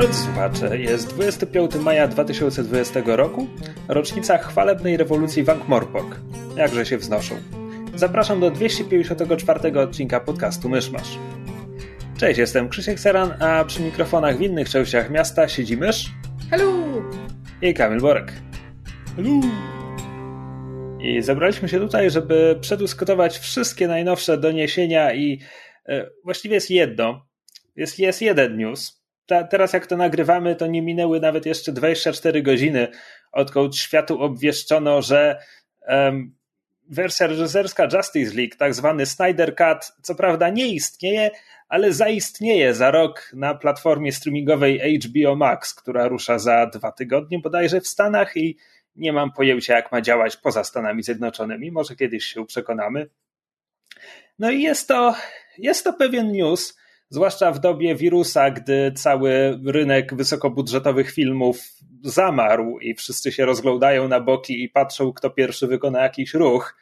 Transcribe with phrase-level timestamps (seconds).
[0.00, 3.46] Drodzy słuchacze, jest 25 maja 2020 roku,
[3.88, 6.16] rocznica chwalebnej rewolucji w Ankh-Morpork.
[6.56, 7.34] Jakże się wznoszą.
[7.94, 11.18] Zapraszam do 254 odcinka podcastu Myszmasz.
[12.18, 16.10] Cześć, jestem Krzysiek Seran, a przy mikrofonach w innych częściach miasta siedzi Mysz.
[16.50, 16.72] Hello!
[17.62, 18.32] I Kamil Borek.
[19.16, 19.40] Hello!
[21.00, 25.40] I zebraliśmy się tutaj, żeby przedyskutować wszystkie najnowsze doniesienia i
[25.88, 27.26] e, właściwie jest jedno.
[27.76, 28.99] Jest, jest jeden news,
[29.30, 32.88] ta, teraz jak to nagrywamy, to nie minęły nawet jeszcze 24 godziny,
[33.32, 35.38] odkąd światu obwieszczono, że
[35.88, 36.34] um,
[36.88, 41.30] wersja reżyserska Justice League, tak zwany Snyder Cut, co prawda nie istnieje,
[41.68, 47.80] ale zaistnieje za rok na platformie streamingowej HBO Max, która rusza za dwa tygodnie bodajże
[47.80, 48.56] w Stanach i
[48.96, 51.72] nie mam pojęcia, jak ma działać poza Stanami Zjednoczonymi.
[51.72, 53.10] Może kiedyś się przekonamy.
[54.38, 55.14] No i jest to,
[55.58, 56.79] jest to pewien news,
[57.10, 61.62] zwłaszcza w dobie wirusa, gdy cały rynek wysokobudżetowych filmów
[62.04, 66.76] zamarł i wszyscy się rozglądają na boki i patrzą, kto pierwszy wykona jakiś ruch,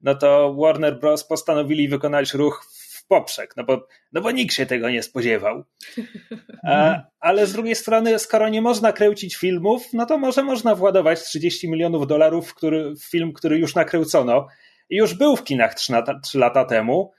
[0.00, 1.24] no to Warner Bros.
[1.24, 5.64] postanowili wykonać ruch w poprzek, no bo, no bo nikt się tego nie spodziewał.
[6.68, 11.22] A, ale z drugiej strony, skoro nie można kręcić filmów, no to może można władować
[11.22, 14.46] 30 milionów dolarów w, który, w film, który już nakręcono
[14.90, 17.12] i już był w kinach 3 lata, 3 lata temu,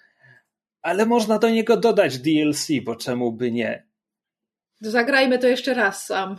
[0.86, 3.88] ale można do niego dodać DLC, bo czemu by nie?
[4.82, 6.38] Zagrajmy to jeszcze raz sam.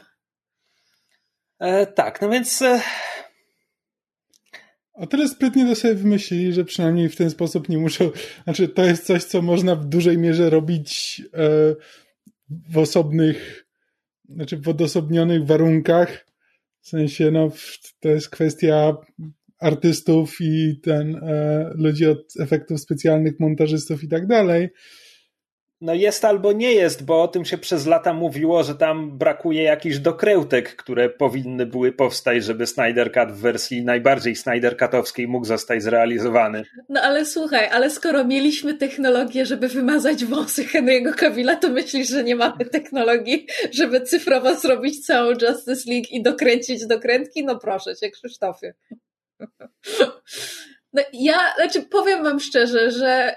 [1.58, 2.62] E, tak, no więc.
[2.62, 2.80] E...
[4.92, 8.10] O tyle sprytnie to sobie wymyślili, że przynajmniej w ten sposób nie muszą.
[8.44, 11.74] Znaczy, to jest coś, co można w dużej mierze robić e,
[12.48, 13.66] w osobnych,
[14.28, 16.26] znaczy w odosobnionych warunkach.
[16.80, 17.50] W sensie, no,
[18.00, 18.96] to jest kwestia
[19.58, 24.68] artystów i ten e, ludzi od efektów specjalnych, montażystów i tak dalej.
[25.80, 29.62] No jest albo nie jest, bo o tym się przez lata mówiło, że tam brakuje
[29.62, 35.46] jakichś dokrętek, które powinny były powstać, żeby Snyder Cut w wersji najbardziej Snyder Cutowskiej mógł
[35.46, 36.64] zostać zrealizowany.
[36.88, 42.24] No ale słuchaj, ale skoro mieliśmy technologię, żeby wymazać włosy Henry'ego Cavilla, to myślisz, że
[42.24, 47.44] nie mamy technologii, żeby cyfrowo zrobić całą Justice League i dokręcić dokrętki?
[47.44, 48.74] No proszę cię, Krzysztofie.
[50.92, 53.36] No ja, znaczy powiem wam szczerze, że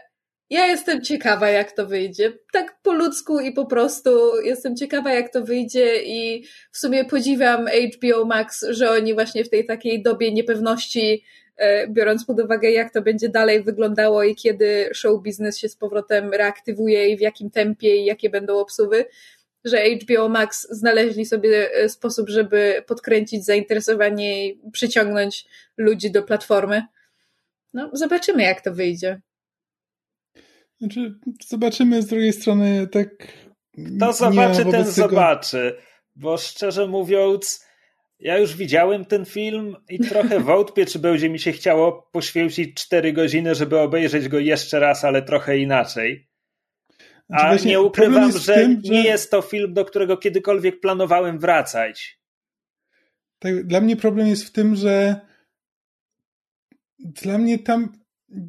[0.49, 2.33] ja jestem ciekawa, jak to wyjdzie.
[2.53, 4.09] Tak po ludzku i po prostu
[4.43, 9.49] jestem ciekawa, jak to wyjdzie i w sumie podziwiam HBO Max, że oni właśnie w
[9.49, 11.23] tej takiej dobie niepewności,
[11.57, 15.75] e, biorąc pod uwagę, jak to będzie dalej wyglądało i kiedy show biznes się z
[15.75, 19.05] powrotem reaktywuje i w jakim tempie i jakie będą obsuwy,
[19.65, 25.45] że HBO Max znaleźli sobie e, sposób, żeby podkręcić zainteresowanie i przyciągnąć
[25.77, 26.83] ludzi do platformy.
[27.73, 29.21] No, zobaczymy, jak to wyjdzie.
[30.79, 31.13] Znaczy,
[31.47, 33.09] zobaczymy z drugiej strony tak.
[33.99, 34.91] To zobaczy, ten tego...
[34.91, 35.75] zobaczy.
[36.15, 37.65] Bo szczerze mówiąc,
[38.19, 43.13] ja już widziałem ten film i trochę wątpię, czy będzie mi się chciało poświęcić 4
[43.13, 46.28] godziny, żeby obejrzeć go jeszcze raz, ale trochę inaczej.
[47.29, 49.07] Znaczy A nie ukrywam, że tym, nie że...
[49.09, 52.19] jest to film, do którego kiedykolwiek planowałem wracać.
[53.39, 55.21] Tak, dla mnie problem jest w tym, że
[56.99, 57.99] dla mnie tam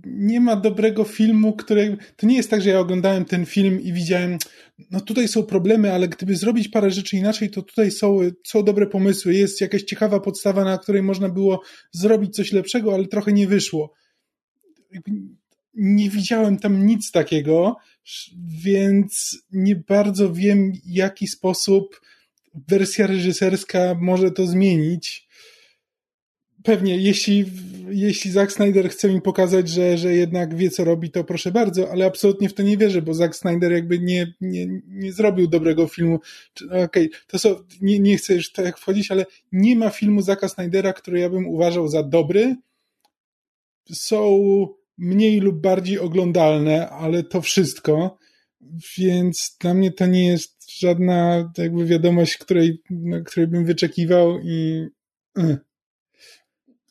[0.04, 1.96] nie ma dobrego filmu, który.
[2.16, 4.38] To nie jest tak, że ja oglądałem ten film i widziałem,
[4.90, 8.86] no tutaj są problemy, ale gdyby zrobić parę rzeczy inaczej, to tutaj są, są dobre
[8.86, 9.34] pomysły.
[9.34, 11.62] Jest jakaś ciekawa podstawa, na której można było
[11.92, 13.94] zrobić coś lepszego, ale trochę nie wyszło.
[15.74, 17.76] Nie widziałem tam nic takiego
[18.64, 22.00] więc nie bardzo wiem, jaki sposób
[22.68, 25.28] wersja reżyserska może to zmienić.
[26.64, 27.44] Pewnie, jeśli,
[27.88, 31.90] jeśli Zack Snyder chce mi pokazać, że, że jednak wie, co robi, to proszę bardzo,
[31.90, 35.86] ale absolutnie w to nie wierzę, bo Zack Snyder jakby nie, nie, nie zrobił dobrego
[35.86, 36.20] filmu.
[36.66, 40.48] Okej, okay, to są, nie, nie chcę już tak wchodzić, ale nie ma filmu Zacka
[40.48, 42.56] Snydera, który ja bym uważał za dobry.
[43.92, 44.40] Są
[45.00, 48.18] mniej lub bardziej oglądalne, ale to wszystko.
[48.98, 52.82] Więc dla mnie to nie jest żadna jakby wiadomość, której,
[53.26, 54.86] której bym wyczekiwał i.
[55.38, 55.58] Y.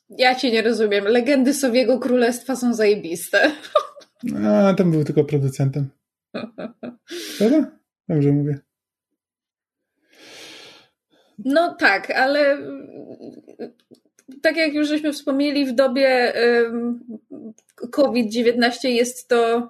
[0.10, 1.06] Ja cię nie rozumiem.
[1.06, 3.52] Legendy Sowiego Królestwa są zajebiste.
[4.46, 5.90] A, tam był tylko producentem.
[7.38, 7.72] Prawda?
[8.08, 8.60] Dobrze mówię.
[11.46, 12.58] No tak, ale
[14.42, 16.34] tak jak już żeśmy wspomnieli, w dobie
[17.92, 19.70] COVID-19 jest to,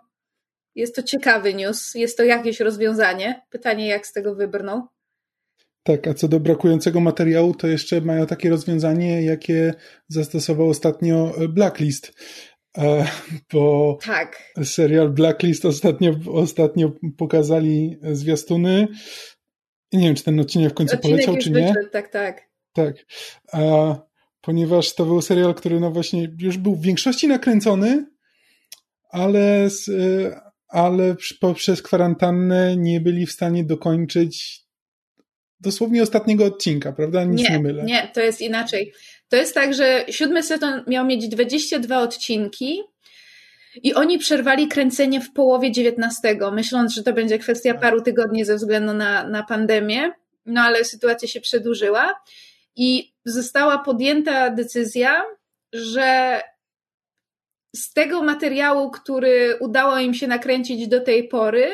[0.75, 3.41] jest to ciekawy news, jest to jakieś rozwiązanie.
[3.49, 4.87] Pytanie, jak z tego wybrną.
[5.83, 9.73] Tak, a co do brakującego materiału, to jeszcze mają takie rozwiązanie, jakie
[10.07, 12.13] zastosował ostatnio Blacklist.
[12.77, 13.07] E,
[13.53, 14.53] bo tak.
[14.63, 18.87] serial Blacklist ostatnio, ostatnio pokazali zwiastuny.
[19.93, 21.67] Nie wiem, czy ten odcinek w końcu odcinek poleciał, czy nie.
[21.67, 22.49] Wyszedł, tak, tak.
[22.73, 22.95] Tak.
[23.53, 23.95] A,
[24.49, 28.05] ponieważ to był serial, który no właśnie już był w większości nakręcony,
[29.09, 34.61] ale, z, e, ale poprzez kwarantannę nie byli w stanie dokończyć
[35.59, 37.23] dosłownie ostatniego odcinka, prawda?
[37.23, 37.83] Nic nie, nie mylę.
[37.83, 38.93] Nie, to jest inaczej.
[39.27, 42.81] To jest tak, że siódmy sezon miał mieć 22 odcinki
[43.83, 47.81] i oni przerwali kręcenie w połowie 19, myśląc, że to będzie kwestia tak.
[47.81, 50.11] paru tygodni ze względu na, na pandemię,
[50.45, 52.13] no ale sytuacja się przedłużyła
[52.75, 55.25] i została podjęta decyzja,
[55.73, 56.41] że
[57.75, 61.71] z tego materiału, który udało im się nakręcić do tej pory,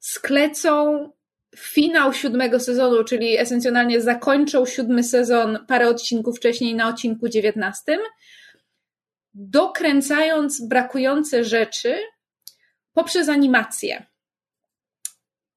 [0.00, 1.08] sklecą
[1.56, 8.00] finał siódmego sezonu, czyli esencjonalnie zakończą siódmy sezon parę odcinków wcześniej na odcinku dziewiętnastym,
[9.34, 11.98] dokręcając brakujące rzeczy
[12.92, 14.06] poprzez animację.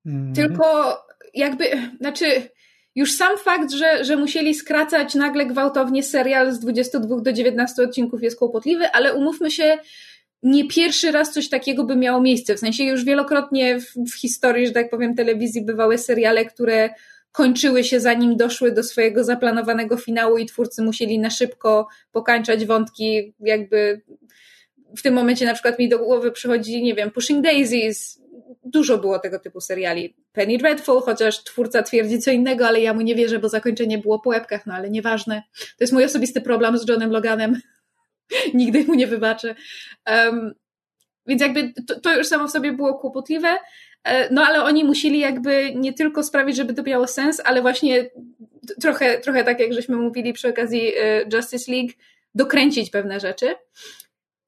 [0.05, 0.33] Mm.
[0.33, 0.97] Tylko
[1.33, 2.49] jakby, znaczy,
[2.95, 8.23] już sam fakt, że, że musieli skracać nagle gwałtownie serial z 22 do 19 odcinków
[8.23, 9.77] jest kłopotliwy, ale umówmy się,
[10.43, 12.55] nie pierwszy raz coś takiego by miało miejsce.
[12.55, 16.89] W sensie już wielokrotnie w, w, historii, że tak powiem, telewizji bywały seriale, które
[17.31, 23.33] kończyły się zanim doszły do swojego zaplanowanego finału i twórcy musieli na szybko pokańczać wątki,
[23.39, 24.01] jakby
[24.97, 28.20] w tym momencie na przykład mi do głowy przychodzi, nie wiem, Pushing Daisies,
[28.71, 30.15] dużo było tego typu seriali.
[30.31, 34.19] Penny Dreadful, chociaż twórca twierdzi co innego, ale ja mu nie wierzę, bo zakończenie było
[34.19, 35.43] po łebkach, no ale nieważne.
[35.59, 37.61] To jest mój osobisty problem z Johnem Loganem.
[38.53, 39.55] Nigdy mu nie wybaczę.
[40.07, 40.53] Um,
[41.27, 43.57] więc jakby to, to, już samo w sobie było kłopotliwe,
[44.03, 48.09] e, no ale oni musieli jakby nie tylko sprawić, żeby to miało sens, ale właśnie
[48.81, 51.91] trochę, trochę tak jak żeśmy mówili przy okazji e, Justice League,
[52.35, 53.55] dokręcić pewne rzeczy.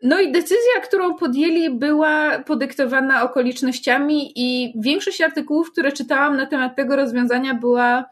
[0.03, 6.75] No i decyzja, którą podjęli, była podyktowana okolicznościami, i większość artykułów, które czytałam na temat
[6.75, 8.05] tego rozwiązania, była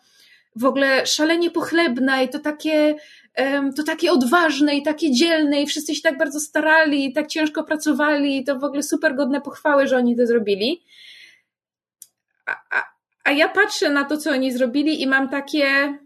[0.55, 2.95] w ogóle szalenie pochlebna i to takie
[3.75, 7.63] to takie odważne i takie dzielne i wszyscy się tak bardzo starali i tak ciężko
[7.63, 10.83] pracowali i to w ogóle super godne pochwały, że oni to zrobili.
[12.45, 12.83] A, a,
[13.23, 15.97] a ja patrzę na to, co oni zrobili i mam takie...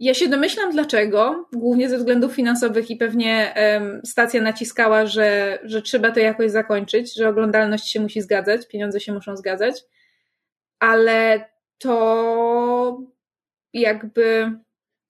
[0.00, 5.82] Ja się domyślam dlaczego, głównie ze względów finansowych i pewnie um, stacja naciskała, że, że
[5.82, 9.82] trzeba to jakoś zakończyć, że oglądalność się musi zgadzać, pieniądze się muszą zgadzać,
[10.78, 11.44] ale
[11.78, 13.02] to
[13.72, 14.52] jakby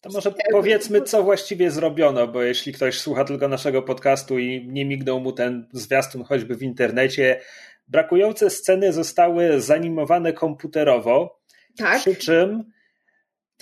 [0.00, 4.84] to może powiedzmy, co właściwie zrobiono, bo jeśli ktoś słucha tylko naszego podcastu i nie
[4.84, 7.40] mignął mu ten zwiastun choćby w internecie,
[7.88, 11.40] brakujące sceny zostały zanimowane komputerowo,
[11.76, 12.00] tak.
[12.00, 12.73] przy czym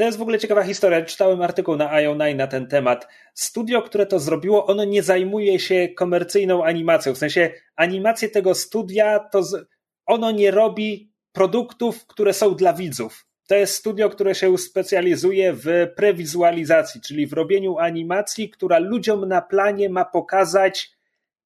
[0.00, 1.02] to jest w ogóle ciekawa historia.
[1.02, 3.08] Czytałem artykuł na IO9 na ten temat.
[3.35, 7.14] Studio, które to zrobiło, ono nie zajmuje się komercyjną animacją.
[7.14, 9.43] W sensie animacje tego studia, to
[10.06, 15.67] ono nie robi produktów, które są dla widzów to jest studio, które się specjalizuje w
[15.97, 20.93] prewizualizacji, czyli w robieniu animacji, która ludziom na planie ma pokazać,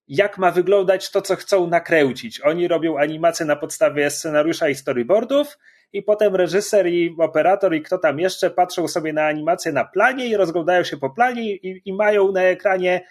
[0.08, 2.40] jak ma wyglądać to, co chcą nakręcić.
[2.40, 5.58] Oni robią animacje na podstawie scenariusza i storyboardów,
[5.94, 10.26] i potem reżyser i operator i kto tam jeszcze patrzą sobie na animację na planie
[10.26, 13.04] i rozglądają się po planie i, i mają na ekranie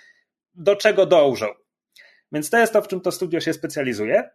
[0.55, 1.47] do czego dążą.
[2.31, 4.29] Więc to jest to, w czym to studio się specjalizuje.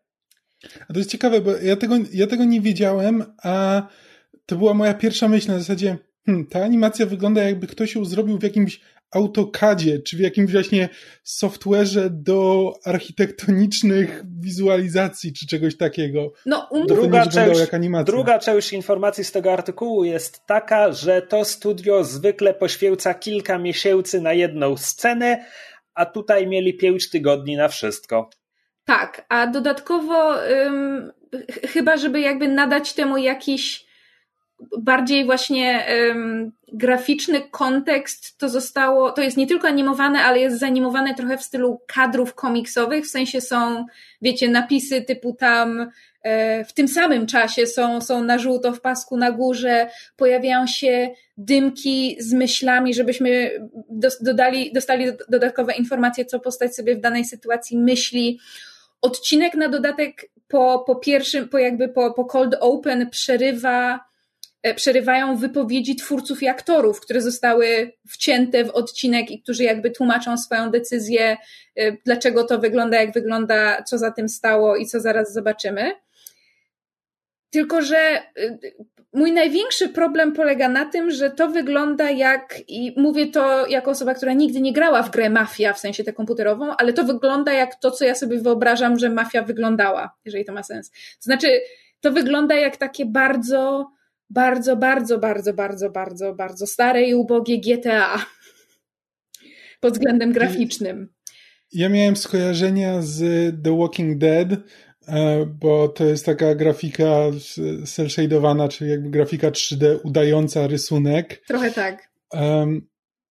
[0.88, 3.83] A to jest ciekawe, bo ja tego, ja tego nie wiedziałem, a
[4.47, 5.97] to była moja pierwsza myśl na zasadzie,
[6.27, 10.88] hmm, ta animacja wygląda jakby ktoś ją zrobił w jakimś AutoCADzie, czy w jakimś właśnie
[11.27, 16.33] software'ze do architektonicznych wizualizacji, czy czegoś takiego.
[16.47, 16.87] No, um...
[16.87, 17.61] druga, część,
[18.05, 24.21] druga część informacji z tego artykułu jest taka, że to studio zwykle poświęca kilka miesięcy
[24.21, 25.45] na jedną scenę,
[25.95, 28.31] a tutaj mieli pięć tygodni na wszystko.
[28.85, 31.12] Tak, a dodatkowo ym,
[31.73, 33.88] chyba, żeby jakby nadać temu jakiś
[34.79, 41.15] bardziej właśnie um, graficzny kontekst to zostało, to jest nie tylko animowane, ale jest zanimowane
[41.15, 43.87] trochę w stylu kadrów komiksowych, w sensie są,
[44.23, 45.91] wiecie, napisy typu tam
[46.23, 51.11] e, w tym samym czasie są, są na żółto w pasku na górze, pojawiają się
[51.37, 53.50] dymki z myślami, żebyśmy
[54.21, 58.41] dodali, dostali dodatkowe informacje, co postać sobie w danej sytuacji myśli.
[59.03, 64.09] Odcinek na dodatek po, po pierwszym, po jakby po, po cold open przerywa
[64.77, 70.71] przerywają wypowiedzi twórców i aktorów, które zostały wcięte w odcinek i którzy jakby tłumaczą swoją
[70.71, 71.37] decyzję,
[71.77, 75.93] e, dlaczego to wygląda, jak wygląda, co za tym stało i co zaraz zobaczymy.
[77.50, 78.23] Tylko, że
[79.12, 84.15] mój największy problem polega na tym, że to wygląda jak, i mówię to jako osoba,
[84.15, 87.75] która nigdy nie grała w grę Mafia, w sensie tę komputerową, ale to wygląda jak
[87.75, 90.93] to, co ja sobie wyobrażam, że Mafia wyglądała, jeżeli to ma sens.
[91.21, 91.61] Znaczy,
[92.00, 93.91] to wygląda jak takie bardzo,
[94.30, 98.26] bardzo, bardzo, bardzo, bardzo, bardzo, bardzo stare i ubogie GTA
[99.80, 101.08] pod względem graficznym.
[101.73, 103.20] Ja miałem skojarzenia z
[103.64, 104.49] The Walking Dead,
[105.08, 107.06] E, bo to jest taka grafika
[107.87, 111.42] cel shadowana, czyli jakby grafika 3D udająca rysunek.
[111.47, 112.11] Trochę tak.
[112.32, 112.88] Um,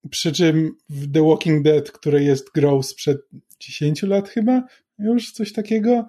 [0.10, 3.18] przy czym w The Walking Dead, które jest grą sprzed
[3.60, 4.64] 10 lat chyba,
[5.00, 6.08] już coś takiego,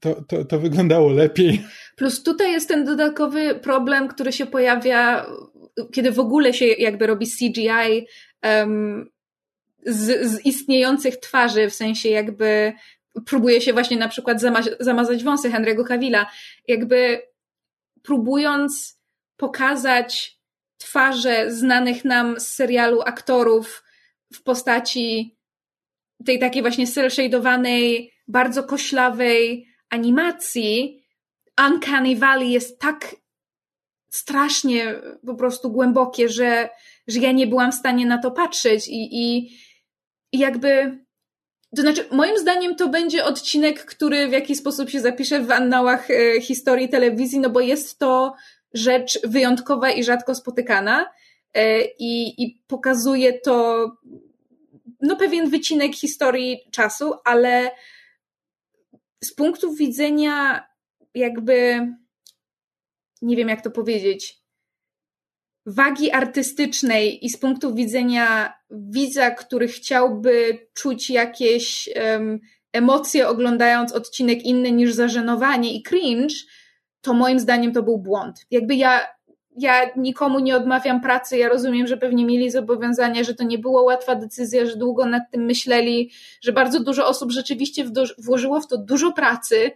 [0.00, 1.62] to, to, to wyglądało lepiej.
[1.96, 5.26] Plus tutaj jest ten dodatkowy problem, który się pojawia,
[5.92, 8.06] kiedy w ogóle się jakby robi CGI
[8.42, 9.10] um,
[9.86, 12.72] z, z istniejących twarzy, w sensie jakby
[13.26, 14.40] próbuje się właśnie na przykład
[14.80, 16.30] zamazać wąsy Henry'ego Cavilla,
[16.68, 17.22] jakby
[18.02, 19.00] próbując
[19.36, 20.38] pokazać
[20.78, 23.84] twarze znanych nam z serialu aktorów
[24.32, 25.36] w postaci
[26.26, 31.00] tej takiej właśnie cel-shadowanej, bardzo koślawej animacji,
[31.66, 33.16] Uncanny Valley jest tak
[34.10, 34.94] strasznie
[35.26, 36.68] po prostu głębokie, że,
[37.06, 39.50] że ja nie byłam w stanie na to patrzeć i, i,
[40.32, 40.98] i jakby
[41.76, 46.10] to znaczy, moim zdaniem to będzie odcinek, który w jakiś sposób się zapisze w annałach
[46.10, 48.34] e, historii telewizji, no bo jest to
[48.74, 51.06] rzecz wyjątkowa i rzadko spotykana
[51.54, 53.86] e, i, i pokazuje to
[55.00, 57.70] no pewien wycinek historii czasu, ale
[59.24, 60.66] z punktu widzenia
[61.14, 61.86] jakby
[63.22, 64.44] nie wiem jak to powiedzieć,
[65.66, 72.40] wagi artystycznej i z punktu widzenia widza, który chciałby czuć jakieś um,
[72.72, 76.34] emocje oglądając odcinek inny niż zażenowanie i cringe,
[77.00, 78.46] to moim zdaniem to był błąd.
[78.50, 79.00] Jakby ja,
[79.58, 83.82] ja nikomu nie odmawiam pracy, ja rozumiem, że pewnie mieli zobowiązania, że to nie była
[83.82, 87.84] łatwa decyzja, że długo nad tym myśleli, że bardzo dużo osób rzeczywiście
[88.18, 89.70] włożyło w to dużo pracy,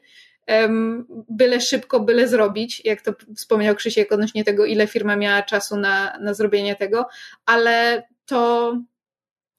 [1.29, 6.19] byle szybko, byle zrobić, jak to wspomniał Krzysiek odnośnie tego, ile firma miała czasu na,
[6.21, 7.07] na zrobienie tego,
[7.47, 8.73] ale to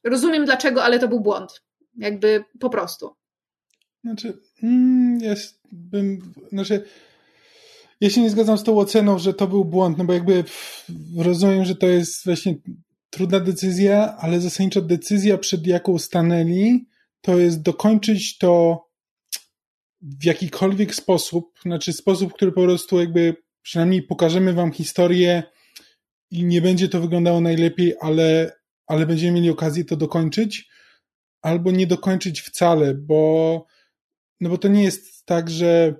[0.04, 1.62] rozumiem dlaczego, ale to był błąd.
[1.98, 3.16] Jakby po prostu.
[4.04, 6.86] Znaczy, mm, jest, bym, znaczy,
[8.01, 10.44] ja się nie zgadzam z tą oceną, że to był błąd, no bo jakby
[11.18, 12.56] rozumiem, że to jest właśnie
[13.10, 16.88] trudna decyzja, ale zasadniczo decyzja, przed jaką stanęli,
[17.22, 18.84] to jest dokończyć to
[20.01, 25.44] w jakikolwiek sposób, znaczy sposób, który po prostu jakby przynajmniej pokażemy wam historię
[26.32, 28.51] i nie będzie to wyglądało najlepiej, ale,
[28.88, 30.70] ale będziemy mieli okazję to dokończyć,
[31.41, 33.65] albo nie dokończyć wcale, bo,
[34.41, 35.96] no bo to nie jest tak, że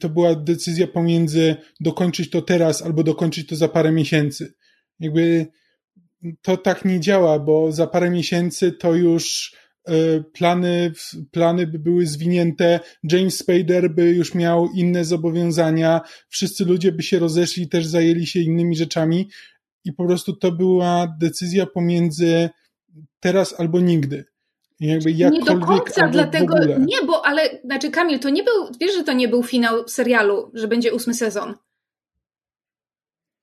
[0.00, 4.54] to była decyzja pomiędzy dokończyć to teraz, albo dokończyć to za parę miesięcy.
[5.00, 5.46] Jakby
[6.42, 9.52] to tak nie działa, bo za parę miesięcy to już
[9.88, 10.92] E, plany,
[11.30, 12.80] plany by były zwinięte,
[13.12, 18.40] James Spader by już miał inne zobowiązania, wszyscy ludzie by się rozeszli, też zajęli się
[18.40, 19.30] innymi rzeczami
[19.84, 22.50] i po prostu to była decyzja pomiędzy
[23.20, 24.24] teraz albo nigdy.
[25.30, 29.12] Nie do końca, dlatego nie, bo ale, znaczy Kamil, to nie był, wiesz, że to
[29.12, 31.54] nie był finał serialu, że będzie ósmy sezon.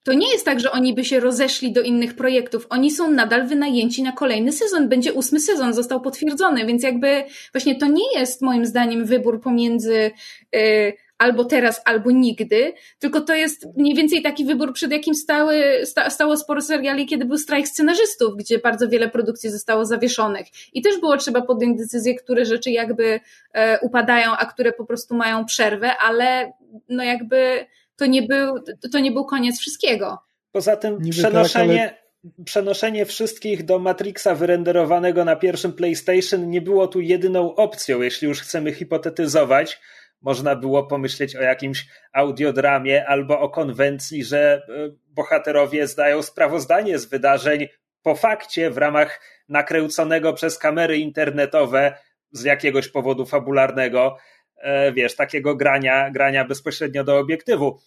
[0.03, 2.67] To nie jest tak, że oni by się rozeszli do innych projektów.
[2.69, 4.89] Oni są nadal wynajęci na kolejny sezon.
[4.89, 10.11] Będzie ósmy sezon, został potwierdzony, więc jakby właśnie to nie jest moim zdaniem wybór pomiędzy
[10.55, 15.81] y, albo teraz, albo nigdy, tylko to jest mniej więcej taki wybór, przed jakim stały,
[15.83, 20.47] sta, stało sporo seriali, kiedy był strajk scenarzystów, gdzie bardzo wiele produkcji zostało zawieszonych.
[20.73, 23.19] I też było trzeba podjąć decyzję, które rzeczy jakby
[23.53, 26.53] e, upadają, a które po prostu mają przerwę, ale
[26.89, 28.55] no jakby to nie był,
[28.91, 30.17] to nie był koniec wszystkiego.
[30.51, 32.45] Poza tym Niby przenoszenie, tak, ale...
[32.45, 38.41] przenoszenie wszystkich do Matrixa wyrenderowanego na pierwszym PlayStation nie było tu jedyną opcją, jeśli już
[38.41, 39.79] chcemy hipotetyzować.
[40.21, 47.05] Można było pomyśleć o jakimś audiodramie albo o konwencji, że e, bohaterowie zdają sprawozdanie z
[47.05, 47.67] wydarzeń
[48.03, 51.93] po fakcie w ramach nakręconego przez kamery internetowe
[52.31, 54.17] z jakiegoś powodu fabularnego
[54.61, 57.79] E, wiesz, takiego grania, grania bezpośrednio do obiektywu.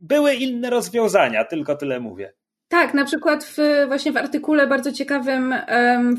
[0.00, 2.32] Były inne rozwiązania, tylko tyle mówię.
[2.68, 5.54] Tak, na przykład w, właśnie w artykule bardzo ciekawym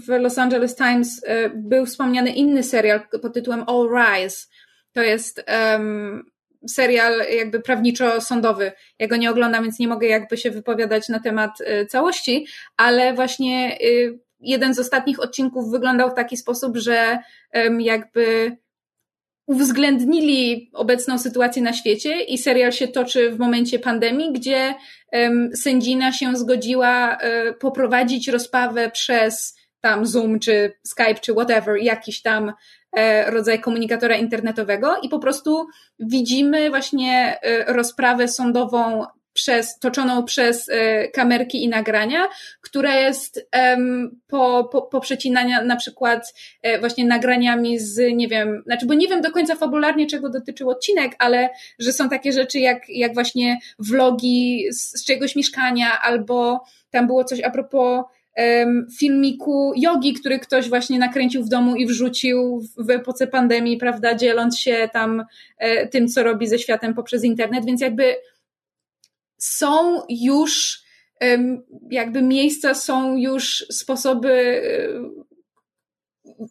[0.06, 4.48] w Los Angeles Times e, był wspomniany inny serial pod tytułem All Rise.
[4.96, 6.32] To jest um,
[6.68, 8.72] serial jakby prawniczo-sądowy.
[9.00, 12.48] Ja go nie oglądam, więc nie mogę jakby się wypowiadać na temat y, całości,
[12.78, 17.20] ale właśnie y, jeden z ostatnich odcinków wyglądał w taki sposób, że
[17.80, 18.58] jakby
[19.48, 24.76] uwzględnili obecną sytuację na świecie i serial się toczy w momencie pandemii, gdzie
[25.12, 32.22] um, sędzina się zgodziła um, poprowadzić rozprawę przez tam Zoom, czy Skype, czy whatever, jakiś
[32.22, 32.54] tam e,
[33.26, 35.68] rodzaj komunikatora internetowego i po prostu
[36.00, 42.28] widzimy właśnie e, rozprawę sądową przez, toczoną przez e, kamerki i nagrania,
[42.62, 43.50] która jest
[44.28, 45.02] po, po, po
[45.66, 50.08] na przykład e, właśnie nagraniami z, nie wiem, znaczy, bo nie wiem do końca fabularnie,
[50.08, 51.50] czego dotyczył odcinek, ale
[51.80, 57.24] że są takie rzeczy jak, jak właśnie vlogi z, z czegoś mieszkania, albo tam było
[57.24, 58.06] coś a propos
[59.00, 64.60] filmiku jogi, który ktoś właśnie nakręcił w domu i wrzucił w epoce pandemii, prawda, dzieląc
[64.60, 65.26] się tam
[65.58, 68.16] e, tym, co robi ze światem poprzez internet, więc jakby
[69.38, 70.86] są już
[71.90, 74.62] jakby miejsca, są już sposoby,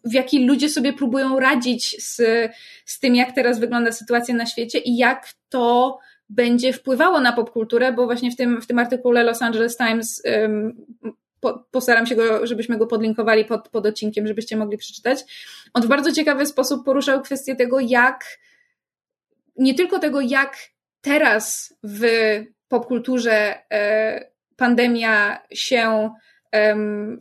[0.05, 2.21] w jaki ludzie sobie próbują radzić z,
[2.85, 5.97] z tym, jak teraz wygląda sytuacja na świecie i jak to
[6.29, 10.85] będzie wpływało na popkulturę, bo właśnie w tym, w tym artykule Los Angeles Times um,
[11.39, 15.19] po, postaram się go, żebyśmy go podlinkowali pod, pod odcinkiem, żebyście mogli przeczytać.
[15.73, 18.25] On w bardzo ciekawy sposób poruszał kwestię tego, jak
[19.57, 20.57] nie tylko tego, jak
[21.01, 22.05] teraz w
[22.67, 26.09] popkulturze e, pandemia się,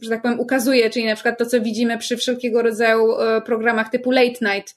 [0.02, 3.90] że tak powiem, ukazuje, czyli na przykład to, co widzimy przy wszelkiego rodzaju e, programach
[3.90, 4.76] typu Late Night,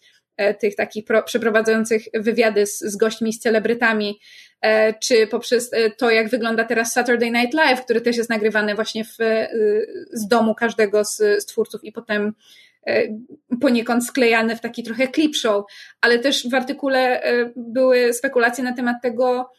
[0.60, 4.20] tych takich pro, przeprowadzających wywiady z, z gośćmi, z celebrytami,
[5.04, 9.18] czy poprzez to, jak wygląda teraz Saturday Night Live, który też jest nagrywany właśnie w,
[10.12, 12.34] z domu każdego z, z twórców i potem
[13.62, 15.66] poniekąd sklejany w taki trochę clip show,
[16.02, 17.24] ale też w artykule
[17.56, 19.52] były spekulacje na temat tego,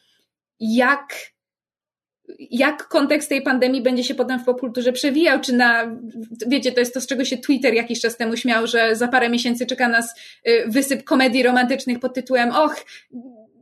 [0.60, 1.14] jak
[2.38, 5.96] jak kontekst tej pandemii będzie się potem w popkulturze przewijał, czy na,
[6.46, 9.28] wiecie, to jest to, z czego się Twitter jakiś czas temu śmiał, że za parę
[9.28, 10.14] miesięcy czeka nas
[10.48, 12.84] y, wysyp komedii romantycznych pod tytułem och,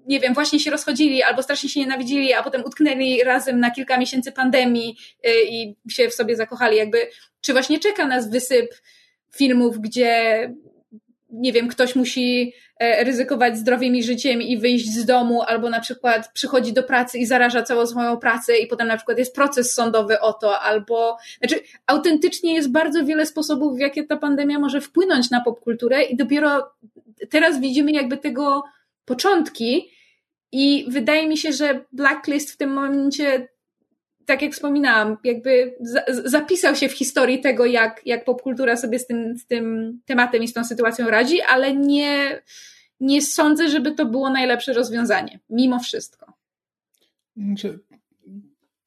[0.07, 3.99] nie wiem, właśnie się rozchodzili albo strasznie się nienawidzili, a potem utknęli razem na kilka
[3.99, 6.77] miesięcy pandemii y, i się w sobie zakochali.
[6.77, 6.99] Jakby,
[7.41, 8.75] czy właśnie czeka nas wysyp
[9.35, 10.51] filmów, gdzie
[11.31, 15.81] nie wiem, ktoś musi e, ryzykować zdrowiem i życiem i wyjść z domu, albo na
[15.81, 19.73] przykład przychodzi do pracy i zaraża całą swoją pracę i potem na przykład jest proces
[19.73, 24.81] sądowy o to, albo, znaczy autentycznie jest bardzo wiele sposobów, w jakie ta pandemia może
[24.81, 26.71] wpłynąć na popkulturę i dopiero
[27.31, 28.65] teraz widzimy jakby tego
[29.05, 29.91] początki
[30.53, 33.49] i wydaje mi się, że Blacklist w tym momencie
[34.27, 35.77] tak jak wspominałam, jakby
[36.25, 40.49] zapisał się w historii tego, jak, jak popkultura sobie z tym, z tym tematem i
[40.49, 42.43] z tą sytuacją radzi, ale nie,
[43.01, 46.33] nie sądzę, żeby to było najlepsze rozwiązanie, mimo wszystko.
[47.37, 47.79] Znaczy,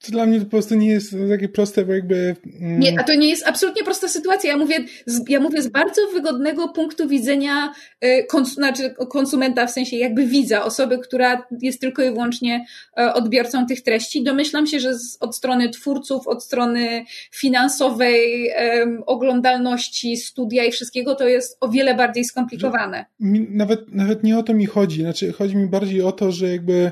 [0.05, 2.35] to dla mnie to po prostu nie jest takie proste, bo jakby.
[2.62, 2.79] Mm...
[2.79, 4.51] Nie, a to nie jest absolutnie prosta sytuacja.
[4.51, 7.73] Ja mówię, z, ja mówię z bardzo wygodnego punktu widzenia
[8.05, 12.65] y, kons, znaczy konsumenta, w sensie jakby widza, osoby, która jest tylko i wyłącznie
[12.99, 14.23] y, odbiorcą tych treści.
[14.23, 21.15] Domyślam się, że z, od strony twórców, od strony finansowej, um, oglądalności, studia i wszystkiego,
[21.15, 23.05] to jest o wiele bardziej skomplikowane.
[23.19, 25.01] Mi, nawet, nawet nie o to mi chodzi.
[25.01, 26.91] Znaczy, chodzi mi bardziej o to, że jakby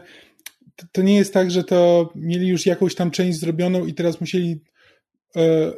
[0.92, 4.63] to nie jest tak, że to mieli już jakąś tam część zrobioną i teraz musieli
[5.36, 5.72] e,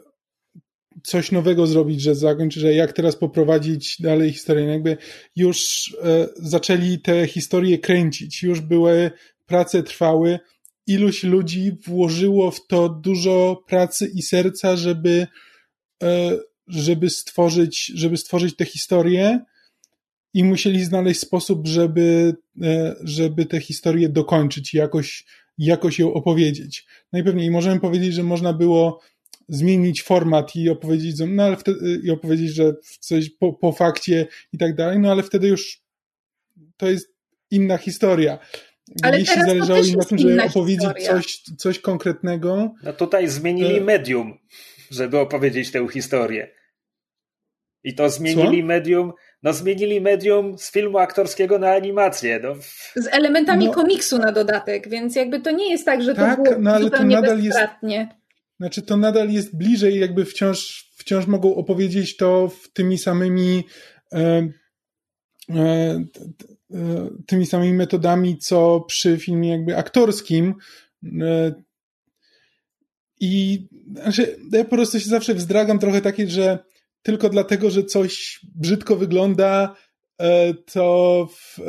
[1.04, 4.66] coś nowego zrobić, że zakończyć, że jak teraz poprowadzić dalej historię.
[4.66, 4.98] No jakby
[5.36, 9.12] już e, zaczęli te historie kręcić, już były,
[9.46, 10.40] prace trwały,
[10.88, 15.28] iluś ludzi włożyło w to dużo pracy i serca, żeby,
[16.04, 19.40] e, żeby stworzyć, żeby stworzyć te historie
[20.34, 25.26] i musieli znaleźć sposób, żeby, e, żeby tę historię dokończyć i jakoś,
[25.58, 26.86] jakoś ją opowiedzieć.
[27.14, 29.00] Najpewniej możemy powiedzieć, że można było
[29.48, 34.58] zmienić format i opowiedzieć, no ale wtedy, i opowiedzieć, że coś po, po fakcie i
[34.58, 35.82] tak dalej, no ale wtedy już
[36.78, 37.14] to jest
[37.52, 38.40] inna historia.
[39.04, 42.74] Ale Jeśli zależało im na tym, żeby opowiedzieć coś, coś konkretnego.
[42.84, 43.82] No tutaj zmienili e...
[43.82, 44.38] medium,
[44.92, 46.52] żeby opowiedzieć tę historię.
[47.84, 48.68] I to zmienili Co?
[48.68, 49.12] medium
[49.44, 52.40] no zmienili medium z filmu aktorskiego na animację.
[52.44, 52.56] No.
[52.96, 56.44] Z elementami no, komiksu na dodatek, więc jakby to nie jest tak, że tak, to
[56.44, 57.60] było no, ale zupełnie to nadal jest,
[58.60, 63.64] Znaczy to nadal jest bliżej, jakby wciąż, wciąż mogą opowiedzieć to tymi samymi
[64.14, 64.20] e,
[65.50, 66.04] e,
[66.74, 70.56] e, tymi samymi metodami, co przy filmie jakby aktorskim.
[71.22, 71.54] E,
[73.20, 76.60] I znaczy, ja po prostu się zawsze wzdragam trochę takie, że
[77.04, 79.76] tylko dlatego, że coś brzydko wygląda,
[80.18, 81.60] e, to w,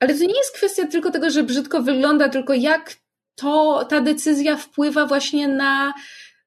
[0.00, 2.96] Ale to nie jest kwestia tylko tego, że brzydko wygląda, tylko jak
[3.34, 5.94] to, ta decyzja wpływa właśnie na,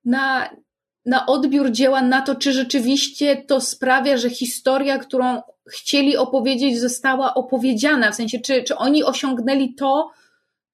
[0.05, 0.49] na,
[1.05, 7.33] na odbiór dzieła, na to, czy rzeczywiście to sprawia, że historia, którą chcieli opowiedzieć, została
[7.33, 8.11] opowiedziana.
[8.11, 10.11] W sensie, czy, czy oni osiągnęli to,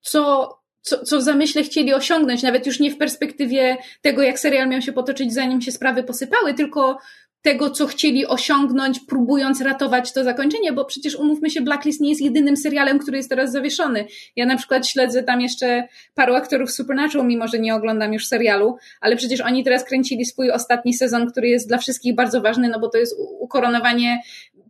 [0.01, 0.49] co,
[0.83, 4.81] co, co w zamyśle chcieli osiągnąć, nawet już nie w perspektywie tego, jak serial miał
[4.81, 6.97] się potoczyć, zanim się sprawy posypały, tylko
[7.41, 12.21] tego, co chcieli osiągnąć, próbując ratować to zakończenie, bo przecież umówmy się, Blacklist nie jest
[12.21, 14.05] jedynym serialem, który jest teraz zawieszony.
[14.35, 18.77] Ja na przykład śledzę tam jeszcze paru aktorów Supernatural, mimo że nie oglądam już serialu,
[19.01, 22.79] ale przecież oni teraz kręcili swój ostatni sezon, który jest dla wszystkich bardzo ważny, no
[22.79, 24.21] bo to jest ukoronowanie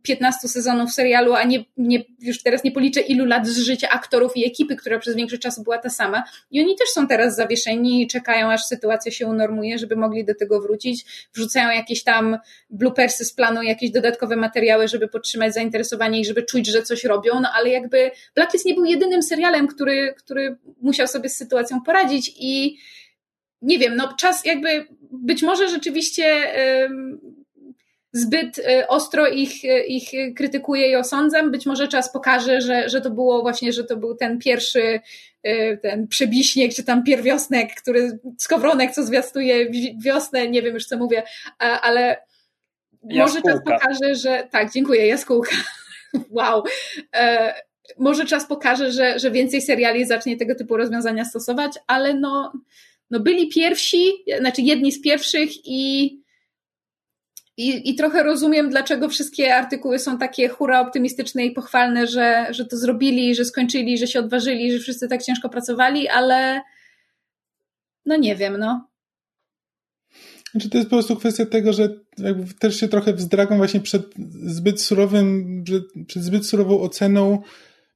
[0.03, 4.37] 15 sezonów serialu, a nie, nie, już teraz nie policzę ilu lat z życia aktorów
[4.37, 6.23] i ekipy, która przez większość czasu była ta sama.
[6.51, 10.35] I oni też są teraz zawieszeni i czekają, aż sytuacja się unormuje, żeby mogli do
[10.35, 11.05] tego wrócić.
[11.33, 12.37] Wrzucają jakieś tam
[12.69, 17.39] bloopersy z planu, jakieś dodatkowe materiały, żeby podtrzymać zainteresowanie i żeby czuć, że coś robią,
[17.41, 22.31] no ale jakby Blacklist nie był jedynym serialem, który, który musiał sobie z sytuacją poradzić
[22.39, 22.77] i
[23.61, 26.23] nie wiem, no czas jakby być może rzeczywiście
[28.13, 31.51] zbyt y, ostro ich, y, ich krytykuję i osądzam.
[31.51, 34.99] Być może czas pokaże, że, że to było właśnie, że to był ten pierwszy
[35.47, 39.71] y, ten przebiśnieg, czy tam pierwiosnek, który, skowronek, co zwiastuje
[40.03, 41.23] wiosnę, nie wiem już co mówię,
[41.59, 42.17] ale
[43.03, 45.55] może czas pokaże, że, tak, dziękuję, jaskółka.
[46.29, 46.63] wow.
[47.15, 47.53] E,
[47.97, 52.53] może czas pokaże, że, że więcej seriali zacznie tego typu rozwiązania stosować, ale no,
[53.09, 56.22] no byli pierwsi, znaczy jedni z pierwszych i
[57.57, 62.65] i, I trochę rozumiem, dlaczego wszystkie artykuły są takie hura optymistyczne i pochwalne, że, że
[62.65, 66.61] to zrobili, że skończyli, że się odważyli, że wszyscy tak ciężko pracowali, ale
[68.05, 68.87] no nie wiem, no.
[70.51, 71.89] Znaczy to jest po prostu kwestia tego, że
[72.59, 74.03] też się trochę wzdragam właśnie przed
[74.45, 75.63] zbyt surowym,
[76.07, 77.41] przed zbyt surową oceną,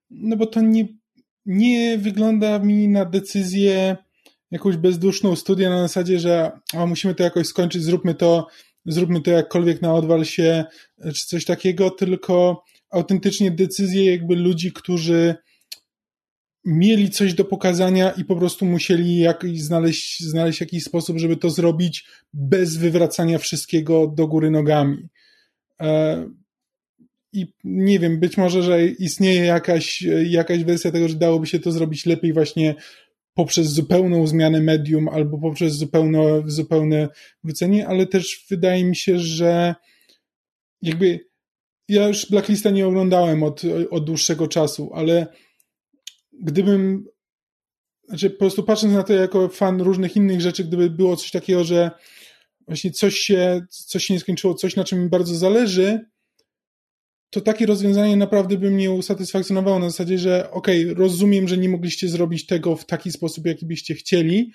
[0.09, 0.87] no bo to nie,
[1.45, 3.97] nie wygląda mi na decyzję
[4.51, 8.47] jakąś bezduszną studię na zasadzie, że a, musimy to jakoś skończyć, zróbmy to
[8.87, 10.65] zróbmy to jakkolwiek na odwal się,
[11.15, 15.35] czy coś takiego, tylko autentycznie decyzje jakby ludzi, którzy
[16.65, 21.49] mieli coś do pokazania i po prostu musieli jakiś, znaleźć, znaleźć jakiś sposób, żeby to
[21.49, 25.09] zrobić bez wywracania wszystkiego do góry nogami.
[25.81, 26.25] E,
[27.33, 31.71] I nie wiem, być może, że istnieje jakaś, jakaś wersja tego, że dałoby się to
[31.71, 32.75] zrobić lepiej właśnie
[33.37, 37.09] poprzez zupełną zmianę medium albo poprzez zupełne, zupełne
[37.43, 39.75] wrócenie, ale też wydaje mi się, że
[40.81, 41.19] jakby
[41.87, 45.27] ja już Blacklista nie oglądałem od, od dłuższego czasu, ale
[46.41, 47.05] gdybym
[48.07, 51.63] znaczy po prostu patrząc na to jako fan różnych innych rzeczy, gdyby było coś takiego,
[51.63, 51.91] że
[52.67, 56.05] właśnie coś się, coś się nie skończyło, coś na czym mi bardzo zależy,
[57.29, 61.69] to takie rozwiązanie naprawdę by mnie usatysfakcjonowało na zasadzie, że okej, okay, rozumiem, że nie
[61.69, 64.51] mogliście zrobić tego w taki sposób, jaki byście chcieli,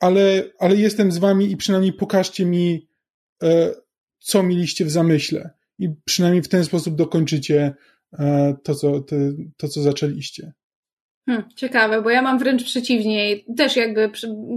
[0.00, 2.88] ale, ale jestem z wami i przynajmniej pokażcie mi,
[3.42, 3.74] e,
[4.18, 5.50] co mieliście w zamyśle.
[5.78, 7.74] I przynajmniej w ten sposób dokończycie
[8.12, 9.16] e, to, co, to,
[9.56, 10.52] to, co zaczęliście.
[11.26, 13.36] Hmm, ciekawe, bo ja mam wręcz przeciwnie.
[13.56, 14.10] Też jakby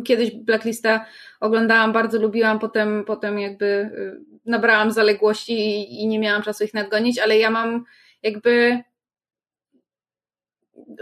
[0.06, 1.06] kiedyś Blacklista
[1.40, 6.74] oglądałam, bardzo lubiłam, potem, potem jakby y, nabrałam zaległości i, i nie miałam czasu ich
[6.74, 7.86] nadgonić, ale ja mam
[8.24, 8.84] jakby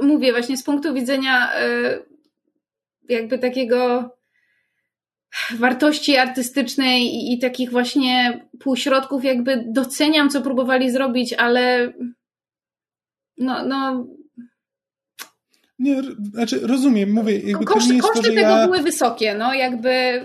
[0.01, 2.05] mówię właśnie z punktu widzenia y,
[3.09, 4.09] jakby takiego
[5.57, 11.93] wartości artystycznej i, i takich właśnie półśrodków jakby doceniam, co próbowali zrobić, ale
[13.37, 14.07] no, no
[15.79, 16.01] nie,
[16.33, 17.39] znaczy rozumiem, mówię.
[17.39, 18.65] Jakby koszty, koszty to, tego ja...
[18.65, 20.23] były wysokie, no jakby.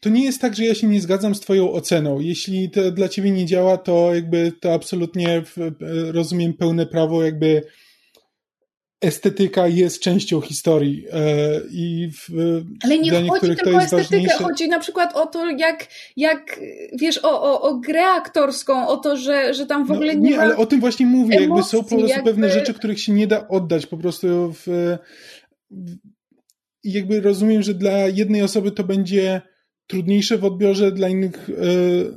[0.00, 2.20] To, nie jest tak, że ja się nie zgadzam z Twoją oceną.
[2.20, 5.42] Jeśli to dla Ciebie nie działa, to jakby to absolutnie
[6.12, 7.62] rozumiem pełne prawo, jakby
[9.04, 12.28] estetyka jest częścią historii e, i w,
[12.84, 16.60] Ale nie chodzi tylko o estetykę, chodzi na przykład o to, jak, jak
[17.00, 20.30] wiesz, o, o, o grę aktorską, o to, że, że tam w no, ogóle nie,
[20.30, 22.30] nie ma ale o tym właśnie mówię, emocji, jakby są po prostu jakby...
[22.30, 24.96] pewne rzeczy, których się nie da oddać po prostu w,
[26.84, 29.42] i jakby rozumiem, że dla jednej osoby to będzie
[29.86, 31.54] trudniejsze w odbiorze, dla innych, e,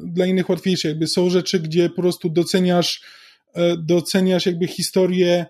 [0.04, 0.88] dla innych łatwiejsze.
[0.88, 3.02] Jakby są rzeczy, gdzie po prostu doceniasz,
[3.54, 5.46] e, doceniasz jakby historię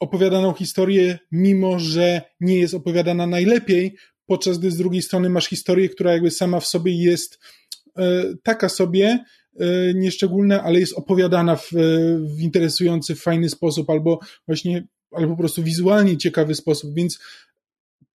[0.00, 5.88] opowiadaną historię, mimo że nie jest opowiadana najlepiej, podczas gdy z drugiej strony masz historię,
[5.88, 7.38] która jakby sama w sobie jest
[7.98, 9.24] e, taka sobie,
[9.94, 11.70] nieszczególna, ale jest opowiadana w,
[12.36, 17.18] w interesujący, fajny sposób, albo właśnie, albo po prostu wizualnie ciekawy sposób, więc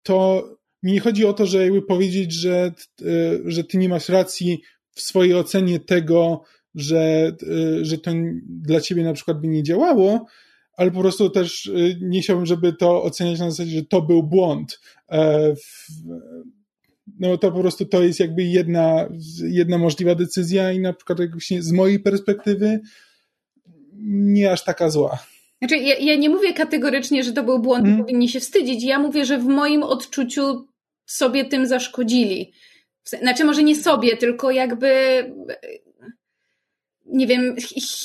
[0.02, 0.48] to
[0.82, 3.06] mi nie chodzi o to, że jakby powiedzieć, że, e,
[3.44, 6.42] że ty nie masz racji w swojej ocenie tego,
[6.74, 7.32] że,
[7.82, 8.10] że to
[8.48, 10.26] dla ciebie na przykład by nie działało,
[10.76, 14.22] ale po prostu też y, nie chciałbym, żeby to oceniać na zasadzie, że to był
[14.22, 14.80] błąd.
[15.10, 15.54] E,
[17.18, 19.08] no to po prostu to jest jakby jedna,
[19.42, 21.18] jedna możliwa decyzja i na przykład
[21.58, 22.80] z mojej perspektywy
[24.08, 25.18] nie aż taka zła.
[25.58, 28.04] Znaczy, ja, ja nie mówię kategorycznie, że to był błąd, hmm.
[28.04, 28.84] powinni się wstydzić.
[28.84, 30.66] Ja mówię, że w moim odczuciu
[31.06, 32.52] sobie tym zaszkodzili.
[33.04, 35.24] Znaczy, może nie sobie, tylko jakby
[37.06, 37.56] nie wiem,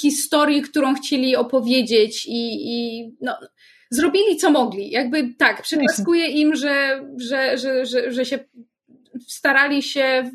[0.02, 3.38] historii, którą chcieli opowiedzieć i, i no,
[3.90, 4.92] zrobili co mogli.
[4.92, 8.40] Jakby tak, przyklaskuje im, że, że, że, że, że się
[9.28, 10.32] starali się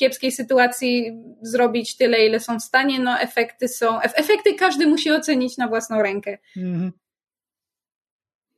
[0.00, 2.98] kiepskiej sytuacji zrobić tyle, ile są w stanie.
[2.98, 4.00] No, efekty są.
[4.00, 6.38] Efekty każdy musi ocenić na własną rękę.
[6.56, 6.92] Mhm.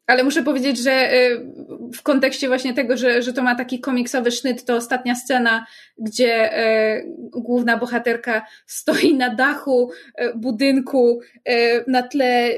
[0.06, 1.40] Ale muszę powiedzieć, że y,
[1.94, 5.66] w kontekście właśnie tego, że, że to ma taki komiksowy sznyt, to ostatnia scena,
[5.98, 6.58] gdzie
[6.98, 11.20] y, główna bohaterka stoi na dachu y, budynku
[11.86, 12.50] na tle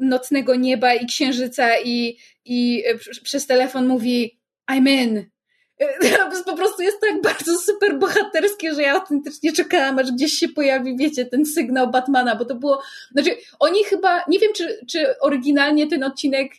[0.00, 2.84] nocnego nieba i księżyca i, i
[3.22, 4.38] przez telefon mówi
[4.70, 5.32] I'm in.
[6.46, 10.96] Po prostu jest tak bardzo super bohaterskie, że ja autentycznie czekałam, aż gdzieś się pojawi,
[10.96, 12.82] wiecie, ten sygnał Batmana, bo to było,
[13.12, 13.30] znaczy
[13.60, 16.52] oni chyba, nie wiem, czy, czy oryginalnie ten odcinek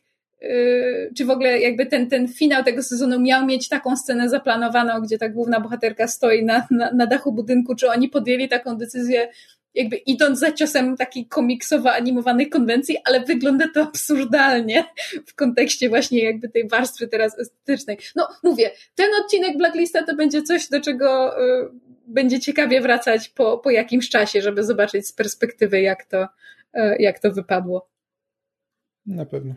[0.43, 5.01] Yy, czy w ogóle jakby ten, ten finał tego sezonu miał mieć taką scenę zaplanowaną,
[5.01, 9.29] gdzie ta główna bohaterka stoi na, na, na dachu budynku, czy oni podjęli taką decyzję,
[9.75, 14.85] jakby idąc za ciosem takiej komiksowo-animowanej konwencji, ale wygląda to absurdalnie
[15.25, 17.97] w kontekście właśnie jakby tej warstwy teraz estetycznej.
[18.15, 21.69] No mówię, ten odcinek Blacklista to będzie coś, do czego y,
[22.07, 27.19] będzie ciekawie wracać po, po jakimś czasie, żeby zobaczyć z perspektywy, jak to, y, jak
[27.19, 27.89] to wypadło.
[29.05, 29.53] Na pewno.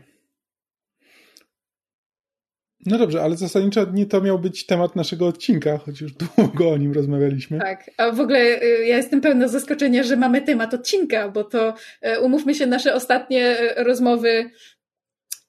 [2.85, 6.77] No dobrze, ale zasadniczo nie to miał być temat naszego odcinka, choć już długo o
[6.77, 7.59] nim rozmawialiśmy.
[7.59, 11.73] Tak, a w ogóle y, ja jestem pełna zaskoczenia, że mamy temat odcinka, bo to
[12.15, 14.51] y, umówmy się, nasze ostatnie y, rozmowy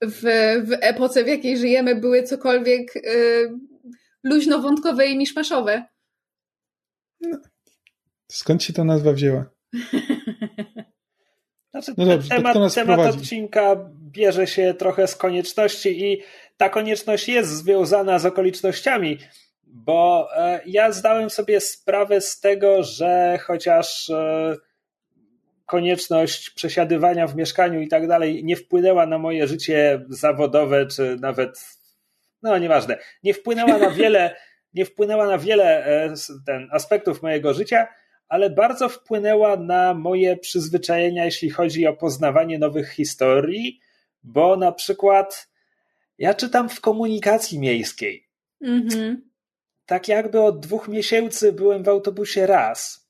[0.02, 0.22] w,
[0.66, 2.94] w epoce, w jakiej żyjemy, były cokolwiek
[4.24, 5.84] luźno-wątkowe i miszmaszowe.
[7.20, 7.38] No.
[8.32, 9.44] Skąd się ta nazwa wzięła?
[11.70, 13.76] Znaczy, no dobrze, temat, temat odcinka
[14.12, 16.22] bierze się trochę z konieczności i
[16.58, 19.18] ta konieczność jest związana z okolicznościami,
[19.62, 24.56] bo e, ja zdałem sobie sprawę z tego, że chociaż e,
[25.66, 31.78] konieczność przesiadywania w mieszkaniu i tak dalej nie wpłynęła na moje życie zawodowe, czy nawet,
[32.42, 34.36] no nieważne, nie wpłynęła na wiele,
[34.74, 36.14] nie wpłynęła na wiele e,
[36.46, 37.88] ten, aspektów mojego życia,
[38.28, 43.80] ale bardzo wpłynęła na moje przyzwyczajenia, jeśli chodzi o poznawanie nowych historii,
[44.22, 45.47] bo na przykład
[46.18, 48.28] ja czytam w komunikacji miejskiej.
[48.64, 49.16] Mm-hmm.
[49.86, 53.08] Tak jakby od dwóch miesięcy byłem w autobusie raz.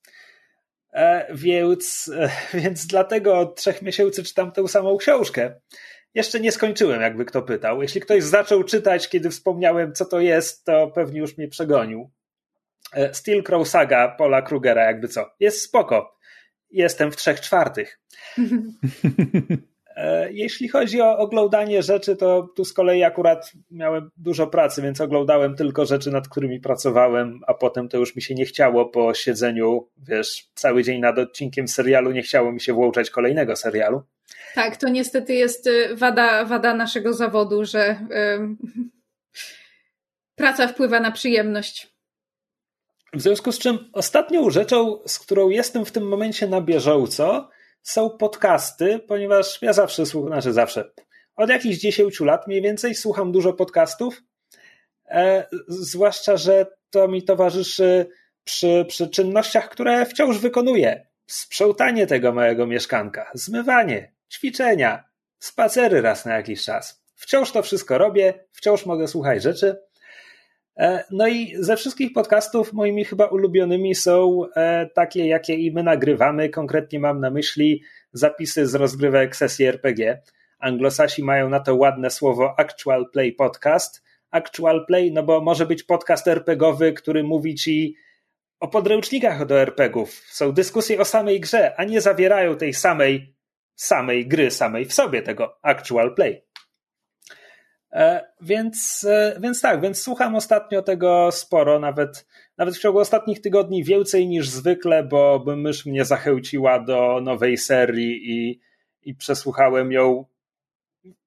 [0.92, 5.60] E, więc, e, więc dlatego od trzech miesięcy czytam tę samą książkę.
[6.14, 7.82] Jeszcze nie skończyłem, jakby kto pytał.
[7.82, 12.10] Jeśli ktoś zaczął czytać, kiedy wspomniałem, co to jest, to pewnie już mnie przegonił.
[12.92, 15.30] E, Steel Crow Saga Paula Krugera, jakby co.
[15.40, 16.18] Jest spoko.
[16.70, 18.00] Jestem w trzech czwartych.
[19.98, 25.00] E, jeśli chodzi o oglądanie rzeczy, to tu z kolei akurat miałem dużo pracy, więc
[25.00, 29.14] oglądałem tylko rzeczy, nad którymi pracowałem, a potem to już mi się nie chciało po
[29.14, 34.02] siedzeniu, wiesz, cały dzień nad odcinkiem serialu, nie chciało mi się włączać kolejnego serialu.
[34.54, 37.96] Tak, to niestety jest y, wada, wada naszego zawodu, że
[40.34, 41.88] praca wpływa na przyjemność.
[43.12, 47.48] W związku z czym ostatnią rzeczą, z którą jestem w tym momencie na bieżąco,
[47.82, 50.90] są podcasty, ponieważ ja zawsze słucham, znaczy zawsze,
[51.36, 54.22] od jakichś 10 lat mniej więcej słucham dużo podcastów,
[55.08, 58.06] e, zwłaszcza, że to mi towarzyszy
[58.44, 61.06] przy, przy czynnościach, które wciąż wykonuję.
[61.26, 65.04] Sprzątanie tego małego mieszkanka, zmywanie, ćwiczenia,
[65.38, 67.02] spacery raz na jakiś czas.
[67.14, 69.76] Wciąż to wszystko robię, wciąż mogę słuchać rzeczy,
[71.10, 76.48] no i ze wszystkich podcastów moimi chyba ulubionymi są e, takie, jakie i my nagrywamy.
[76.48, 80.22] Konkretnie mam na myśli zapisy z rozgrywek sesji RPG.
[80.58, 84.02] Anglosasi mają na to ładne słowo Actual Play Podcast.
[84.30, 87.96] Actual Play, no bo może być podcast RPGowy, który mówi ci
[88.60, 90.10] o podręcznikach do RPGów.
[90.10, 93.34] Są dyskusje o samej grze, a nie zawierają tej samej,
[93.74, 96.42] samej gry, samej w sobie tego Actual Play.
[97.92, 102.26] E, więc, e, więc tak, więc słucham ostatnio tego sporo, nawet,
[102.58, 107.56] nawet w ciągu ostatnich tygodni więcej niż zwykle, bo, bo mysz mnie zachęciła do nowej
[107.56, 108.60] serii i,
[109.02, 110.24] i przesłuchałem ją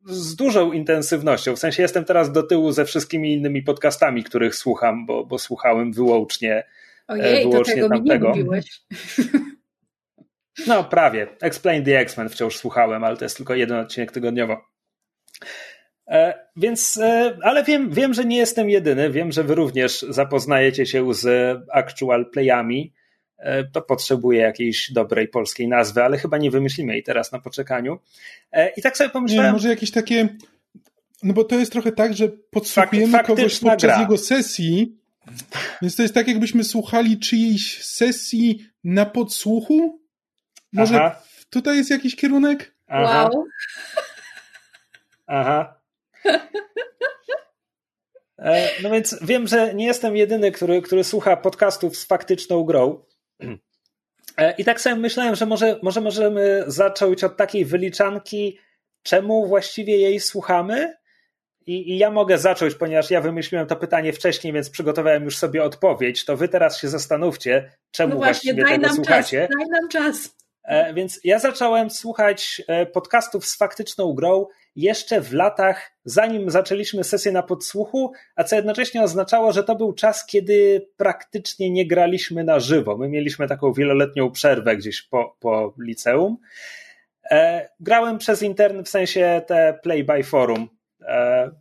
[0.06, 1.56] z dużą intensywnością.
[1.56, 5.94] W sensie jestem teraz do tyłu ze wszystkimi innymi podcastami, których słucham, bo, bo słuchałem
[5.94, 6.64] wyłącznie,
[7.08, 8.30] Ojej, wyłącznie to tego tamtego.
[8.30, 8.82] Mi nie mówiłeś.
[10.68, 11.28] No, prawie.
[11.42, 14.58] Explain the X-Men wciąż słuchałem, ale to jest tylko jeden odcinek tygodniowo.
[16.12, 19.10] E, więc, e, ale wiem, wiem, że nie jestem jedyny.
[19.10, 22.94] Wiem, że wy również zapoznajecie się z actual playami.
[23.38, 28.00] E, to potrzebuje jakiejś dobrej polskiej nazwy, ale chyba nie wymyślimy jej teraz na poczekaniu.
[28.78, 29.46] I tak sobie pomyślałem.
[29.46, 30.30] Nie, może jakieś takie.
[31.24, 34.02] No bo to jest trochę tak, że podsłuchujemy Fak, kogoś podczas gra.
[34.02, 34.98] jego sesji.
[35.82, 40.00] Więc to jest tak, jakbyśmy słuchali czyjejś sesji na podsłuchu.
[40.74, 41.22] Może Aha.
[41.50, 42.76] tutaj jest jakiś kierunek?
[42.88, 43.30] Aha.
[43.34, 43.46] Wow.
[45.28, 45.81] Aha.
[48.42, 53.04] E, no więc wiem, że nie jestem jedyny, który, który słucha podcastów z faktyczną grą.
[54.38, 58.60] E, I tak sobie myślałem, że może, może możemy zacząć od takiej wyliczanki,
[59.04, 60.94] czemu właściwie jej słuchamy.
[61.66, 65.64] I, I, ja mogę zacząć, ponieważ ja wymyśliłem to pytanie wcześniej, więc przygotowałem już sobie
[65.64, 66.26] odpowiedź.
[66.26, 69.48] To wy teraz się zastanówcie, czemu no właśnie, właściwie tego słuchacie.
[69.48, 70.36] Czas, daj nam czas.
[70.64, 72.62] E, więc ja zacząłem słuchać
[72.94, 79.04] podcastów z faktyczną grą jeszcze w latach, zanim zaczęliśmy sesję na podsłuchu, a co jednocześnie
[79.04, 82.98] oznaczało, że to był czas, kiedy praktycznie nie graliśmy na żywo.
[82.98, 86.38] My mieliśmy taką wieloletnią przerwę gdzieś po, po liceum.
[87.32, 90.70] E, grałem przez internet, w sensie te play by forum,
[91.02, 91.52] e,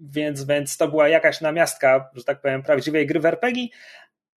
[0.00, 3.66] więc, więc to była jakaś namiastka, że tak powiem, prawdziwej gry w RPG,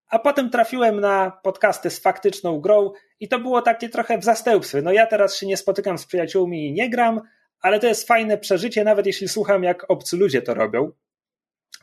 [0.10, 4.82] a potem trafiłem na podcasty z faktyczną grą i to było takie trochę w zastępstwie.
[4.82, 7.22] No ja teraz się nie spotykam z przyjaciółmi i nie gram,
[7.62, 10.92] ale to jest fajne przeżycie, nawet jeśli słucham, jak obcy ludzie to robią.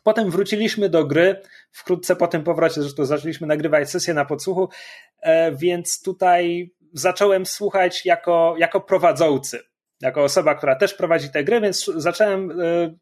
[0.03, 4.69] Potem wróciliśmy do gry, wkrótce po tym powrocie zresztą zaczęliśmy nagrywać sesję na podsłuchu,
[5.21, 9.61] e, więc tutaj zacząłem słuchać jako, jako prowadzący,
[10.01, 12.95] jako osoba, która też prowadzi tę grę, więc zacząłem, e,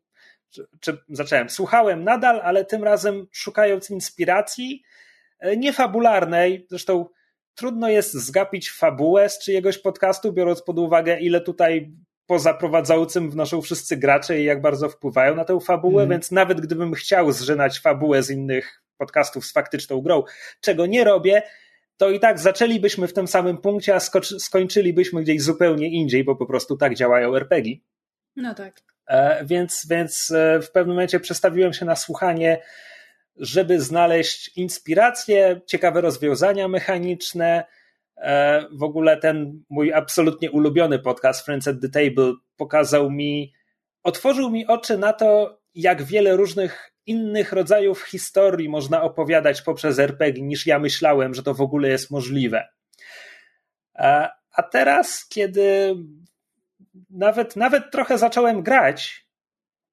[0.80, 4.82] czy zacząłem, słuchałem nadal, ale tym razem szukając inspiracji,
[5.38, 7.06] e, niefabularnej, zresztą
[7.54, 11.92] trudno jest zgapić fabułę z czyjegoś podcastu, biorąc pod uwagę, ile tutaj
[12.26, 16.10] poza prowadzącym wnoszą wszyscy gracze i jak bardzo wpływają na tę fabułę, mm.
[16.10, 20.22] więc nawet gdybym chciał zżynać fabułę z innych podcastów z faktyczną grą,
[20.60, 21.42] czego nie robię,
[21.96, 24.00] to i tak zaczęlibyśmy w tym samym punkcie, a
[24.38, 27.76] skończylibyśmy gdzieś zupełnie indziej, bo po prostu tak działają RPG.
[28.36, 28.80] No tak.
[29.06, 32.62] E, więc, więc e, w pewnym momencie przestawiłem się na słuchanie,
[33.36, 37.64] żeby znaleźć inspiracje, ciekawe rozwiązania mechaniczne,
[38.72, 43.52] w ogóle ten mój absolutnie ulubiony podcast Friends at the Table pokazał mi,
[44.02, 50.42] otworzył mi oczy na to, jak wiele różnych innych rodzajów historii można opowiadać poprzez RPG,
[50.42, 52.68] niż ja myślałem, że to w ogóle jest możliwe.
[53.94, 55.96] E, a teraz, kiedy
[57.10, 59.26] nawet, nawet trochę zacząłem grać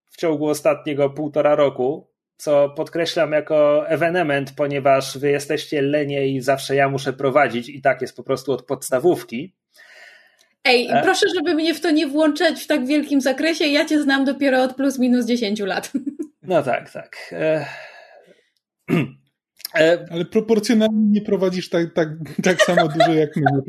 [0.06, 6.76] w ciągu ostatniego półtora roku, co podkreślam jako ewenement, ponieważ wy jesteście lenie i zawsze
[6.76, 9.54] ja muszę prowadzić i tak jest po prostu od podstawówki.
[10.64, 11.02] Ej, e?
[11.04, 13.66] proszę, żeby mnie w to nie włączać w tak wielkim zakresie.
[13.66, 15.92] Ja cię znam dopiero od plus minus 10 lat.
[16.46, 17.18] No tak, tak.
[17.32, 17.66] E...
[19.76, 20.06] E...
[20.12, 22.10] Ale proporcjonalnie nie prowadzisz tak, tak,
[22.44, 23.64] tak samo dużo jak my.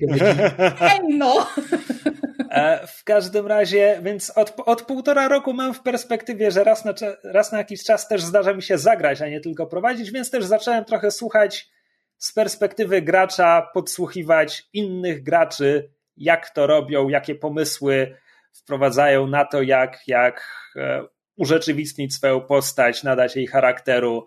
[0.81, 1.47] Ej, no!
[2.55, 6.95] E, w każdym razie, więc od, od półtora roku mam w perspektywie, że raz na,
[7.25, 10.45] raz na jakiś czas też zdarza mi się zagrać, a nie tylko prowadzić, więc też
[10.45, 11.71] zacząłem trochę słuchać
[12.19, 18.17] z perspektywy gracza, podsłuchiwać innych graczy, jak to robią, jakie pomysły
[18.53, 21.05] wprowadzają na to, jak, jak e,
[21.37, 24.27] urzeczywistnić swoją postać, nadać jej charakteru.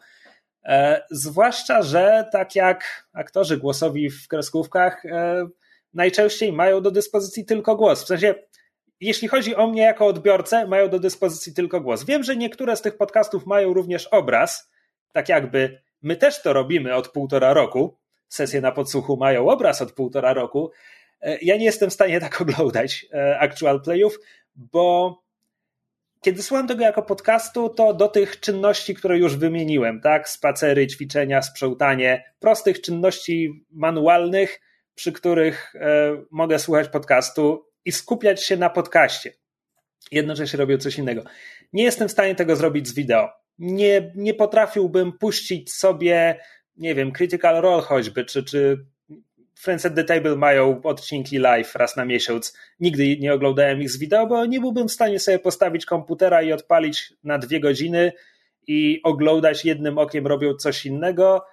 [0.65, 5.03] E, zwłaszcza, że tak jak aktorzy głosowi w kreskówkach,
[5.97, 8.03] najczęściej mają do dyspozycji tylko głos.
[8.03, 8.36] W sensie,
[8.99, 12.05] jeśli chodzi o mnie jako odbiorcę, mają do dyspozycji tylko głos.
[12.05, 14.71] Wiem, że niektóre z tych podcastów mają również obraz,
[15.13, 17.97] tak jakby my też to robimy od półtora roku.
[18.29, 20.71] Sesje na podsłuchu mają obraz od półtora roku.
[21.21, 24.19] E, ja nie jestem w stanie tak oglądać e, actual playów,
[24.55, 25.17] bo
[26.21, 30.29] kiedy słucham tego jako podcastu, to do tych czynności, które już wymieniłem, tak?
[30.29, 34.60] Spacery, ćwiczenia, sprzątanie, prostych czynności manualnych,
[34.97, 39.33] przy których e, mogę słuchać podcastu i skupiać się na podcaście.
[40.12, 41.24] Jednocześnie robię coś innego.
[41.74, 43.30] Nie jestem w stanie tego zrobić z wideo.
[43.59, 46.39] Nie, nie potrafiłbym puścić sobie,
[46.78, 48.86] nie wiem, Critical Role choćby, czy, czy
[49.59, 52.57] Friends at the Table mają odcinki live raz na miesiąc.
[52.80, 56.51] Nigdy nie oglądałem ich z wideo, bo nie byłbym w stanie sobie postawić komputera i
[56.51, 58.11] odpalić na dwie godziny
[58.67, 61.45] i oglądać jednym okiem robią coś innego,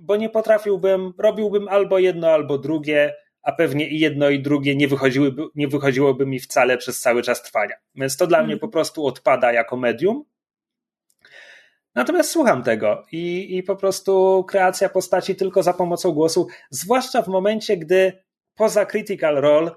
[0.00, 4.88] bo nie potrafiłbym, robiłbym albo jedno, albo drugie, a pewnie i jedno, i drugie nie,
[4.88, 7.74] wychodziłyby, nie wychodziłoby mi wcale przez cały czas trwania.
[7.94, 8.60] Więc to dla mnie mhm.
[8.60, 10.24] po prostu odpada jako medium.
[11.94, 17.28] Natomiast słucham tego i, i po prostu kreacja postaci tylko za pomocą głosu, zwłaszcza w
[17.28, 18.12] momencie, gdy
[18.54, 19.70] poza Critical Role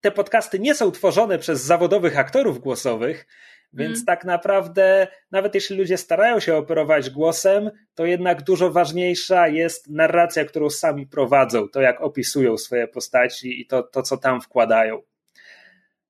[0.00, 3.26] te podcasty nie są tworzone przez zawodowych aktorów głosowych,
[3.72, 4.04] więc mm.
[4.06, 10.44] tak naprawdę, nawet jeśli ludzie starają się operować głosem, to jednak dużo ważniejsza jest narracja,
[10.44, 15.02] którą sami prowadzą, to jak opisują swoje postaci i to, to co tam wkładają.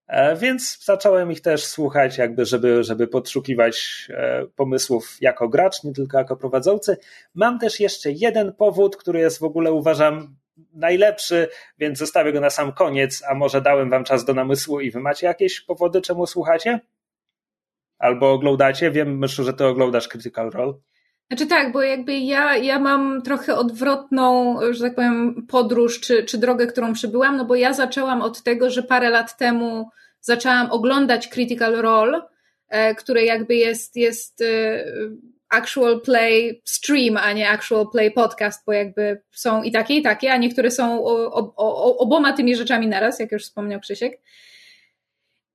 [0.09, 5.93] E, więc zacząłem ich też słuchać, jakby, żeby, żeby podszukiwać e, pomysłów jako gracz, nie
[5.93, 6.97] tylko jako prowadzący.
[7.35, 10.37] Mam też jeszcze jeden powód, który jest w ogóle uważam
[10.73, 11.49] najlepszy,
[11.79, 15.01] więc zostawię go na sam koniec, a może dałem wam czas do namysłu i wy
[15.01, 16.81] macie jakieś powody, czemu słuchacie?
[17.99, 18.91] Albo oglądacie?
[18.91, 20.73] Wiem, myślę, że ty oglądasz Critical Role.
[21.29, 26.39] Znaczy tak, bo jakby ja, ja mam trochę odwrotną, że tak powiem, podróż czy, czy
[26.39, 29.89] drogę, którą przybyłam, no bo ja zaczęłam od tego, że parę lat temu
[30.21, 32.23] zaczęłam oglądać Critical Role,
[32.69, 34.85] e, które jakby jest, jest e,
[35.49, 40.33] actual play stream, a nie actual play podcast, bo jakby są i takie, i takie,
[40.33, 44.21] a niektóre są o, o, o, oboma tymi rzeczami naraz, jak już wspomniał Krzysiek.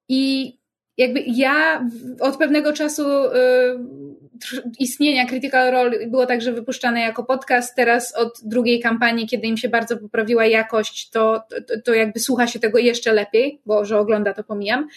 [0.09, 0.53] I
[1.01, 1.87] jakby ja
[2.19, 3.31] od pewnego czasu y,
[4.79, 7.75] istnienia Critical Role było także wypuszczane jako podcast.
[7.75, 12.47] Teraz od drugiej kampanii, kiedy im się bardzo poprawiła jakość, to, to, to jakby słucha
[12.47, 14.87] się tego jeszcze lepiej, bo że ogląda to pomijam.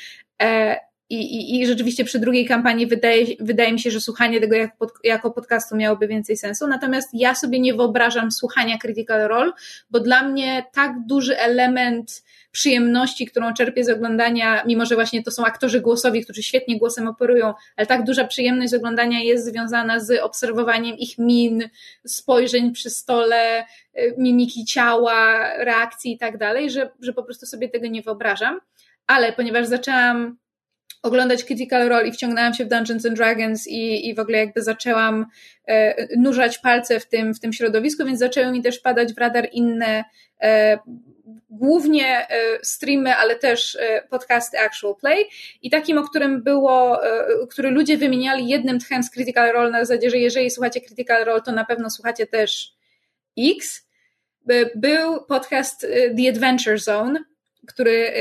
[0.43, 0.77] E,
[1.11, 4.93] i, i, I rzeczywiście przy drugiej kampanii wydaje, wydaje mi się, że słuchanie tego pod,
[5.05, 6.67] jako podcastu miałoby więcej sensu.
[6.67, 9.53] Natomiast ja sobie nie wyobrażam słuchania Critical Role,
[9.91, 12.25] bo dla mnie tak duży element
[12.55, 17.09] przyjemności, którą czerpię z oglądania, mimo że właśnie to są aktorzy głosowi, którzy świetnie głosem
[17.09, 21.69] operują, ale tak duża przyjemność z oglądania jest związana z obserwowaniem ich min,
[22.07, 23.65] spojrzeń przy stole,
[23.99, 28.61] y, mimiki ciała, reakcji i tak dalej, że, że po prostu sobie tego nie wyobrażam.
[29.07, 30.37] Ale ponieważ zaczęłam
[31.03, 34.63] oglądać Critical Role i wciągnęłam się w Dungeons and Dragons i, i w ogóle jakby
[34.63, 35.27] zaczęłam
[35.69, 39.49] e, nurzać palce w tym, w tym środowisku, więc zaczęły mi też padać w radar
[39.53, 40.05] inne
[40.43, 40.79] e,
[41.51, 45.25] głównie e, streamy, ale też e, podcasty Actual Play
[45.62, 49.85] i takim, o którym było, e, który ludzie wymieniali jednym tchem z Critical Role na
[49.85, 52.75] zasadzie, że jeżeli słuchacie Critical Role, to na pewno słuchacie też
[53.39, 53.89] X.
[54.75, 55.81] Był podcast
[56.16, 57.25] The Adventure Zone,
[57.66, 58.12] który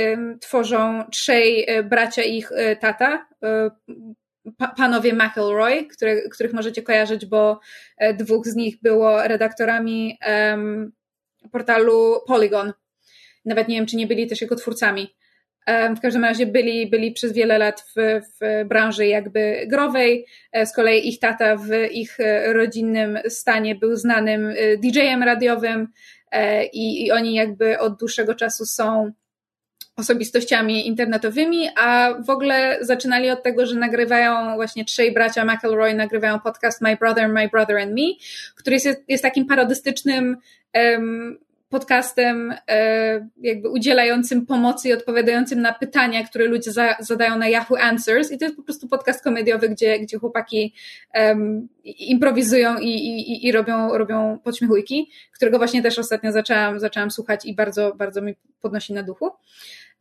[0.42, 3.28] tworzą trzej bracia ich tata,
[4.78, 5.88] panowie McElroy,
[6.32, 7.60] których możecie kojarzyć, bo
[8.14, 10.18] dwóch z nich było redaktorami
[11.52, 12.74] portalu Polygon.
[13.46, 15.14] Nawet nie wiem, czy nie byli też jego twórcami.
[15.98, 20.26] W każdym razie byli, byli przez wiele lat w, w branży jakby growej.
[20.52, 25.88] E, z kolei ich tata w ich e, rodzinnym stanie był znanym e, DJ-em radiowym
[26.74, 29.12] i, i oni jakby od dłuższego czasu są
[29.96, 36.40] osobistościami internetowymi, a w ogóle zaczynali od tego, że nagrywają właśnie trzej bracia McElroy, nagrywają
[36.40, 38.06] podcast My Brother, My Brother and Me,
[38.56, 40.38] który jest, jest takim parodystycznym
[40.74, 41.40] um,
[41.74, 47.78] podcastem e, jakby udzielającym pomocy i odpowiadającym na pytania, które ludzie za, zadają na Yahoo
[47.78, 50.74] Answers i to jest po prostu podcast komediowy, gdzie, gdzie chłopaki
[51.16, 57.46] um, improwizują i, i, i robią, robią podśmiechujki, którego właśnie też ostatnio zaczęłam, zaczęłam słuchać
[57.46, 59.32] i bardzo, bardzo mi podnosi na duchu.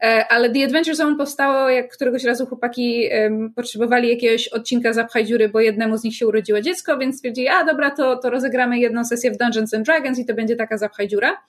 [0.02, 5.24] E, ale The Adventure Zone powstało, jak któregoś razu chłopaki um, potrzebowali jakiegoś odcinka Zapchaj
[5.24, 8.78] dziury, bo jednemu z nich się urodziło dziecko, więc stwierdzili, a dobra, to, to rozegramy
[8.78, 11.42] jedną sesję w Dungeons and Dragons i to będzie taka Zapchaj dziura.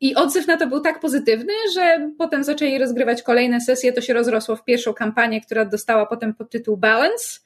[0.00, 4.12] I odzew na to był tak pozytywny, że potem zaczęli rozgrywać kolejne sesje, to się
[4.14, 7.40] rozrosło w pierwszą kampanię, która dostała potem podtytuł Balance.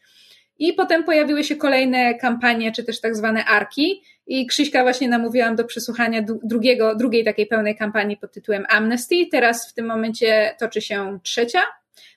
[0.58, 4.02] I potem pojawiły się kolejne kampanie, czy też tak zwane arki.
[4.26, 9.26] I Krzyśka właśnie namówiłam do przesłuchania drugiego, drugiej takiej pełnej kampanii pod tytułem Amnesty.
[9.30, 11.60] Teraz w tym momencie toczy się trzecia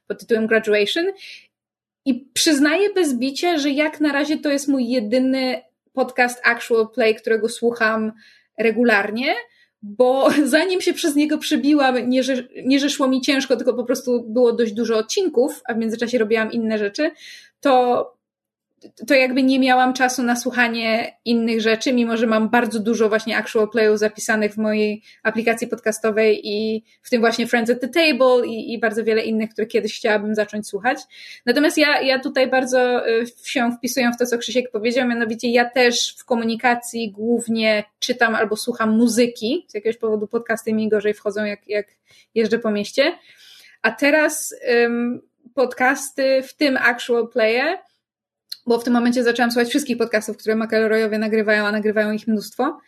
[0.08, 1.05] pod tytułem Graduation.
[2.05, 5.62] I przyznaję bez bicia, że jak na razie to jest mój jedyny
[5.93, 8.12] podcast Actual Play, którego słucham
[8.58, 9.36] regularnie,
[9.82, 12.34] bo zanim się przez niego przebiłam, nie że,
[12.66, 16.18] nie że szło mi ciężko, tylko po prostu było dość dużo odcinków, a w międzyczasie
[16.18, 17.12] robiłam inne rzeczy,
[17.60, 18.16] to
[19.08, 23.38] to jakby nie miałam czasu na słuchanie innych rzeczy, mimo że mam bardzo dużo właśnie
[23.38, 28.48] actual playów zapisanych w mojej aplikacji podcastowej i w tym właśnie Friends at the Table
[28.48, 30.98] i, i bardzo wiele innych, które kiedyś chciałabym zacząć słuchać.
[31.46, 35.70] Natomiast ja, ja tutaj bardzo y, się wpisuję w to, co Krzysiek powiedział, mianowicie ja
[35.70, 39.66] też w komunikacji głównie czytam albo słucham muzyki.
[39.68, 41.88] Z jakiegoś powodu podcasty mi gorzej wchodzą, jak, jak
[42.36, 43.18] jeżdżę po mieście.
[43.82, 45.22] A teraz um,
[45.54, 47.78] podcasty, w tym actual playe,
[48.68, 52.80] bo w tym momencie zaczęłam słuchać wszystkich podcastów, które McElroyowie nagrywają, a nagrywają ich mnóstwo,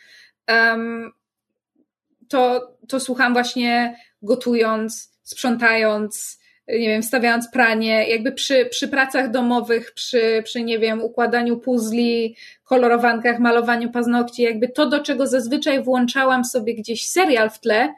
[0.49, 1.11] um,
[2.27, 9.91] to, to słucham właśnie gotując, sprzątając, nie wiem, stawiając pranie, jakby przy, przy pracach domowych,
[9.91, 16.45] przy, przy, nie wiem, układaniu puzli, kolorowankach, malowaniu paznokci, jakby to, do czego zazwyczaj włączałam
[16.45, 17.93] sobie gdzieś serial w tle,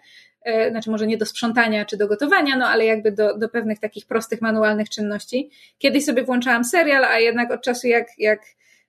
[0.70, 4.06] znaczy może nie do sprzątania czy do gotowania, no ale jakby do, do pewnych takich
[4.06, 5.50] prostych, manualnych czynności.
[5.78, 8.42] Kiedyś sobie włączałam serial, a jednak od czasu jak, jak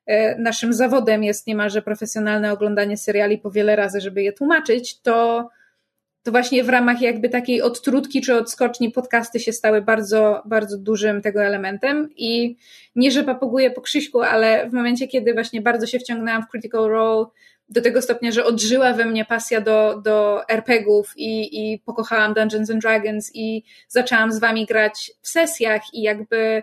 [0.07, 5.49] e, naszym zawodem jest niemalże profesjonalne oglądanie seriali po wiele razy, żeby je tłumaczyć, to
[6.23, 11.23] to właśnie w ramach jakby takiej odtrutki czy odskoczni podcasty się stały bardzo, bardzo dużym
[11.23, 12.57] tego elementem i
[12.97, 16.89] nie, że papuguję po Krzyśku, ale w momencie, kiedy właśnie bardzo się wciągnęłam w Critical
[16.89, 17.27] Role
[17.73, 22.71] do tego stopnia, że odżyła we mnie pasja do, do RPGów i, i pokochałam Dungeons
[22.71, 26.63] and Dragons i zaczęłam z wami grać w sesjach i jakby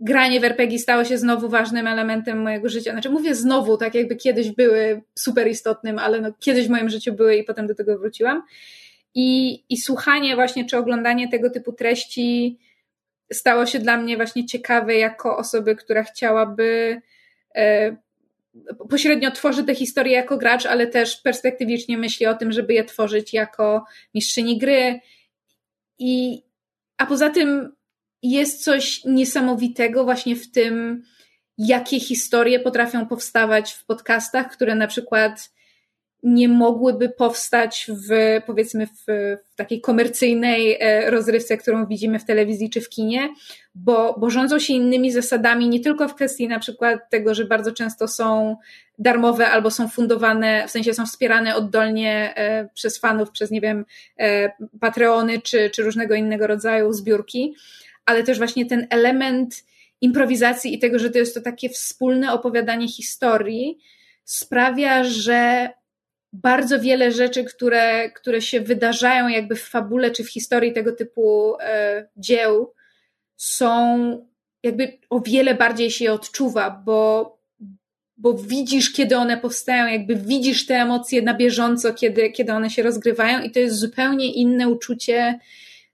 [0.00, 2.92] granie w RPG stało się znowu ważnym elementem mojego życia.
[2.92, 7.12] Znaczy mówię znowu, tak jakby kiedyś były super istotnym, ale no, kiedyś w moim życiu
[7.12, 8.42] były i potem do tego wróciłam.
[9.14, 12.58] I, I słuchanie właśnie, czy oglądanie tego typu treści
[13.32, 17.00] stało się dla mnie właśnie ciekawe jako osoby, która chciałaby
[17.54, 17.96] e,
[18.90, 23.32] pośrednio tworzy te historie jako gracz, ale też perspektywicznie myśli o tym, żeby je tworzyć
[23.32, 23.84] jako
[24.14, 25.00] mistrzyni gry.
[25.98, 26.42] I,
[26.98, 27.72] a poza tym
[28.22, 31.02] jest coś niesamowitego właśnie w tym,
[31.58, 35.55] jakie historie potrafią powstawać w podcastach, które na przykład
[36.26, 42.70] nie mogłyby powstać w, powiedzmy, w, w, takiej komercyjnej e, rozrywce, którą widzimy w telewizji
[42.70, 43.28] czy w kinie,
[43.74, 47.72] bo, bo rządzą się innymi zasadami, nie tylko w kwestii na przykład tego, że bardzo
[47.72, 48.56] często są
[48.98, 53.84] darmowe albo są fundowane, w sensie są wspierane oddolnie e, przez fanów, przez, nie wiem,
[54.18, 57.54] e, Patreony czy, czy różnego innego rodzaju zbiórki,
[58.06, 59.64] ale też właśnie ten element
[60.00, 63.78] improwizacji i tego, że to jest to takie wspólne opowiadanie historii,
[64.24, 65.68] sprawia, że
[66.42, 71.56] bardzo wiele rzeczy, które, które się wydarzają jakby w fabule czy w historii tego typu
[71.60, 72.72] e, dzieł,
[73.36, 74.26] są
[74.62, 77.38] jakby o wiele bardziej się je odczuwa, bo,
[78.16, 82.82] bo widzisz, kiedy one powstają, jakby widzisz te emocje na bieżąco, kiedy, kiedy one się
[82.82, 85.38] rozgrywają, i to jest zupełnie inne uczucie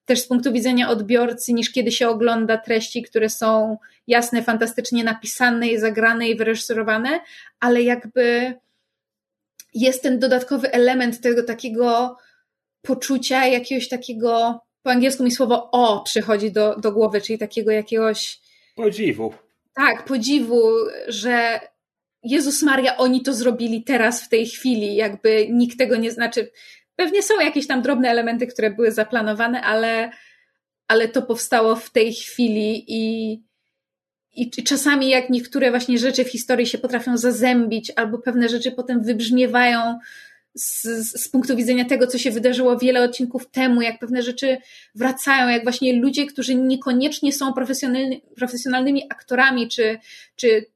[0.04, 5.68] też z punktu widzenia odbiorcy, niż kiedy się ogląda treści, które są jasne, fantastycznie napisane
[5.68, 7.20] i zagrane i wyreżyserowane,
[7.60, 8.54] ale jakby
[9.74, 12.16] jest ten dodatkowy element tego takiego
[12.82, 18.40] poczucia, jakiegoś takiego, po angielsku mi słowo o przychodzi do, do głowy, czyli takiego jakiegoś.
[18.76, 19.34] Podziwu.
[19.74, 20.62] Tak, podziwu,
[21.08, 21.60] że
[22.22, 26.50] Jezus Maria, oni to zrobili teraz w tej chwili, jakby nikt tego nie znaczy.
[26.96, 30.10] Pewnie są jakieś tam drobne elementy, które były zaplanowane, ale,
[30.88, 33.32] ale to powstało w tej chwili i,
[34.34, 38.72] i, i czasami jak niektóre właśnie rzeczy w historii się potrafią zazębić, albo pewne rzeczy
[38.72, 39.98] potem wybrzmiewają
[40.54, 40.82] z,
[41.22, 44.58] z, punktu widzenia tego, co się wydarzyło wiele odcinków temu, jak pewne rzeczy
[44.94, 49.98] wracają, jak właśnie ludzie, którzy niekoniecznie są profesjonalny, profesjonalnymi aktorami, czy,
[50.36, 50.66] czy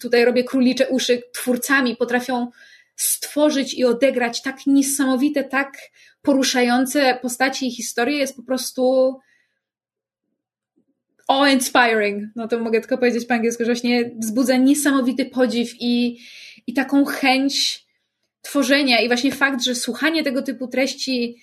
[0.00, 2.50] tutaj robię królicze uszy, twórcami, potrafią
[2.96, 5.78] stworzyć i odegrać tak niesamowite, tak
[6.22, 8.18] poruszające postaci i historie.
[8.18, 9.14] Jest po prostu
[11.28, 12.22] awe-inspiring.
[12.36, 16.18] No to mogę tylko powiedzieć po angielsku, że właśnie wzbudza niesamowity podziw i,
[16.66, 17.86] i taką chęć
[18.42, 21.36] tworzenia i właśnie fakt, że słuchanie tego typu treści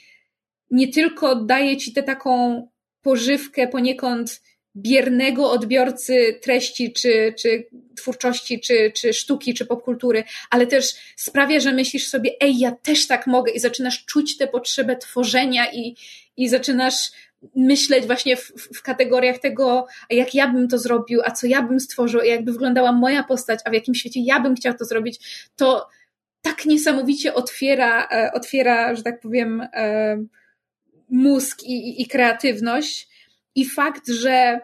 [0.71, 2.61] nie tylko daje ci tę taką
[3.01, 4.41] pożywkę poniekąd
[4.75, 7.67] biernego odbiorcy treści, czy, czy
[7.97, 13.07] twórczości, czy, czy sztuki, czy popkultury, ale też sprawia, że myślisz sobie, ej, ja też
[13.07, 15.95] tak mogę i zaczynasz czuć tę potrzebę tworzenia i,
[16.37, 17.11] i zaczynasz
[17.55, 21.79] myśleć właśnie w, w kategoriach tego, jak ja bym to zrobił, a co ja bym
[21.79, 25.87] stworzył, jakby wyglądała moja postać, a w jakim świecie ja bym chciał to zrobić, to
[26.41, 30.17] tak niesamowicie otwiera, e, otwiera, że tak powiem, e,
[31.09, 33.07] mózg i, i, kreatywność,
[33.55, 34.59] i fakt, że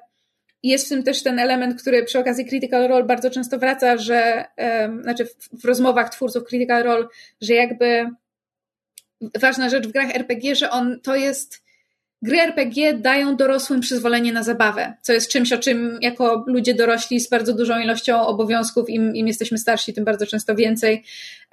[0.64, 4.46] jest w tym też ten element, który przy okazji Critical Role bardzo często wraca, że
[4.58, 7.08] um, znaczy w, w, rozmowach twórców Critical Role,
[7.42, 8.10] że jakby
[9.40, 11.64] ważna rzecz w grach RPG, że on to jest
[12.22, 17.20] gry RPG dają dorosłym przyzwolenie na zabawę, co jest czymś, o czym jako ludzie dorośli
[17.20, 21.04] z bardzo dużą ilością obowiązków, im, im jesteśmy starsi, tym bardzo często więcej,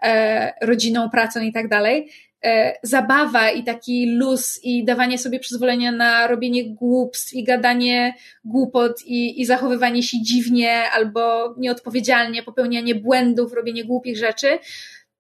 [0.02, 2.08] e, rodziną, pracą i tak dalej,
[2.46, 8.14] E, zabawa i taki luz i dawanie sobie przyzwolenia na robienie głupstw i gadanie
[8.44, 14.58] głupot i, i zachowywanie się dziwnie albo nieodpowiedzialnie, popełnianie błędów, robienie głupich rzeczy,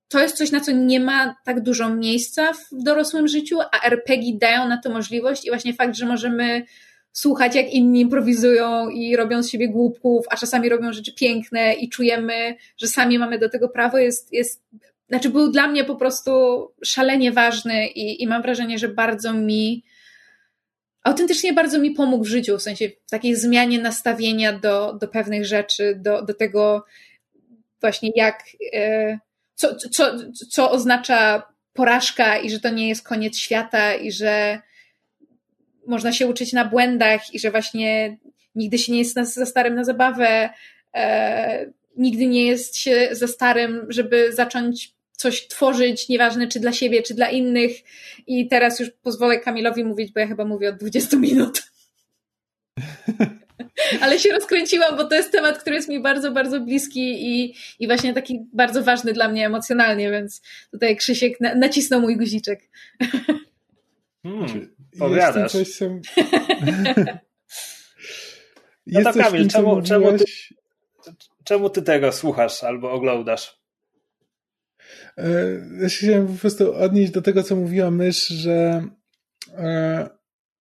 [0.08, 4.38] to jest coś, na co nie ma tak dużo miejsca w dorosłym życiu, a RPG
[4.38, 6.64] dają na to możliwość i właśnie fakt, że możemy
[7.12, 11.88] słuchać, jak inni improwizują i robią z siebie głupków, a czasami robią rzeczy piękne i
[11.88, 14.62] czujemy, że sami mamy do tego prawo, jest, jest
[15.08, 16.30] znaczy był dla mnie po prostu
[16.84, 19.84] szalenie ważny i, i mam wrażenie, że bardzo mi
[21.02, 25.46] autentycznie bardzo mi pomógł w życiu, w sensie w takiej zmianie nastawienia do, do pewnych
[25.46, 26.84] rzeczy, do, do tego
[27.80, 28.42] właśnie jak,
[28.72, 29.18] e,
[29.56, 30.12] co, co,
[30.50, 31.42] co oznacza
[31.72, 34.60] porażka i że to nie jest koniec świata i że
[35.86, 38.16] można się uczyć na błędach i że właśnie
[38.54, 40.50] nigdy się nie jest za starym na zabawę,
[40.94, 47.02] e, nigdy nie jest się za starym, żeby zacząć coś tworzyć, nieważne czy dla siebie,
[47.02, 47.72] czy dla innych.
[48.26, 51.62] I teraz już pozwolę Kamilowi mówić, bo ja chyba mówię od 20 minut.
[54.00, 57.86] Ale się rozkręciłam, bo to jest temat, który jest mi bardzo, bardzo bliski i, i
[57.86, 62.68] właśnie taki bardzo ważny dla mnie emocjonalnie, więc tutaj Krzysiek na, nacisnął mój guziczek.
[64.22, 65.54] Hmm, powiadasz.
[65.54, 66.02] Jestem
[68.86, 70.24] no to Kamil, czemu, czemu, ty,
[71.44, 73.60] czemu ty tego słuchasz albo oglądasz?
[75.18, 75.28] E,
[75.80, 78.84] ja się chciałem po prostu odnieść do tego, co mówiła mysz, że,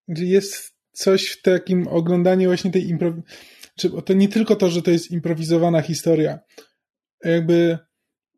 [0.07, 3.35] że jest coś w takim oglądaniu właśnie tej improwizacji.
[4.05, 6.39] To nie tylko to, że to jest improwizowana historia.
[7.23, 7.77] Jakby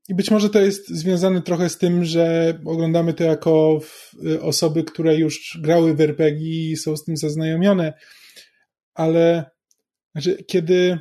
[0.10, 3.80] i być może to jest związane trochę z tym, że oglądamy to jako
[4.42, 7.94] osoby, które już grały w RPG i są z tym zaznajomione,
[8.94, 9.46] ale
[10.12, 11.00] znaczy, kiedy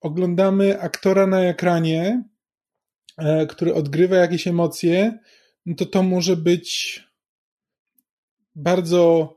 [0.00, 2.24] oglądamy aktora na ekranie,
[3.18, 5.18] e, który odgrywa jakieś emocje,
[5.66, 7.00] no to to może być
[8.54, 9.34] bardzo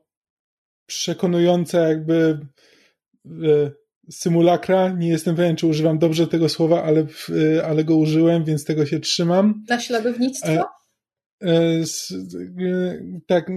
[0.96, 2.39] przekonujące jakby
[3.26, 3.72] e,
[4.12, 4.89] symulakra.
[4.89, 7.06] Nie jestem pewien, czy używam dobrze tego słowa, ale,
[7.56, 9.64] e, ale go użyłem, więc tego się trzymam.
[9.70, 10.52] Naśladownictwo?
[13.28, 13.52] tak,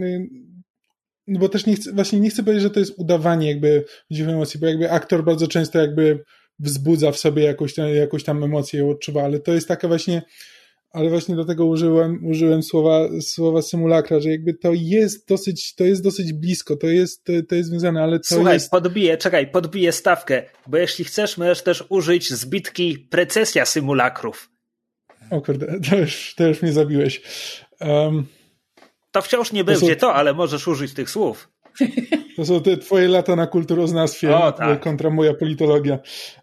[1.26, 3.84] no bo też nie chcę, właśnie nie chcę powiedzieć, że to jest udawanie jakby
[4.20, 6.24] emocji, bo jakby aktor bardzo często jakby
[6.58, 10.22] wzbudza w sobie jakąś tam, jakąś tam emocję i odczuwa, ale to jest taka właśnie,
[10.94, 15.84] ale właśnie do tego użyłem, użyłem słowa, słowa symulakra, że jakby to jest dosyć, to
[15.84, 18.70] jest dosyć blisko, to jest, to, jest związane, ale to Słuchaj, jest...
[18.70, 24.50] podbiję, czekaj, podbiję stawkę, bo jeśli chcesz, możesz też użyć zbitki precesja symulakrów.
[25.30, 27.22] O kurde, to już, to już mnie zabiłeś.
[27.80, 28.26] Um,
[29.12, 30.00] to wciąż nie to będzie są...
[30.00, 31.48] to, ale możesz użyć tych słów.
[32.36, 34.80] To są te twoje lata na kulturoznawstwie o, tak.
[34.80, 35.98] kontra moja politologia.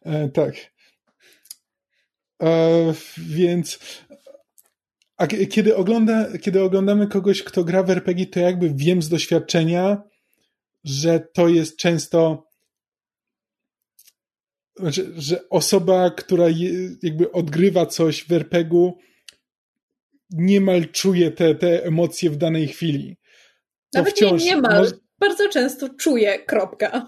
[0.06, 0.54] E, tak.
[2.43, 3.80] E, więc
[5.22, 10.02] a kiedy, ogląda, kiedy oglądamy kogoś, kto gra w RPG, to jakby wiem z doświadczenia,
[10.84, 12.48] że to jest często
[14.76, 16.70] znaczy, że osoba, która je,
[17.04, 18.98] jakby odgrywa coś w RPG-u,
[20.30, 23.18] niemal czuje te, te emocje w danej chwili.
[23.94, 24.92] To Nawet wciąż, nie niemal, może...
[25.20, 27.08] bardzo często czuje, kropka.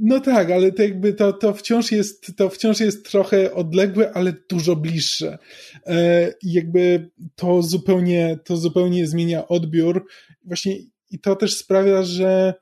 [0.00, 4.32] No tak, ale to jakby to, to, wciąż jest, to wciąż jest trochę odległe, ale
[4.50, 5.38] dużo bliższe.
[5.86, 10.06] E, jakby to zupełnie, to zupełnie zmienia odbiór.
[10.44, 10.76] Właśnie
[11.10, 12.54] i to też sprawia, że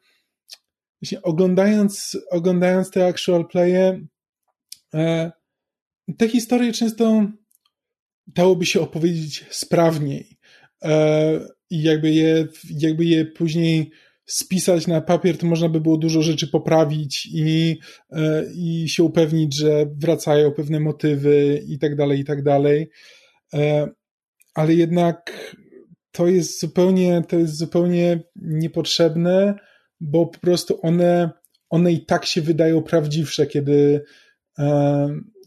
[1.02, 4.00] właśnie oglądając, oglądając te actual playe,
[4.94, 5.32] e,
[6.18, 7.26] te historie często
[8.26, 10.38] dałoby się opowiedzieć sprawniej
[10.82, 13.90] e, i jakby je, jakby je później
[14.26, 17.78] spisać na papier, to można by było dużo rzeczy poprawić i,
[18.10, 22.90] e, i się upewnić, że wracają pewne motywy i tak dalej, i tak dalej.
[23.54, 23.88] E,
[24.54, 25.32] ale jednak
[26.12, 29.54] to jest zupełnie, to jest zupełnie niepotrzebne,
[30.00, 31.30] bo po prostu one,
[31.68, 34.04] one i tak się wydają prawdziwsze, kiedy,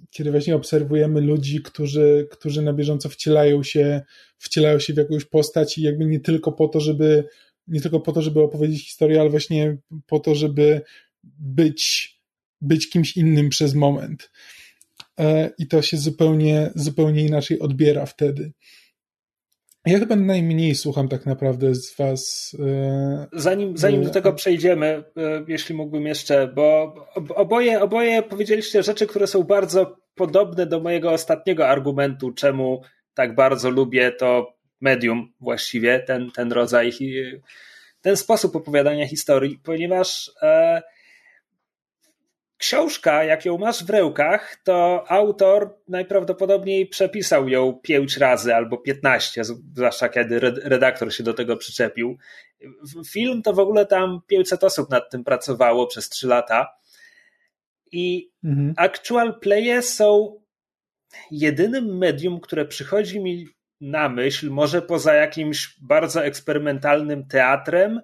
[0.10, 4.02] kiedy właśnie obserwujemy ludzi, którzy, którzy na bieżąco wcielają się,
[4.38, 7.28] wcielają się w jakąś postać i jakby nie tylko po to, żeby
[7.70, 10.82] nie tylko po to, żeby opowiedzieć historię, ale właśnie po to, żeby
[11.40, 12.14] być,
[12.62, 14.32] być kimś innym przez moment.
[15.20, 18.52] E, I to się zupełnie, zupełnie inaczej odbiera wtedy.
[19.86, 22.56] Ja chyba najmniej słucham tak naprawdę z Was.
[22.60, 25.04] E, zanim, zanim do tego przejdziemy, e,
[25.48, 26.96] jeśli mógłbym jeszcze, bo
[27.36, 32.82] oboje, oboje powiedzieliście rzeczy, które są bardzo podobne do mojego ostatniego argumentu, czemu
[33.14, 36.92] tak bardzo lubię to medium właściwie, ten, ten rodzaj,
[38.02, 40.82] ten sposób opowiadania historii, ponieważ e,
[42.60, 49.44] książka, jak ją masz w rękach, to autor najprawdopodobniej przepisał ją pięć razy albo piętnaście,
[49.44, 52.18] zwłaszcza kiedy redaktor się do tego przyczepił.
[53.08, 56.68] Film to w ogóle tam 500 osób nad tym pracowało przez trzy lata.
[57.92, 58.74] I mhm.
[58.78, 60.40] actual playe są
[61.32, 63.48] jedynym medium, które przychodzi mi
[63.82, 68.02] na myśl, może poza jakimś bardzo eksperymentalnym teatrem,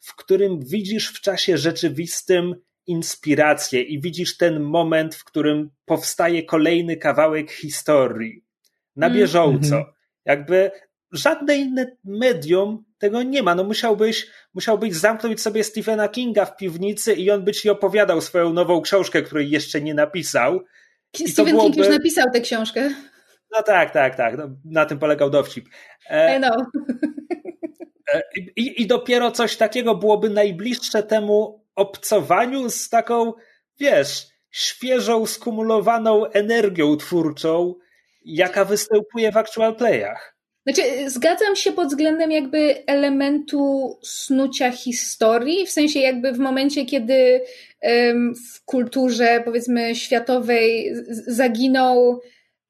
[0.00, 2.54] w którym widzisz w czasie rzeczywistym
[2.86, 8.44] inspirację i widzisz ten moment, w którym powstaje kolejny kawałek historii
[8.96, 9.18] na mm.
[9.18, 9.74] bieżąco.
[9.74, 9.92] Mm -hmm.
[10.24, 10.70] Jakby
[11.12, 13.54] żadne inne medium tego nie ma.
[13.54, 18.52] No musiałbyś, musiałbyś zamknąć sobie Stephena Kinga w piwnicy i on by ci opowiadał swoją
[18.52, 20.60] nową książkę, której jeszcze nie napisał.
[21.16, 21.74] Stephen byłoby...
[21.74, 22.90] King już napisał tę książkę.
[23.54, 24.36] No tak, tak, tak.
[24.38, 25.68] No, na tym polegał dowcip.
[26.10, 26.66] E, know.
[28.14, 28.22] E,
[28.56, 33.32] I, I dopiero coś takiego byłoby najbliższe temu obcowaniu z taką,
[33.78, 37.74] wiesz, świeżą, skumulowaną energią twórczą,
[38.24, 40.34] jaka występuje w actual playach.
[40.66, 47.40] Znaczy, zgadzam się pod względem jakby elementu snucia historii, w sensie jakby w momencie, kiedy
[48.52, 50.94] w kulturze powiedzmy światowej
[51.26, 52.20] zaginął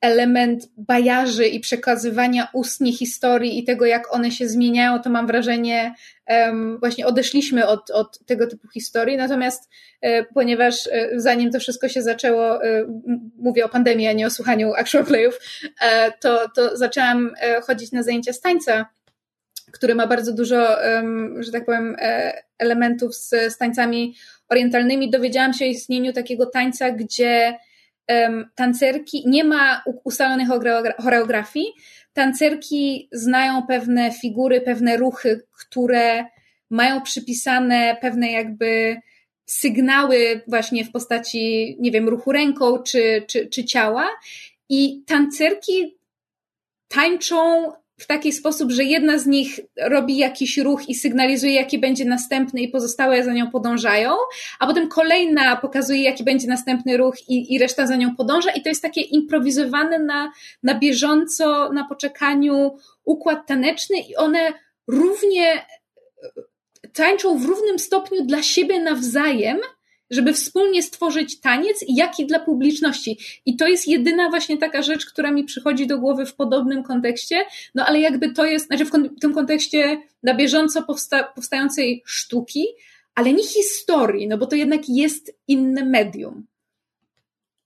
[0.05, 5.95] element bajarzy i przekazywania ustnie historii i tego, jak one się zmieniają, to mam wrażenie,
[6.29, 9.17] um, właśnie odeszliśmy od, od tego typu historii.
[9.17, 12.85] Natomiast e, ponieważ e, zanim to wszystko się zaczęło, e,
[13.39, 15.39] mówię o pandemii, a nie o słuchaniu actual playów,
[15.81, 18.87] e, to, to zaczęłam e, chodzić na zajęcia z tańca,
[19.73, 20.77] który ma bardzo dużo,
[21.39, 24.15] że tak powiem, e, elementów z, z tańcami
[24.49, 25.11] orientalnymi.
[25.11, 27.59] Dowiedziałam się o istnieniu takiego tańca, gdzie
[28.55, 30.49] tancerki, nie ma ustalonych
[30.99, 31.67] choreografii,
[32.13, 36.25] tancerki znają pewne figury, pewne ruchy, które
[36.71, 38.97] mają przypisane pewne jakby
[39.47, 44.11] sygnały właśnie w postaci, nie wiem, ruchu ręką czy, czy, czy ciała.
[44.69, 45.99] I tancerki
[46.89, 47.73] tańczą
[48.05, 52.63] w taki sposób, że jedna z nich robi jakiś ruch i sygnalizuje, jaki będzie następny,
[52.63, 54.11] i pozostałe za nią podążają,
[54.59, 58.51] a potem kolejna pokazuje, jaki będzie następny ruch, i, i reszta za nią podąża.
[58.51, 60.33] I to jest takie improwizowane na,
[60.63, 64.53] na bieżąco, na poczekaniu układ taneczny, i one
[64.89, 65.67] równie
[66.93, 69.59] tańczą w równym stopniu dla siebie nawzajem,
[70.11, 73.19] żeby wspólnie stworzyć taniec, jak i dla publiczności.
[73.47, 77.45] I to jest jedyna właśnie taka rzecz, która mi przychodzi do głowy w podobnym kontekście,
[77.75, 78.91] no ale jakby to jest, znaczy w
[79.21, 82.65] tym kontekście na bieżąco powsta powstającej sztuki,
[83.15, 86.47] ale nie historii, no bo to jednak jest inne medium.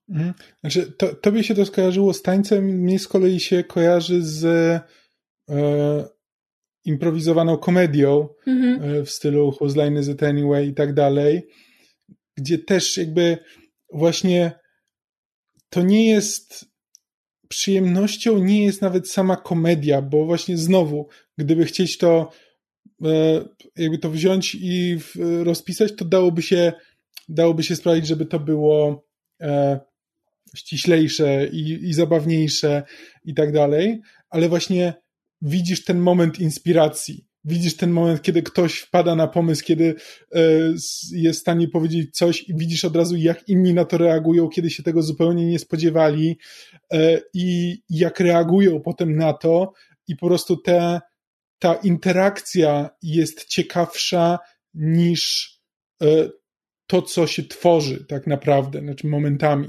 [0.09, 0.35] Mhm.
[0.61, 4.45] Znaczy, to, tobie się to skojarzyło z tańcem, mnie z kolei się kojarzy z
[5.51, 6.09] e,
[6.85, 8.83] improwizowaną komedią mhm.
[8.83, 11.49] e, w stylu Whose Line Is It Anyway i tak dalej
[12.39, 13.39] gdzie też jakby
[13.93, 14.53] właśnie
[15.71, 16.65] to nie jest
[17.49, 21.09] przyjemnością, nie jest nawet sama komedia, bo właśnie znowu,
[21.39, 22.31] gdyby chcieć to
[23.05, 23.45] e,
[23.77, 24.99] jakby to wziąć i
[25.45, 26.73] rozpisać, to dałoby się
[27.29, 29.07] dałoby się sprawić, żeby to było
[29.41, 29.81] e,
[30.57, 32.83] ściślejsze i, i zabawniejsze
[33.25, 34.95] i tak dalej, ale właśnie
[35.43, 39.95] widzisz ten moment inspiracji widzisz ten moment, kiedy ktoś wpada na pomysł, kiedy
[40.33, 40.41] e,
[41.13, 44.71] jest w stanie powiedzieć coś i widzisz od razu, jak inni na to reagują, kiedy
[44.71, 46.39] się tego zupełnie nie spodziewali
[46.93, 49.73] e, i jak reagują potem na to
[50.09, 51.01] i po prostu te,
[51.59, 54.39] ta interakcja jest ciekawsza
[54.75, 55.53] niż
[56.03, 56.07] e,
[56.87, 59.69] to, co się tworzy tak naprawdę, znaczy momentami.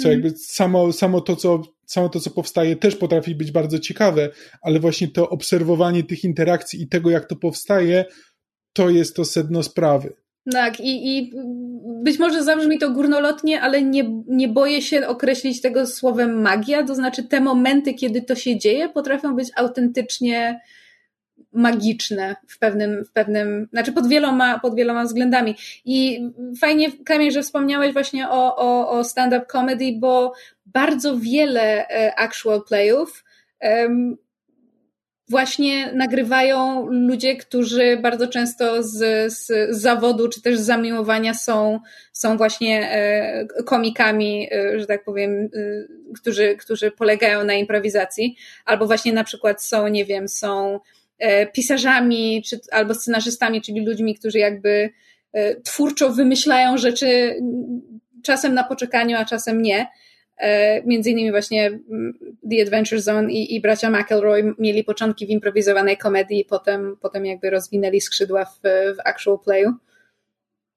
[0.00, 0.12] Co mhm.
[0.12, 4.28] jakby samo, samo to, co samo to, co powstaje, też potrafi być bardzo ciekawe,
[4.62, 8.04] ale właśnie to obserwowanie tych interakcji i tego, jak to powstaje,
[8.72, 10.12] to jest to sedno sprawy.
[10.52, 11.32] Tak, i, i
[12.04, 16.94] być może zabrzmi to górnolotnie, ale nie, nie boję się określić tego słowem magia, to
[16.94, 20.60] znaczy te momenty, kiedy to się dzieje, potrafią być autentycznie
[21.56, 25.54] magiczne w pewnym, w pewnym, znaczy pod wieloma, pod wieloma względami.
[25.84, 26.20] I
[26.60, 30.32] fajnie, Kamil, że wspomniałeś właśnie o, o, o stand-up comedy, bo
[30.66, 33.24] bardzo wiele e, actual playów
[33.60, 34.16] um,
[35.28, 41.80] właśnie nagrywają ludzie, którzy bardzo często z, z zawodu czy też z zamiłowania są,
[42.12, 45.50] są właśnie e, komikami, e, że tak powiem,
[46.14, 50.80] którzy, którzy polegają na improwizacji, albo właśnie na przykład są, nie wiem, są
[51.52, 54.90] pisarzami czy, albo scenarzystami, czyli ludźmi, którzy jakby
[55.64, 57.36] twórczo wymyślają rzeczy
[58.22, 59.86] czasem na poczekaniu, a czasem nie.
[60.36, 62.18] E, między innymi właśnie mm,
[62.50, 67.50] The Adventure Zone i, i bracia McElroy mieli początki w improwizowanej komedii, potem, potem jakby
[67.50, 68.60] rozwinęli skrzydła w,
[68.96, 69.72] w actual playu.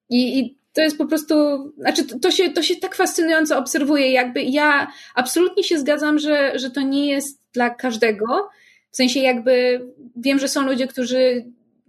[0.10, 1.36] I, I, to jest po prostu,
[1.78, 6.72] znaczy to się, to się tak fascynująco obserwuje, jakby ja absolutnie się zgadzam, że, że
[6.72, 8.50] to nie jest dla każdego,
[8.92, 9.86] w sensie jakby
[10.16, 11.46] wiem, że są ludzie, którzy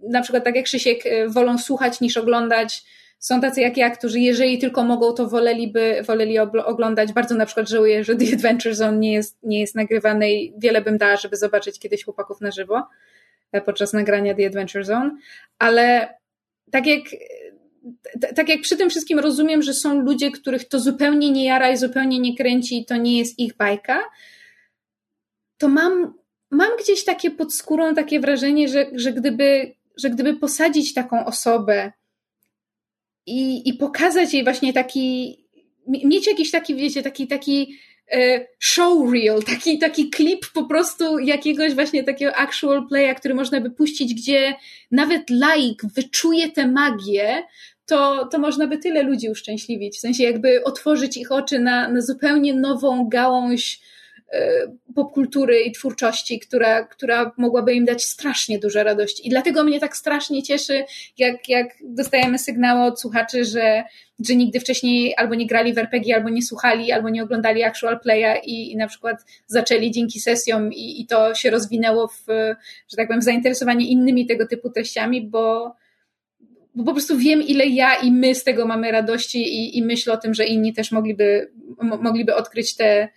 [0.09, 2.83] na przykład tak jak Krzysiek e, wolą słuchać niż oglądać,
[3.19, 7.13] są tacy jak ja, którzy jeżeli tylko mogą, to woleliby, woleli oglądać.
[7.13, 10.81] Bardzo na przykład żałuję, że The Adventure Zone nie jest, nie jest nagrywany i wiele
[10.81, 12.83] bym dała, żeby zobaczyć kiedyś chłopaków na żywo
[13.51, 15.11] e, podczas nagrania The Adventure Zone,
[15.59, 16.13] ale
[16.71, 17.01] tak jak
[18.35, 21.77] tak jak przy tym wszystkim rozumiem, że są ludzie, których to zupełnie nie jara i
[21.77, 23.99] zupełnie nie kręci i to nie jest ich bajka,
[25.57, 26.13] to mam
[26.51, 31.91] mam gdzieś takie pod skórą takie wrażenie, że, że, gdyby, że gdyby posadzić taką osobę
[33.25, 35.37] i, i pokazać jej właśnie taki,
[35.87, 37.77] mieć jakiś taki, wiecie, taki, taki
[38.11, 43.71] e, showreel, taki, taki klip po prostu jakiegoś właśnie takiego actual playa, który można by
[43.71, 44.55] puścić, gdzie
[44.91, 47.43] nawet laik wyczuje tę magię,
[47.85, 49.97] to, to można by tyle ludzi uszczęśliwić.
[49.97, 53.81] W sensie jakby otworzyć ich oczy na, na zupełnie nową gałąź
[54.95, 59.27] popkultury i twórczości, która, która mogłaby im dać strasznie dużo radości.
[59.27, 60.83] I dlatego mnie tak strasznie cieszy,
[61.17, 63.83] jak, jak dostajemy sygnały od słuchaczy, że,
[64.27, 67.99] że nigdy wcześniej albo nie grali w RPG, albo nie słuchali, albo nie oglądali actual
[67.99, 69.17] playa i, i na przykład
[69.47, 72.25] zaczęli dzięki sesjom i, i to się rozwinęło w,
[72.89, 75.75] że tak powiem, w zainteresowanie innymi tego typu treściami, bo,
[76.75, 80.13] bo po prostu wiem, ile ja i my z tego mamy radości i, i myślę
[80.13, 81.51] o tym, że inni też mogliby,
[82.01, 83.09] mogliby odkryć te,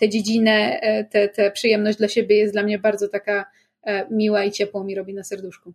[0.00, 3.46] te dziedzinę, e, tę te, te przyjemność dla siebie jest dla mnie bardzo taka
[3.82, 5.72] e, miła i ciepło mi robi na serduszku.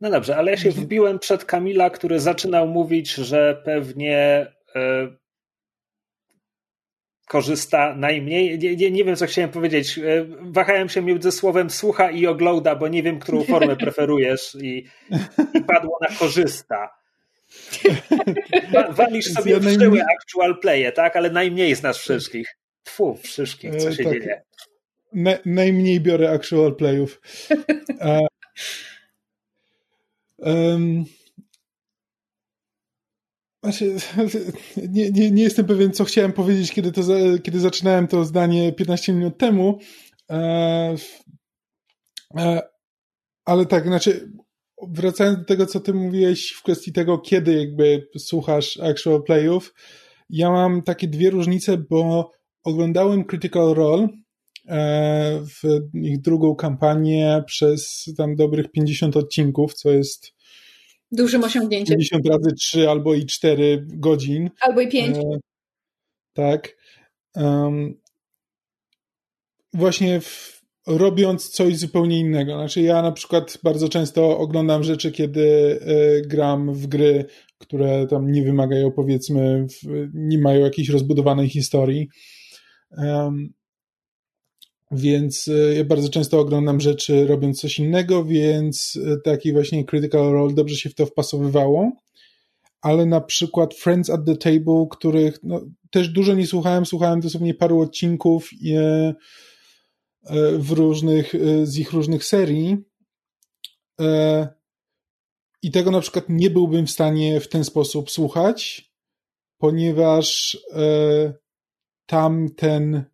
[0.00, 5.08] No dobrze, ale ja się wbiłem przed Kamila, który zaczynał mówić, że pewnie e,
[7.28, 8.58] korzysta najmniej.
[8.58, 9.98] Nie, nie, nie, wiem, co chciałem powiedzieć.
[9.98, 10.02] E,
[10.40, 14.84] wahałem się między słowem słucha i ogląda, bo nie wiem, którą formę preferujesz i,
[15.54, 16.90] i padło na korzysta.
[18.90, 21.16] Walisz sobie w żyły actual playe, tak?
[21.16, 22.56] Ale najmniej z nas wszystkich.
[22.84, 24.12] Tfu, wszystkich, co e, się tak.
[24.12, 24.42] dzieje.
[25.12, 27.20] Na, najmniej biorę actual playów.
[30.38, 31.04] um,
[33.64, 33.96] Znaczy,
[34.90, 37.02] nie, nie, nie jestem pewien, co chciałem powiedzieć, kiedy, to,
[37.42, 39.78] kiedy zaczynałem to zdanie 15 minut temu.
[40.30, 40.94] E,
[42.36, 42.62] e,
[43.44, 44.32] ale tak, znaczy,
[44.88, 49.74] wracając do tego, co ty mówiłeś w kwestii tego, kiedy jakby słuchasz actual playów,
[50.30, 52.30] ja mam takie dwie różnice, bo
[52.64, 54.08] oglądałem Critical Role
[54.68, 60.34] e, w ich drugą kampanię przez tam dobrych 50 odcinków, co jest
[61.12, 61.96] Dużym osiągnięciem.
[61.96, 64.50] 50 razy 3 albo i 4 godzin.
[64.60, 65.16] Albo i 5.
[65.16, 65.22] E,
[66.32, 66.76] tak.
[67.34, 68.00] Um,
[69.72, 72.54] właśnie w, robiąc coś zupełnie innego.
[72.54, 77.24] Znaczy ja na przykład bardzo często oglądam rzeczy, kiedy e, gram w gry,
[77.58, 82.08] które tam nie wymagają powiedzmy, w, nie mają jakiejś rozbudowanej historii.
[84.94, 90.32] Więc e, ja bardzo często oglądam rzeczy robiąc coś innego, więc e, taki właśnie Critical
[90.32, 91.92] Role dobrze się w to wpasowywało.
[92.80, 97.54] Ale na przykład Friends at the Table, których no, też dużo nie słuchałem, słuchałem dosłownie
[97.54, 99.14] paru odcinków e,
[100.58, 101.32] w różnych,
[101.62, 102.76] z ich różnych serii.
[105.62, 108.90] I tego na przykład nie byłbym w stanie w ten sposób słuchać,
[109.58, 110.58] ponieważ
[112.06, 113.04] tam ten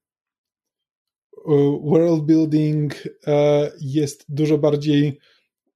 [1.49, 2.95] E, world building
[3.27, 5.19] e, jest dużo bardziej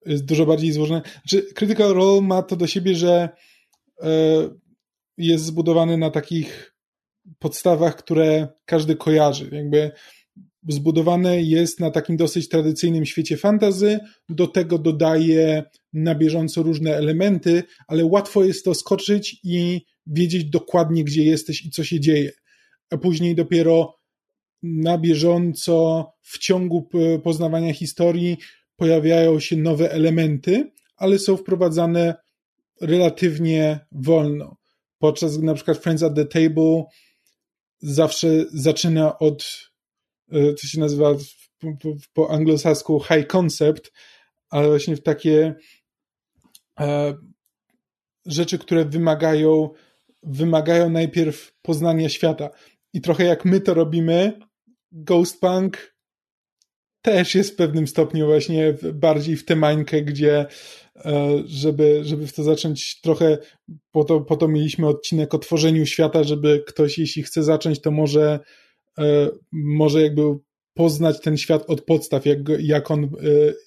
[0.06, 1.02] jest dużo bardziej złożone.
[1.26, 3.28] Znaczy, Critical Role ma to do siebie, że
[4.00, 4.08] e,
[5.18, 6.74] jest zbudowany na takich
[7.38, 9.48] podstawach, które każdy kojarzy.
[9.52, 9.90] Jakby
[10.68, 13.98] zbudowane jest na takim dosyć tradycyjnym świecie fantazy,
[14.28, 21.04] do tego dodaje na bieżąco różne elementy, ale łatwo jest to skoczyć i wiedzieć dokładnie,
[21.04, 22.32] gdzie jesteś i co się dzieje.
[22.91, 23.95] A później dopiero
[24.62, 26.89] na bieżąco w ciągu
[27.22, 28.39] poznawania historii
[28.76, 32.14] pojawiają się nowe elementy, ale są wprowadzane
[32.80, 34.57] relatywnie wolno.
[34.99, 36.85] Podczas na przykład Friends at the Table
[37.82, 39.70] zawsze zaczyna od,
[40.32, 41.14] e, co się nazywa
[41.59, 43.93] po, po anglosasku high concept,
[44.49, 45.55] ale właśnie w takie
[46.80, 47.14] e,
[48.26, 49.70] rzeczy, które wymagają,
[50.22, 52.51] wymagają najpierw poznania świata.
[52.95, 54.38] I trochę jak my to robimy,
[54.92, 55.95] Ghostpunk
[57.03, 60.47] też jest w pewnym stopniu właśnie bardziej w tę mańkę, gdzie
[60.97, 63.38] e, żeby, żeby w to zacząć trochę,
[63.90, 67.90] po to, po to mieliśmy odcinek o tworzeniu świata, żeby ktoś, jeśli chce zacząć, to
[67.90, 68.40] może,
[68.99, 70.22] e, może jakby
[70.74, 73.09] poznać ten świat od podstaw, jak, jak, on, e,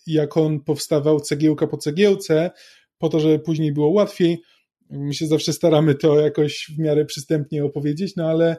[0.07, 2.51] jak on powstawał cegiełka po cegiełce,
[2.97, 4.41] po to, żeby później było łatwiej.
[4.89, 8.57] My się zawsze staramy to jakoś w miarę przystępnie opowiedzieć, no ale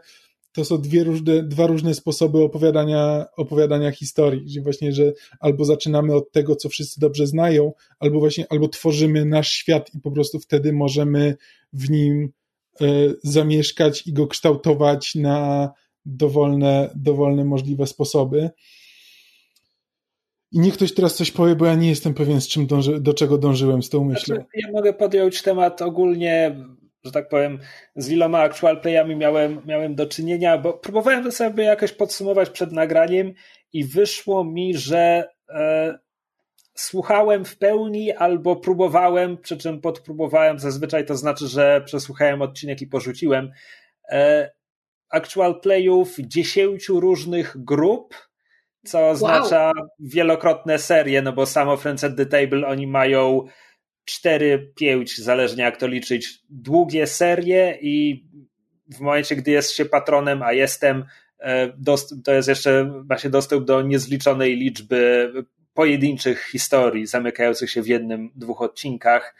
[0.53, 6.15] to są dwie różne, dwa różne sposoby opowiadania, opowiadania historii, że właśnie, że albo zaczynamy
[6.15, 10.41] od tego, co wszyscy dobrze znają, albo właśnie, albo tworzymy nasz świat i po prostu
[10.41, 11.37] wtedy możemy
[11.73, 12.33] w nim
[12.81, 12.85] e,
[13.23, 15.71] zamieszkać i go kształtować na
[16.07, 18.51] dowolne, dowolne możliwe sposoby.
[20.53, 23.15] I niech ktoś teraz coś powie, bo ja nie jestem pewien, z czym dąży, do
[23.15, 24.35] czego dążyłem z tą myślą.
[24.35, 26.57] Znaczy, ja mogę podjąć temat ogólnie
[27.05, 27.59] że tak powiem,
[27.97, 32.73] z iloma actual playami miałem, miałem do czynienia, bo próbowałem to sobie jakoś podsumować przed
[32.73, 33.35] nagraniem
[33.73, 35.99] i wyszło mi, że e,
[36.75, 42.87] słuchałem w pełni albo próbowałem, przy czym podpróbowałem, zazwyczaj to znaczy, że przesłuchałem odcinek i
[42.87, 43.51] porzuciłem,
[44.11, 44.51] e,
[45.11, 48.15] actual playów dziesięciu różnych grup,
[48.85, 49.89] co oznacza wow.
[50.01, 53.47] wielokrotne serie, no bo samo Friends at the Table oni mają
[54.09, 58.25] cztery, pięć, zależnie jak to liczyć, długie serie i
[58.95, 61.05] w momencie, gdy jest się patronem, a jestem,
[61.39, 61.73] e,
[62.25, 65.33] to jest jeszcze, ma się dostęp do niezliczonej liczby
[65.75, 69.35] pojedynczych historii zamykających się w jednym, dwóch odcinkach.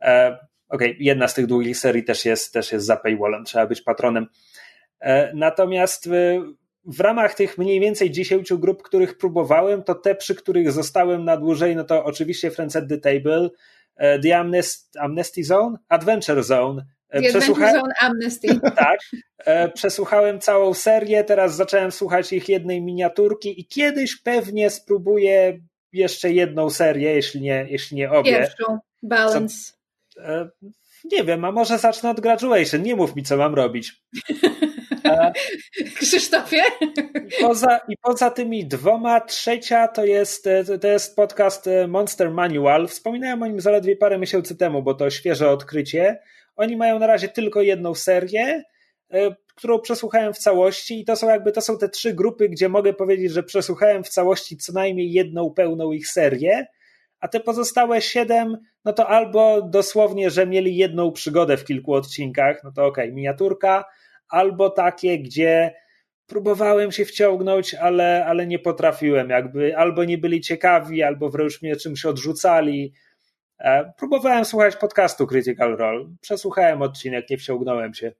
[0.00, 0.38] E,
[0.68, 3.82] okej, okay, jedna z tych długich serii też jest, też jest za paywallem, trzeba być
[3.82, 4.26] patronem.
[5.00, 6.08] E, natomiast
[6.84, 11.36] w ramach tych mniej więcej 10 grup, których próbowałem, to te, przy których zostałem na
[11.36, 13.50] dłużej, no to oczywiście Friends at the Table,
[13.98, 16.84] The Amnest, Amnesty Zone, Adventure Zone.
[17.10, 18.48] E, the Adventure Zone Amnesty.
[18.76, 18.98] Tak.
[19.38, 25.58] E, przesłuchałem całą serię, teraz zacząłem słuchać ich jednej miniaturki i kiedyś pewnie spróbuję
[25.92, 28.32] jeszcze jedną serię, jeśli nie, jeśli nie obie.
[28.32, 29.72] Pierwszą, Balance.
[30.14, 30.20] Co,
[31.12, 33.92] nie wiem, a może zacznę od Graduation, nie mów mi, co mam robić.
[36.00, 36.62] Krzysztofie?
[36.80, 40.48] I poza, I poza tymi dwoma, trzecia to jest,
[40.80, 42.88] to jest podcast e, Monster Manual.
[42.88, 46.18] Wspominałem o nim zaledwie parę miesięcy temu, bo to świeże odkrycie.
[46.56, 48.62] Oni mają na razie tylko jedną serię,
[49.12, 52.68] e, którą przesłuchałem w całości i to są jakby to są te trzy grupy, gdzie
[52.68, 56.66] mogę powiedzieć, że przesłuchałem w całości co najmniej jedną pełną ich serię,
[57.20, 62.64] a te pozostałe siedem, no to albo dosłownie, że mieli jedną przygodę w kilku odcinkach,
[62.64, 63.84] no to okej, okay, miniaturka,
[64.28, 65.74] albo takie, gdzie
[66.26, 71.76] próbowałem się wciągnąć, ale, ale nie potrafiłem, jakby albo nie byli ciekawi, albo wręcz mnie
[71.76, 72.92] czymś odrzucali.
[73.58, 78.12] E, próbowałem słuchać podcastu Critical Role, przesłuchałem odcinek, nie wciągnąłem się.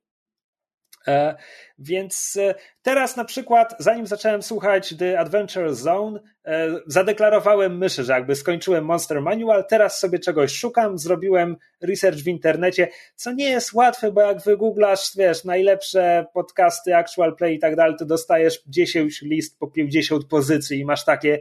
[1.07, 1.37] E,
[1.79, 8.13] więc e, teraz na przykład, zanim zacząłem słuchać The Adventure Zone, e, zadeklarowałem myszy, że
[8.13, 13.73] jakby skończyłem Monster Manual, teraz sobie czegoś szukam, zrobiłem research w internecie, co nie jest
[13.73, 19.23] łatwe, bo jak wygooglasz, wiesz, najlepsze podcasty, actual play i tak dalej, to dostajesz 10
[19.23, 21.41] list po 50 pozycji i masz takie,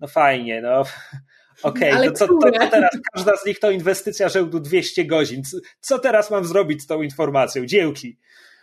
[0.00, 0.82] no fajnie, no
[1.62, 5.42] Okej, okay, to, co, to, to teraz każda z nich to inwestycja rzędu 200 godzin.
[5.80, 7.66] Co teraz mam zrobić z tą informacją?
[7.66, 8.18] Dzięki.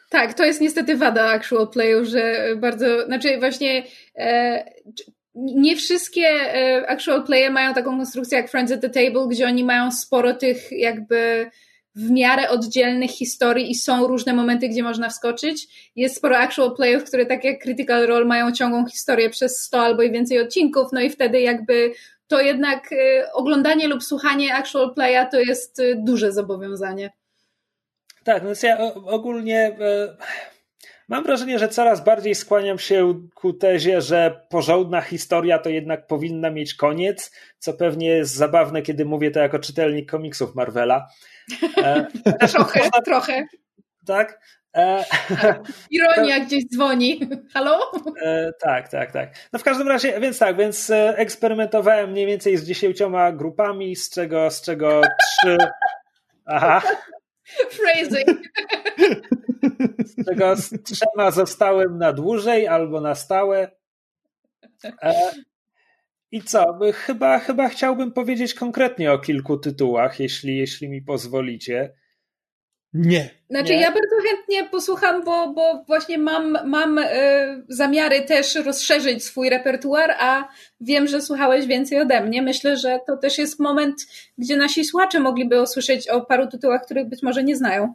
[0.09, 3.83] Tak, to jest niestety wada actual playu, że bardzo, znaczy właśnie
[4.15, 4.63] e,
[5.35, 9.63] nie wszystkie e, actual playe mają taką konstrukcję jak Friends at the Table, gdzie oni
[9.63, 11.49] mają sporo tych jakby
[11.95, 15.67] w miarę oddzielnych historii i są różne momenty, gdzie można wskoczyć.
[15.95, 20.03] Jest sporo actual playów, które tak jak Critical Role mają ciągłą historię przez 100 albo
[20.03, 21.93] i więcej odcinków, no i wtedy jakby
[22.27, 27.18] to jednak e, oglądanie lub słuchanie actual playa to jest e, duże zobowiązanie.
[28.23, 30.17] Tak, więc ja ogólnie e,
[31.09, 36.49] mam wrażenie, że coraz bardziej skłaniam się ku tezie, że porządna historia to jednak powinna
[36.49, 41.07] mieć koniec, co pewnie jest zabawne, kiedy mówię to jako czytelnik komiksów Marvela.
[41.77, 42.07] E,
[42.51, 43.01] trochę, można...
[43.05, 43.45] trochę.
[44.05, 44.39] Tak?
[44.75, 45.05] E,
[45.91, 46.45] Ironia to...
[46.45, 47.19] gdzieś dzwoni.
[47.53, 47.91] Halo?
[48.21, 49.29] E, tak, tak, tak.
[49.53, 54.51] No w każdym razie, więc tak, więc eksperymentowałem mniej więcej z dziesięcioma grupami, z czego,
[54.51, 55.57] z czego trzy.
[56.45, 56.81] Aha.
[57.69, 58.49] Phrasing.
[60.05, 63.71] Z czego z trzema zostałem na dłużej albo na stałe.
[64.83, 65.31] E,
[66.31, 66.79] I co?
[66.93, 71.93] Chyba, chyba chciałbym powiedzieć konkretnie o kilku tytułach, jeśli, jeśli mi pozwolicie.
[72.93, 73.29] Nie.
[73.49, 73.81] Znaczy, nie?
[73.81, 77.05] ja bardzo chętnie posłucham, bo, bo właśnie mam, mam y,
[77.67, 80.47] zamiary też rozszerzyć swój repertuar, a
[80.81, 82.41] wiem, że słuchałeś więcej ode mnie.
[82.41, 83.95] Myślę, że to też jest moment,
[84.37, 87.93] gdzie nasi słuchacze mogliby usłyszeć o paru tytułach, których być może nie znają.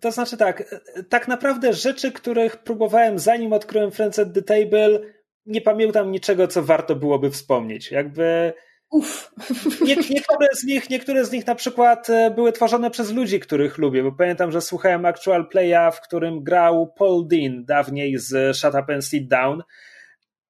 [0.00, 0.74] To znaczy tak,
[1.08, 5.00] tak naprawdę rzeczy, których próbowałem zanim odkryłem Friends at the Table,
[5.46, 7.90] nie pamiętam niczego, co warto byłoby wspomnieć.
[7.90, 8.52] Jakby
[8.96, 9.32] Uf.
[9.80, 13.78] Nie, niektóre, z nich, niektóre z nich na przykład e, były tworzone przez ludzi, których
[13.78, 18.74] lubię, bo pamiętam, że słuchałem Actual Playa, w którym grał Paul Dean, dawniej z Shut
[18.74, 19.62] Up and Sit Down,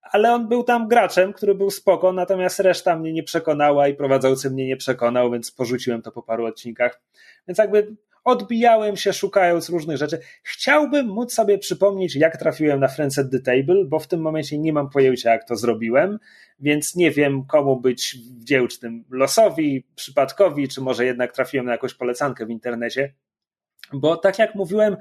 [0.02, 4.50] ale on był tam graczem, który był spoko, natomiast reszta mnie nie przekonała i prowadzący
[4.50, 7.00] mnie nie przekonał, więc porzuciłem to po paru odcinkach.
[7.48, 7.96] Więc jakby
[8.26, 10.18] odbijałem się szukając różnych rzeczy.
[10.42, 14.58] Chciałbym móc sobie przypomnieć, jak trafiłem na Friends at the Table, bo w tym momencie
[14.58, 16.18] nie mam pojęcia, jak to zrobiłem,
[16.60, 19.04] więc nie wiem, komu być wdzięcznym.
[19.10, 23.12] Losowi, przypadkowi, czy może jednak trafiłem na jakąś polecankę w internecie.
[23.92, 24.96] Bo tak jak mówiłem,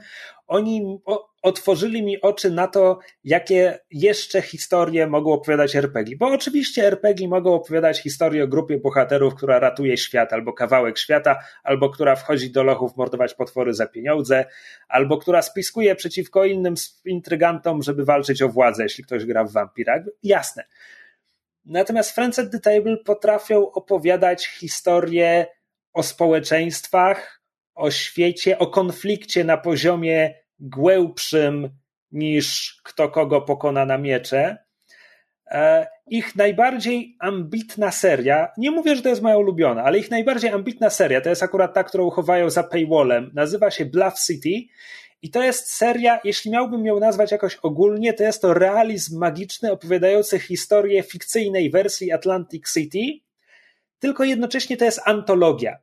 [0.47, 0.99] oni
[1.41, 6.17] otworzyli mi oczy na to, jakie jeszcze historie mogą opowiadać RPG.
[6.17, 11.39] Bo oczywiście RPG mogą opowiadać historię o grupie bohaterów, która ratuje świat, albo kawałek świata,
[11.63, 14.45] albo która wchodzi do lochów mordować potwory za pieniądze,
[14.87, 16.73] albo która spiskuje przeciwko innym
[17.05, 20.03] intrygantom, żeby walczyć o władzę, jeśli ktoś gra w wampira.
[20.23, 20.63] Jasne.
[21.65, 25.45] Natomiast Friends at the Table potrafią opowiadać historie
[25.93, 27.44] o społeczeństwach,
[27.75, 31.69] o świecie, o konflikcie na poziomie głębszym
[32.11, 34.57] niż kto kogo pokona na miecze.
[35.47, 40.51] E, ich najbardziej ambitna seria, nie mówię, że to jest moja ulubiona, ale ich najbardziej
[40.51, 43.31] ambitna seria to jest akurat ta, którą chowają za paywallem.
[43.33, 44.67] Nazywa się Bluff City
[45.21, 49.71] i to jest seria, jeśli miałbym ją nazwać jakoś ogólnie, to jest to realizm magiczny
[49.71, 52.99] opowiadający historię fikcyjnej wersji Atlantic City,
[53.99, 55.77] tylko jednocześnie to jest antologia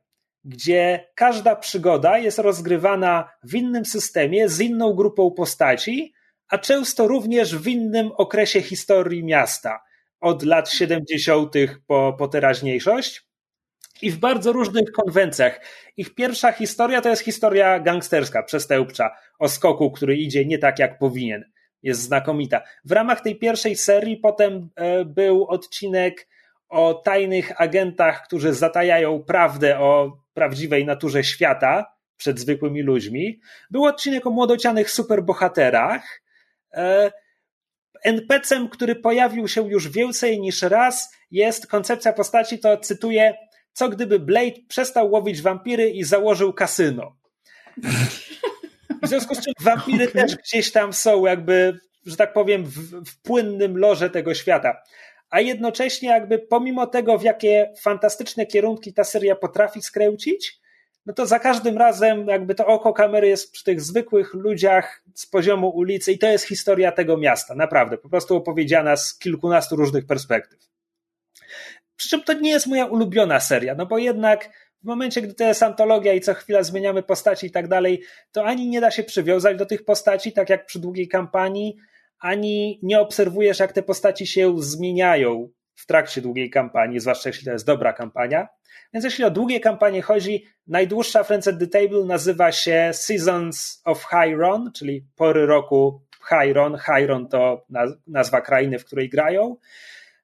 [0.45, 6.13] gdzie każda przygoda jest rozgrywana w innym systemie, z inną grupą postaci,
[6.47, 9.79] a często również w innym okresie historii miasta,
[10.19, 11.53] od lat 70.
[11.87, 13.27] po, po teraźniejszość.
[14.01, 15.61] I w bardzo różnych konwencjach.
[15.97, 20.99] Ich pierwsza historia to jest historia gangsterska, przestępcza, o skoku, który idzie nie tak jak
[20.99, 21.43] powinien.
[21.83, 22.61] Jest znakomita.
[22.85, 26.27] W ramach tej pierwszej serii potem e, był odcinek
[26.73, 33.39] o tajnych agentach, którzy zatajają prawdę o prawdziwej naturze świata przed zwykłymi ludźmi.
[33.71, 36.21] Był odcinek o młodocianych superbohaterach.
[36.73, 37.11] E,
[38.03, 43.33] NPC-em, który pojawił się już więcej niż raz, jest koncepcja postaci, to cytuję,
[43.73, 47.15] co gdyby Blade przestał łowić wampiry i założył kasyno.
[49.03, 50.21] W związku z czym wampiry okay.
[50.21, 52.77] też gdzieś tam są jakby, że tak powiem, w,
[53.09, 54.81] w płynnym loże tego świata
[55.33, 60.59] a jednocześnie jakby pomimo tego, w jakie fantastyczne kierunki ta seria potrafi skręcić,
[61.05, 65.25] no to za każdym razem jakby to oko kamery jest przy tych zwykłych ludziach z
[65.25, 70.05] poziomu ulicy i to jest historia tego miasta, naprawdę, po prostu opowiedziana z kilkunastu różnych
[70.05, 70.59] perspektyw.
[71.95, 74.49] Przy czym to nie jest moja ulubiona seria, no bo jednak
[74.83, 78.45] w momencie, gdy to jest antologia i co chwila zmieniamy postaci i tak dalej, to
[78.45, 81.77] ani nie da się przywiązać do tych postaci, tak jak przy długiej kampanii,
[82.23, 87.51] ani nie obserwujesz, jak te postaci się zmieniają w trakcie długiej kampanii, zwłaszcza jeśli to
[87.51, 88.47] jest dobra kampania.
[88.93, 94.05] Więc jeśli o długie kampanie chodzi, najdłuższa Friends at the Table nazywa się Seasons of
[94.05, 96.77] Hyron, czyli pory roku Hyron.
[96.77, 97.65] Hyron to
[98.07, 99.55] nazwa krainy, w której grają.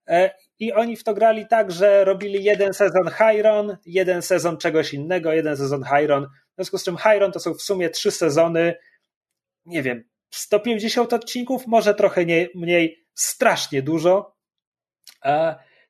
[0.08, 4.94] E, I oni w to grali tak, że robili jeden sezon Hyron, jeden sezon czegoś
[4.94, 6.26] innego, jeden sezon Hyron.
[6.26, 8.76] W związku z czym Hyron to są w sumie trzy sezony,
[9.66, 14.36] nie wiem, 150 odcinków, może trochę nie, mniej, strasznie dużo.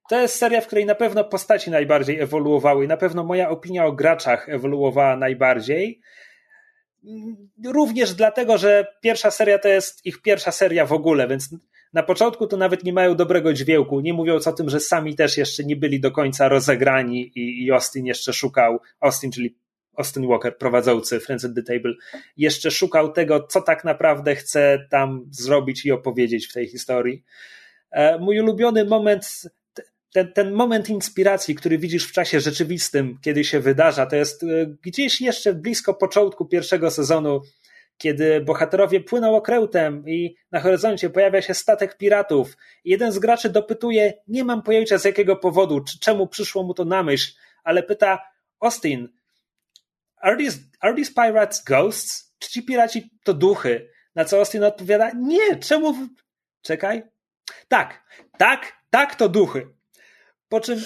[0.10, 3.86] To jest seria, w której na pewno postaci najbardziej ewoluowały i na pewno moja opinia
[3.86, 6.02] o graczach ewoluowała najbardziej.
[7.66, 11.56] Również dlatego, że pierwsza seria to jest ich pierwsza seria w ogóle, więc
[11.94, 15.38] na początku to nawet nie mają dobrego dźwięku, nie mówiąc o tym, że sami też
[15.38, 19.58] jeszcze nie byli do końca rozegrani i Austin jeszcze szukał, Austin, czyli
[20.00, 21.94] Austin Walker, prowadzący Friends at the Table,
[22.38, 27.24] jeszcze szukał tego, co tak naprawdę chce tam zrobić i opowiedzieć w tej historii.
[27.92, 29.42] E, mój ulubiony moment,
[30.14, 34.48] ten, ten moment inspiracji, który widzisz w czasie rzeczywistym, kiedy się wydarza, to jest e,
[34.82, 37.42] gdzieś jeszcze blisko początku pierwszego sezonu,
[37.98, 42.58] kiedy bohaterowie płyną okrętem i na horyzoncie pojawia się statek piratów.
[42.86, 46.86] Jeden z graczy dopytuje, nie mam pojęcia z jakiego powodu, czy czemu przyszło mu to
[46.86, 47.32] na myśl,
[47.64, 48.20] ale pyta,
[48.60, 49.10] Austin,
[50.20, 52.34] are these, are these pirates ghosts?
[52.40, 53.90] Czy ci piraci to duchy?
[54.16, 55.94] Na co Austin odpowiada, nie, czemu...
[56.62, 57.04] Czekaj.
[57.68, 58.04] Tak,
[58.38, 59.68] tak, tak to duchy.
[60.50, 60.82] Po czym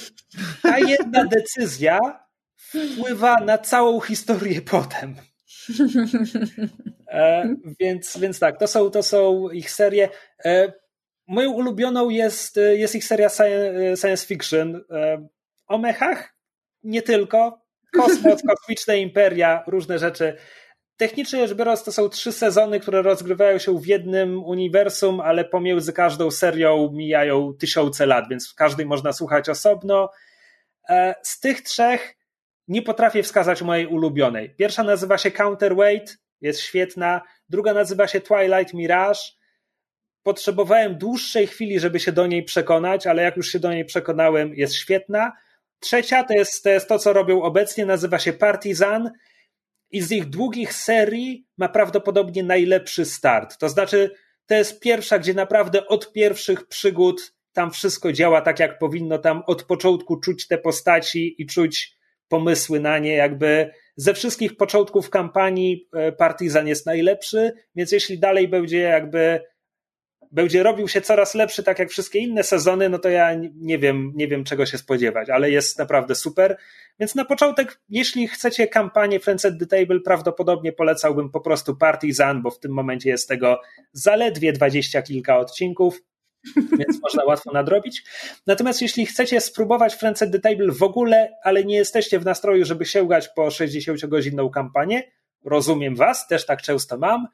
[0.62, 2.00] ta jedna decyzja
[2.56, 5.16] wpływa na całą historię potem.
[7.08, 10.10] E, więc, więc tak, to są, to są ich serie.
[10.46, 10.74] E,
[11.28, 14.84] moją ulubioną jest, jest ich seria science fiction.
[14.92, 15.28] E,
[15.68, 16.36] o mechach?
[16.84, 17.63] Nie tylko
[17.94, 20.38] kosmos, kosmiczne imperia, różne rzeczy.
[20.98, 25.94] Technicznie rzecz biorąc, to są trzy sezony, które rozgrywają się w jednym uniwersum, ale pomiędzy
[25.94, 30.10] każdą serią mijają tysiące lat, więc w każdej można słuchać osobno.
[30.90, 32.16] E, z tych trzech
[32.68, 34.56] nie potrafię wskazać mojej ulubionej.
[34.56, 37.22] Pierwsza nazywa się Counterweight, jest świetna.
[37.50, 39.20] Druga nazywa się Twilight Mirage.
[40.24, 44.54] Potrzebowałem dłuższej chwili, żeby się do niej przekonać, ale jak już się do niej przekonałem,
[44.56, 45.34] jest świetna.
[45.84, 49.12] Trzecia to jest, to jest to, co robią obecnie, nazywa się Partizan
[49.92, 53.58] i z ich długich serii ma prawdopodobnie najlepszy start.
[53.58, 54.12] To znaczy,
[54.46, 59.18] to jest pierwsza, gdzie naprawdę od pierwszych przygód tam wszystko działa tak, jak powinno.
[59.18, 61.98] Tam od początku czuć te postaci i czuć
[62.28, 68.48] pomysły na nie, jakby ze wszystkich początków kampanii e, Partizan jest najlepszy, więc jeśli dalej
[68.48, 69.42] będzie jakby
[70.34, 74.12] będzie robił się coraz lepszy, tak jak wszystkie inne sezony, no to ja nie wiem,
[74.16, 76.58] nie wiem czego się spodziewać, ale jest naprawdę super.
[77.00, 82.42] Więc na początek, jeśli chcecie kampanię Friends at the Table, prawdopodobnie polecałbym po prostu Partizan,
[82.42, 83.62] bo w tym momencie jest tego
[83.92, 86.02] zaledwie dwadzieścia kilka odcinków,
[86.80, 88.04] więc można łatwo nadrobić.
[88.48, 92.66] Natomiast jeśli chcecie spróbować Friends at the Table w ogóle, ale nie jesteście w nastroju,
[92.66, 95.04] żeby sięgać po 60-godzinną kampanię,
[95.46, 97.28] rozumiem was, też tak często mam,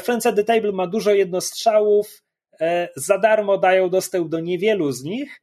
[0.00, 2.22] Friends at the Table ma dużo jednostrzałów,
[2.60, 5.40] e, za darmo dają dostęp do niewielu z nich.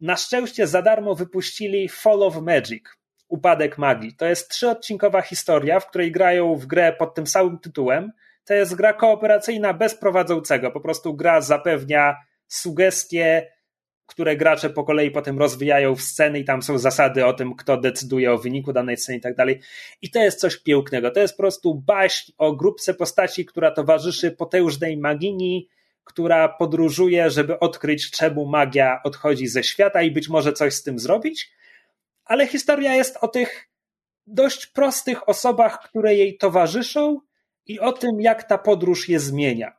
[0.00, 2.84] Na szczęście za darmo wypuścili Fall of Magic,
[3.28, 4.16] Upadek Magii.
[4.16, 8.12] To jest trzyodcinkowa historia, w której grają w grę pod tym samym tytułem.
[8.44, 10.70] To jest gra kooperacyjna bez prowadzącego.
[10.70, 12.16] Po prostu gra zapewnia
[12.48, 13.52] sugestie,
[14.10, 17.76] które gracze po kolei potem rozwijają w sceny i tam są zasady o tym, kto
[17.76, 19.60] decyduje o wyniku danej sceny i tak dalej.
[20.02, 21.10] I to jest coś pięknego.
[21.10, 25.68] To jest po prostu baśń o grupce postaci, która towarzyszy potężnej magini,
[26.04, 30.98] która podróżuje, żeby odkryć, czemu magia odchodzi ze świata i być może coś z tym
[30.98, 31.52] zrobić.
[32.24, 33.68] Ale historia jest o tych
[34.26, 37.20] dość prostych osobach, które jej towarzyszą
[37.66, 39.72] i o tym, jak ta podróż je zmienia.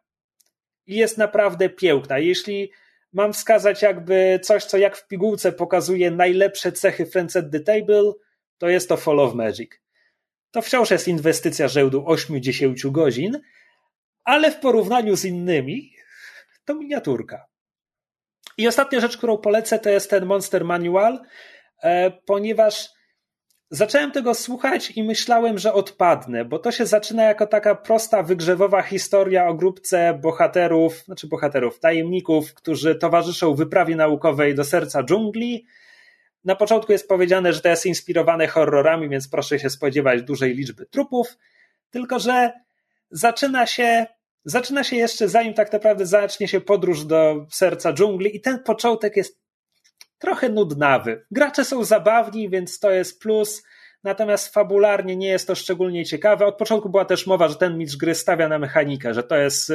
[0.87, 2.19] I jest naprawdę piękna.
[2.19, 2.71] Jeśli
[3.13, 8.11] mam wskazać jakby coś, co jak w pigułce pokazuje najlepsze cechy Friends at the Table,
[8.57, 9.71] to jest to Fall of Magic.
[10.51, 13.41] To wciąż jest inwestycja rzędu 8-10 godzin,
[14.23, 15.95] ale w porównaniu z innymi
[16.65, 17.45] to miniaturka.
[18.57, 21.21] I ostatnia rzecz, którą polecę, to jest ten Monster Manual,
[21.83, 22.89] e, ponieważ
[23.73, 28.81] Zacząłem tego słuchać i myślałem, że odpadnę, bo to się zaczyna jako taka prosta, wygrzewowa
[28.81, 35.65] historia o grupce bohaterów, znaczy bohaterów, tajemników, którzy towarzyszą wyprawie naukowej do serca dżungli.
[36.45, 40.85] Na początku jest powiedziane, że to jest inspirowane horrorami, więc proszę się spodziewać dużej liczby
[40.85, 41.37] trupów,
[41.89, 42.51] tylko że
[43.11, 44.05] zaczyna się,
[44.45, 49.17] zaczyna się jeszcze zanim tak naprawdę zacznie się podróż do serca dżungli i ten początek
[49.17, 49.41] jest
[50.21, 51.25] trochę nudnawy.
[51.31, 53.63] Gracze są zabawni, więc to jest plus,
[54.03, 56.45] natomiast fabularnie nie jest to szczególnie ciekawe.
[56.45, 59.73] Od początku była też mowa, że ten mistrz gry stawia na mechanikę, że to jest,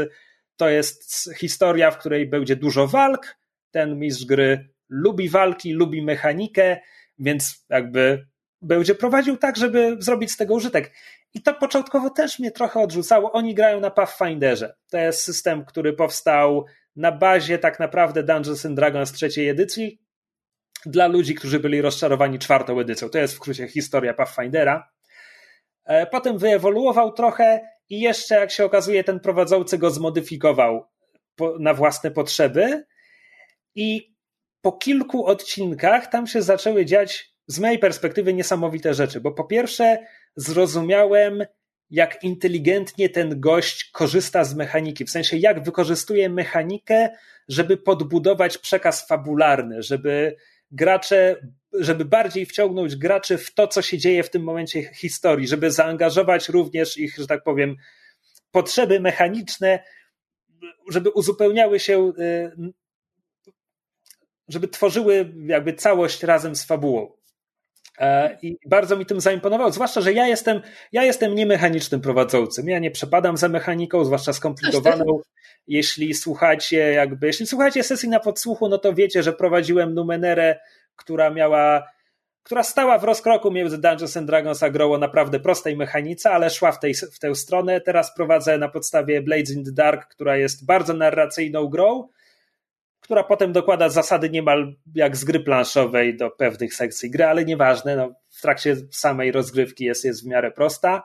[0.56, 3.36] to jest historia, w której będzie dużo walk.
[3.70, 6.76] Ten mistrz gry lubi walki, lubi mechanikę,
[7.18, 8.26] więc jakby
[8.62, 10.92] będzie prowadził tak, żeby zrobić z tego użytek.
[11.34, 13.32] I to początkowo też mnie trochę odrzucało.
[13.32, 14.74] Oni grają na Pathfinderze.
[14.90, 16.64] To jest system, który powstał
[16.96, 20.05] na bazie tak naprawdę Dungeons and Dragons trzeciej edycji,
[20.86, 23.08] dla ludzi, którzy byli rozczarowani czwartą edycją.
[23.08, 24.90] To jest w historia Pathfindera.
[25.84, 30.86] E, potem wyewoluował trochę i jeszcze, jak się okazuje, ten prowadzący go zmodyfikował
[31.58, 32.84] na własne potrzeby.
[33.74, 34.16] I
[34.60, 39.98] po kilku odcinkach tam się zaczęły dziać z mojej perspektywy niesamowite rzeczy, bo po pierwsze
[40.36, 41.44] zrozumiałem,
[41.90, 47.08] jak inteligentnie ten gość korzysta z mechaniki, w sensie jak wykorzystuje mechanikę,
[47.48, 50.36] żeby podbudować przekaz fabularny, żeby
[50.70, 51.36] gracze,
[51.72, 56.48] żeby bardziej wciągnąć graczy w to, co się dzieje w tym momencie historii, żeby zaangażować
[56.48, 57.76] również ich, że tak powiem,
[58.50, 59.84] potrzeby mechaniczne,
[60.90, 62.72] żeby uzupełniały się, y,
[64.48, 67.15] żeby tworzyły jakby całość razem z fabułą.
[67.98, 70.60] E, I bardzo mi tym zaimponowało, zwłaszcza, że ja jestem,
[70.92, 72.68] ja jestem niemechanicznym prowadzącym.
[72.68, 75.20] Ja nie przepadam za mechaniką, zwłaszcza skomplikowaną.
[75.68, 80.58] Jeśli słuchacie, jakby, jeśli słuchacie sesji na podsłuchu, no to wiecie, że prowadziłem Numenerę,
[80.96, 81.86] która miała,
[82.42, 86.50] która stała w rozkroku między Dungeons and Dragons a grą o naprawdę prostej mechanice, ale
[86.50, 87.80] szła w, tej, w tę stronę.
[87.80, 92.08] Teraz prowadzę na podstawie Blades in the Dark, która jest bardzo narracyjną grą,
[93.06, 97.96] która potem dokłada zasady niemal jak z gry planszowej do pewnych sekcji gry, ale nieważne,
[97.96, 101.02] no, w trakcie samej rozgrywki jest, jest w miarę prosta.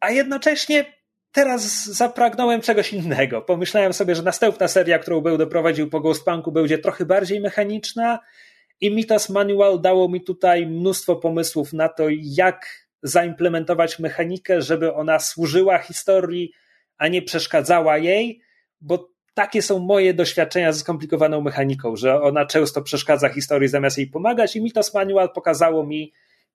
[0.00, 0.84] A jednocześnie
[1.32, 3.42] teraz zapragnąłem czegoś innego.
[3.42, 8.18] Pomyślałem sobie, że następna seria, którą będę prowadził po Ghostpunku, będzie trochę bardziej mechaniczna
[8.80, 12.66] i Mitos Manual dało mi tutaj mnóstwo pomysłów na to, jak
[13.02, 16.52] zaimplementować mechanikę, żeby ona służyła historii,
[16.98, 18.40] a nie przeszkadzała jej,
[18.80, 24.06] bo takie są moje doświadczenia ze skomplikowaną mechaniką, że ona często przeszkadza historii zamiast jej
[24.06, 26.12] pomagać i Mitos Manual pokazało mi,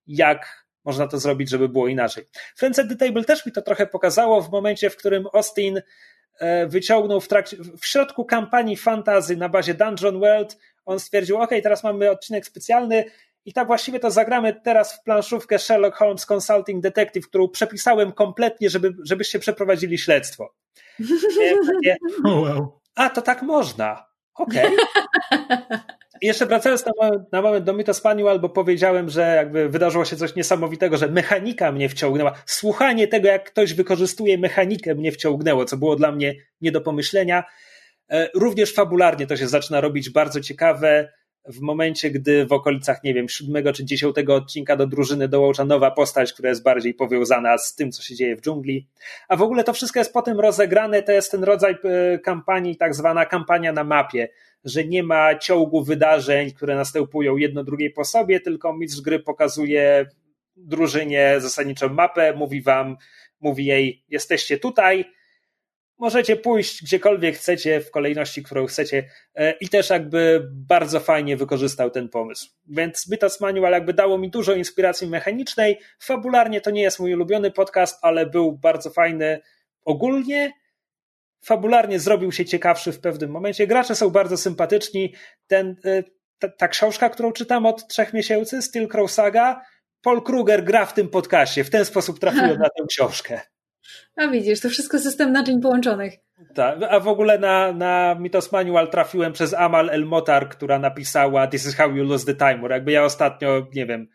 [0.07, 2.25] jak można to zrobić, żeby było inaczej.
[2.55, 5.81] Friends at the Table też mi to trochę pokazało w momencie, w którym Austin
[6.39, 11.49] e, wyciągnął w, trakcie, w środku kampanii fantazy na bazie Dungeon World, on stwierdził, ok,
[11.63, 13.05] teraz mamy odcinek specjalny
[13.45, 18.69] i tak właściwie to zagramy teraz w planszówkę Sherlock Holmes Consulting Detective, którą przepisałem kompletnie,
[18.69, 20.53] żeby, żebyście przeprowadzili śledztwo.
[21.73, 22.79] Takie, oh, wow.
[22.95, 24.05] A, to tak można.
[24.35, 24.65] Okej.
[24.65, 25.79] Okay.
[26.21, 30.15] jeszcze wracając na moment, na moment do Mythos Manual, bo powiedziałem, że jakby wydarzyło się
[30.15, 32.33] coś niesamowitego, że mechanika mnie wciągnęła.
[32.45, 37.43] Słuchanie tego, jak ktoś wykorzystuje mechanikę mnie wciągnęło, co było dla mnie nie do pomyślenia.
[38.09, 41.11] E, również fabularnie to się zaczyna robić bardzo ciekawe
[41.47, 45.91] w momencie, gdy w okolicach, nie wiem, siódmego czy dziesiątego odcinka do drużyny dołącza nowa
[45.91, 48.87] postać, która jest bardziej powiązana z tym, co się dzieje w dżungli.
[49.27, 52.95] A w ogóle to wszystko jest potem rozegrane, to jest ten rodzaj e, kampanii, tak
[52.95, 54.29] zwana kampania na mapie,
[54.63, 60.05] że nie ma ciągu wydarzeń, które następują jedno drugiej po sobie, tylko mistrz gry pokazuje
[60.55, 62.97] drużynie zasadniczą mapę, mówi wam,
[63.39, 65.05] mówi jej, jesteście tutaj,
[65.97, 71.91] możecie pójść gdziekolwiek chcecie, w kolejności, którą chcecie e, i też jakby bardzo fajnie wykorzystał
[71.91, 72.49] ten pomysł.
[72.67, 75.79] Więc Mythos Manual jakby dało mi dużo inspiracji mechanicznej.
[75.99, 79.39] Fabularnie to nie jest mój ulubiony podcast, ale był bardzo fajny
[79.85, 80.51] ogólnie.
[81.45, 83.67] Fabularnie zrobił się ciekawszy w pewnym momencie.
[83.67, 85.13] Gracze są bardzo sympatyczni.
[85.47, 86.03] Ten, e,
[86.39, 89.61] ta, ta książka, którą czytam od trzech miesięcy, Steel Crow Saga,
[90.01, 91.63] Paul Kruger gra w tym podcaście.
[91.63, 93.41] W ten sposób trafiłem na tę książkę.
[94.15, 96.13] A widzisz, to wszystko system naczyń połączonych.
[96.55, 101.47] Tak, a w ogóle na, na Mythos Manual trafiłem przez Amal El Motar, która napisała
[101.47, 102.71] This is how you lose the timer.
[102.71, 104.07] Jakby ja ostatnio, nie wiem,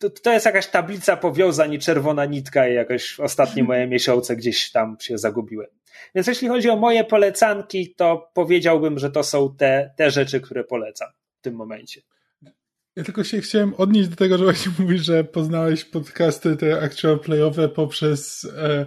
[0.00, 4.70] to, to jest jakaś tablica powiązań i czerwona nitka i jakoś ostatnie moje miesiące gdzieś
[4.70, 5.68] tam się zagubiłem.
[6.14, 10.64] Więc jeśli chodzi o moje polecanki, to powiedziałbym, że to są te, te rzeczy, które
[10.64, 11.08] polecam
[11.38, 12.00] w tym momencie.
[12.96, 17.20] Ja tylko się chciałem odnieść do tego, że właśnie mówisz, że poznałeś podcasty te actual
[17.20, 18.86] playowe poprzez e,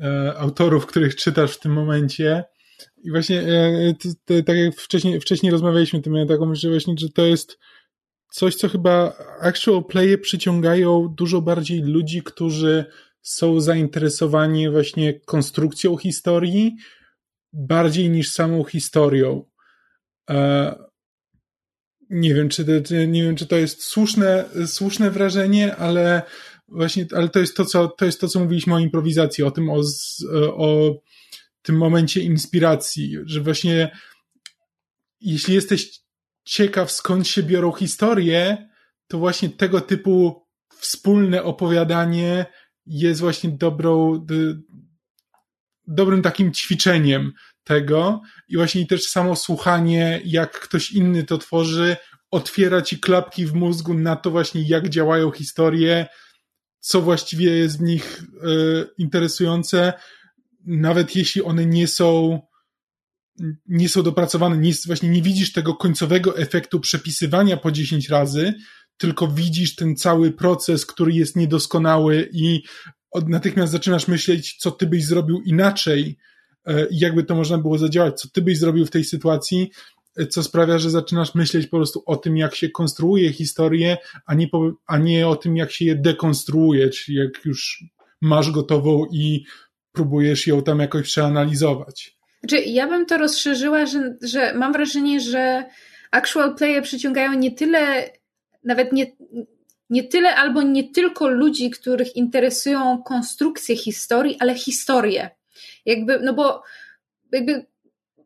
[0.00, 2.44] e, autorów, których czytasz w tym momencie.
[3.04, 7.26] I właśnie e, tak jak wcześniej, wcześniej rozmawialiśmy, to miałem taką myśl, właśnie, że to
[7.26, 7.58] jest
[8.30, 12.84] coś, co chyba actual playe przyciągają dużo bardziej ludzi, którzy
[13.22, 16.76] są zainteresowani właśnie konstrukcją historii
[17.52, 19.44] bardziej niż samą historią.
[20.30, 20.85] E,
[22.10, 26.22] nie wiem, czy, nie wiem, czy to jest słuszne, słuszne wrażenie, ale
[26.68, 29.70] właśnie, ale to jest to, co, to jest to, co mówiliśmy o improwizacji, o tym,
[29.70, 29.80] o,
[30.56, 31.00] o
[31.62, 33.90] tym momencie inspiracji, że właśnie
[35.20, 36.00] jeśli jesteś
[36.44, 38.68] ciekaw, skąd się biorą historie,
[39.08, 42.46] to właśnie tego typu wspólne opowiadanie
[42.86, 44.26] jest właśnie dobrą,
[45.86, 47.32] dobrym takim ćwiczeniem
[47.66, 48.22] tego.
[48.48, 51.96] I właśnie też samo słuchanie, jak ktoś inny to tworzy,
[52.30, 56.06] otwiera ci klapki w mózgu na to właśnie, jak działają historie,
[56.80, 59.92] co właściwie jest w nich y, interesujące,
[60.66, 62.40] nawet jeśli one nie są
[63.66, 68.54] nie są dopracowane, nie, właśnie nie widzisz tego końcowego efektu przepisywania po 10 razy,
[68.96, 72.62] tylko widzisz ten cały proces, który jest niedoskonały i
[73.26, 76.16] natychmiast zaczynasz myśleć, co ty byś zrobił inaczej,
[76.90, 79.70] i jakby to można było zadziałać, co ty byś zrobił w tej sytuacji,
[80.16, 84.34] e, co sprawia, że zaczynasz myśleć po prostu o tym, jak się konstruuje historię, a
[84.34, 87.84] nie, po, a nie o tym, jak się je dekonstruuje, czyli jak już
[88.20, 89.44] masz gotową i
[89.92, 92.16] próbujesz ją tam jakoś przeanalizować.
[92.40, 95.64] Znaczy, ja bym to rozszerzyła, że, że mam wrażenie, że
[96.10, 98.10] actual playe przyciągają nie tyle,
[98.64, 99.06] nawet nie,
[99.90, 105.30] nie tyle albo nie tylko ludzi, których interesują konstrukcje historii, ale historię.
[105.86, 106.62] Jakby, no bo
[107.32, 107.66] jakby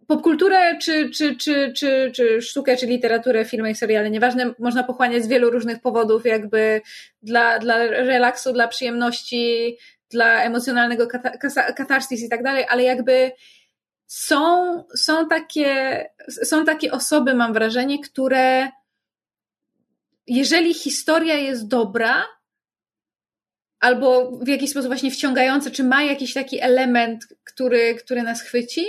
[0.06, 5.24] popkulturę, czy, czy, czy, czy, czy sztukę, czy literaturę, filmy i seriale, nieważne, można pochłaniać
[5.24, 6.80] z wielu różnych powodów, jakby
[7.22, 9.76] dla, dla relaksu, dla przyjemności,
[10.10, 11.06] dla emocjonalnego
[11.76, 13.32] katarsis i tak dalej, ale jakby
[14.06, 18.68] są, są, takie, są takie osoby, mam wrażenie, które
[20.26, 22.24] jeżeli historia jest dobra,
[23.80, 28.84] albo w jakiś sposób właśnie wciągające, czy ma jakiś taki element, który, który nas chwyci,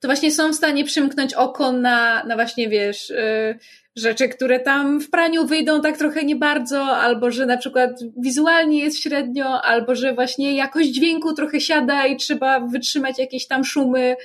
[0.00, 3.58] to właśnie są w stanie przymknąć oko na, na właśnie, wiesz, yy,
[3.96, 8.78] rzeczy, które tam w praniu wyjdą tak trochę nie bardzo, albo że na przykład wizualnie
[8.78, 14.16] jest średnio, albo że właśnie jakość dźwięku trochę siada i trzeba wytrzymać jakieś tam szumy.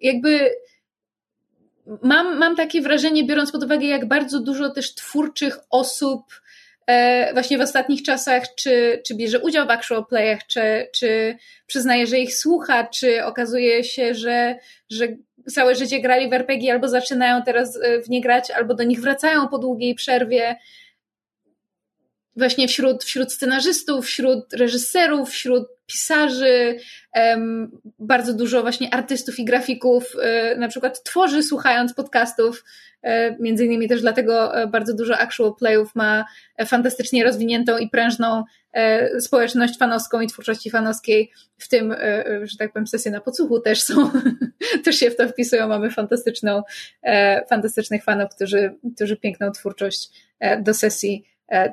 [0.00, 0.50] Jakby
[2.02, 6.22] mam, mam takie wrażenie, biorąc pod uwagę, jak bardzo dużo też twórczych osób
[7.32, 11.36] właśnie w ostatnich czasach, czy, czy bierze udział w actual playach, czy, czy
[11.66, 14.56] przyznaje, że ich słucha, czy okazuje się, że,
[14.90, 15.08] że
[15.50, 19.00] całe życie grali w RPG albo zaczynają teraz e, w nie grać, albo do nich
[19.00, 20.56] wracają po długiej przerwie.
[22.38, 26.78] Właśnie wśród, wśród scenarzystów, wśród reżyserów, wśród pisarzy,
[27.98, 32.64] bardzo dużo właśnie artystów i grafików e, na przykład tworzy słuchając podcastów,
[33.02, 36.24] e, między innymi też dlatego e, bardzo dużo actual playów ma
[36.66, 38.44] fantastycznie rozwiniętą i prężną
[39.20, 41.94] społeczność fanowską i twórczości fanowskiej, w tym,
[42.42, 44.10] że tak powiem, sesje na podsłuchu też są,
[44.84, 46.62] też się w to wpisują, mamy fantastyczną,
[47.48, 50.10] fantastycznych fanów, którzy, którzy piękną twórczość
[50.60, 51.24] do sesji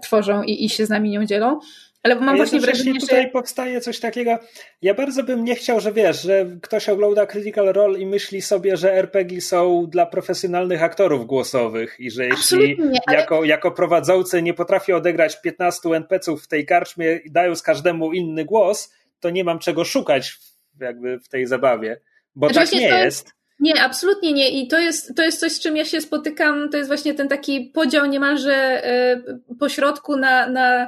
[0.04, 1.60] tworzą i, i się z nami nią dzielą.
[2.06, 3.30] Ale mam właśnie wrażenie, tutaj że...
[3.30, 4.40] powstaje coś takiego.
[4.82, 8.78] Ja bardzo bym nie chciał, że wiesz, że ktoś ogląda Critical Role i myśli sobie,
[8.78, 12.78] że RPG są dla profesjonalnych aktorów głosowych i że jeśli
[13.08, 13.18] ale...
[13.18, 18.14] jako, jako prowadzący nie potrafi odegrać 15 NPC-ów w tej karczmie i dają z każdemu
[18.14, 20.38] inny głos, to nie mam czego szukać
[20.80, 22.02] jakby w tej zabawie.
[22.36, 23.06] Bo znaczy tak nie jest.
[23.06, 23.36] jest.
[23.60, 24.50] Nie, absolutnie nie.
[24.50, 26.70] I to jest, to jest coś, z czym ja się spotykam.
[26.70, 28.54] To jest właśnie ten taki podział niemalże
[28.86, 29.22] e,
[29.60, 30.88] pośrodku na, na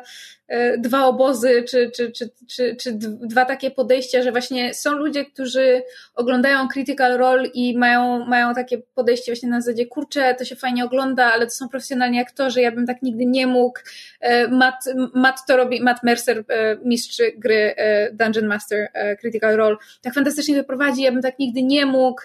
[0.78, 5.84] dwa obozy, czy, czy, czy, czy, czy dwa takie podejścia, że właśnie są ludzie, którzy
[6.16, 10.86] oglądają Critical Role i mają, mają takie podejście właśnie na zasadzie, kurczę, to się fajnie
[10.86, 13.80] ogląda, ale to są profesjonalni aktorzy, ja bym tak nigdy nie mógł.
[14.20, 14.76] E, Matt,
[15.14, 17.76] Matt to robi, Matt Mercer, e, mistrz gry
[18.14, 22.22] Dungeon Master Critical Role, tak fantastycznie to prowadzi, ja bym tak nigdy nie mógł.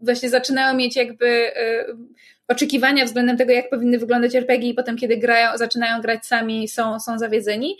[0.00, 1.50] Właśnie zaczynają mieć jakby
[2.48, 7.00] oczekiwania względem tego, jak powinny wyglądać RPG i potem, kiedy grają, zaczynają grać sami, są,
[7.00, 7.78] są zawiedzeni.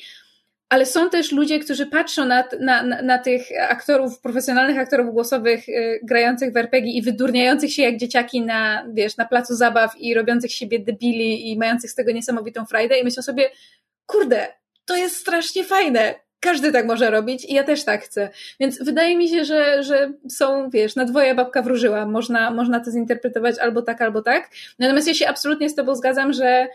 [0.69, 6.01] Ale są też ludzie, którzy patrzą na, na, na, tych aktorów, profesjonalnych aktorów głosowych y,
[6.03, 10.53] grających w RPG i wydurniających się jak dzieciaki na, wiesz, na placu zabaw i robiących
[10.53, 13.51] siebie debili i mających z tego niesamowitą frajdę i myślą sobie,
[14.07, 14.47] kurde,
[14.85, 18.29] to jest strasznie fajne każdy tak może robić i ja też tak chcę.
[18.61, 22.07] Więc wydaje mi się, że, że są, wiesz, na dwoje babka wróżyła.
[22.07, 24.51] Można, można to zinterpretować albo tak, albo tak.
[24.79, 26.69] Natomiast ja się absolutnie z Tobą zgadzam, że,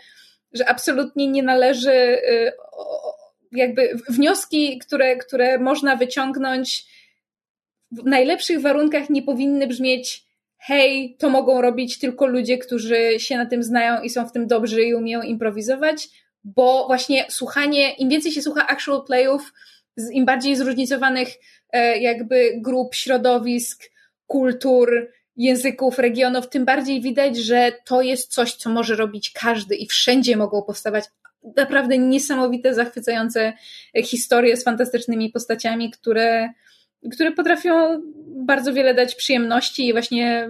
[0.53, 2.51] że absolutnie nie należy y,
[3.51, 6.85] jakby wnioski, które, które można wyciągnąć
[7.91, 10.25] w najlepszych warunkach nie powinny brzmieć
[10.61, 14.47] hej, to mogą robić tylko ludzie, którzy się na tym znają i są w tym
[14.47, 16.09] dobrzy i umieją improwizować,
[16.43, 19.53] bo właśnie słuchanie, im więcej się słucha actual playów,
[20.11, 21.27] im bardziej zróżnicowanych
[21.73, 23.91] e, jakby grup, środowisk,
[24.27, 29.87] kultur, języków, regionów, tym bardziej widać, że to jest coś, co może robić każdy i
[29.87, 31.05] wszędzie mogą powstawać
[31.57, 33.53] naprawdę niesamowite, zachwycające
[34.03, 36.49] historie z fantastycznymi postaciami, które,
[37.11, 40.49] które potrafią bardzo wiele dać przyjemności i właśnie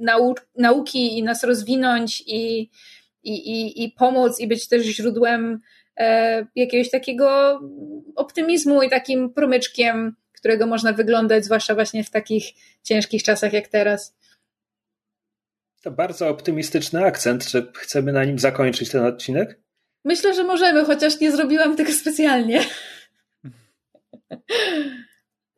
[0.00, 2.70] nau nauki i nas rozwinąć i,
[3.26, 5.60] i, i, i pomóc i być też źródłem
[5.96, 7.60] e, jakiegoś takiego
[8.16, 12.44] optymizmu i takim promyczkiem, którego można wyglądać, zwłaszcza właśnie w takich
[12.82, 14.16] ciężkich czasach jak teraz.
[15.82, 17.46] To bardzo optymistyczny akcent.
[17.46, 19.60] Czy chcemy na nim zakończyć ten odcinek?
[20.04, 22.60] Myślę, że możemy, chociaż nie zrobiłam tego specjalnie.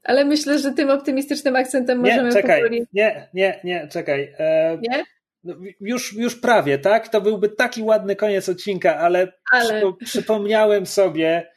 [0.03, 2.86] Ale myślę, że tym optymistycznym akcentem nie, możemy czekaj, powoli...
[2.93, 4.35] Nie, nie, nie, czekaj.
[4.39, 5.05] E, nie?
[5.44, 7.09] No, już, już prawie, tak?
[7.09, 9.93] To byłby taki ładny koniec odcinka, ale, ale...
[10.05, 11.51] przypomniałem sobie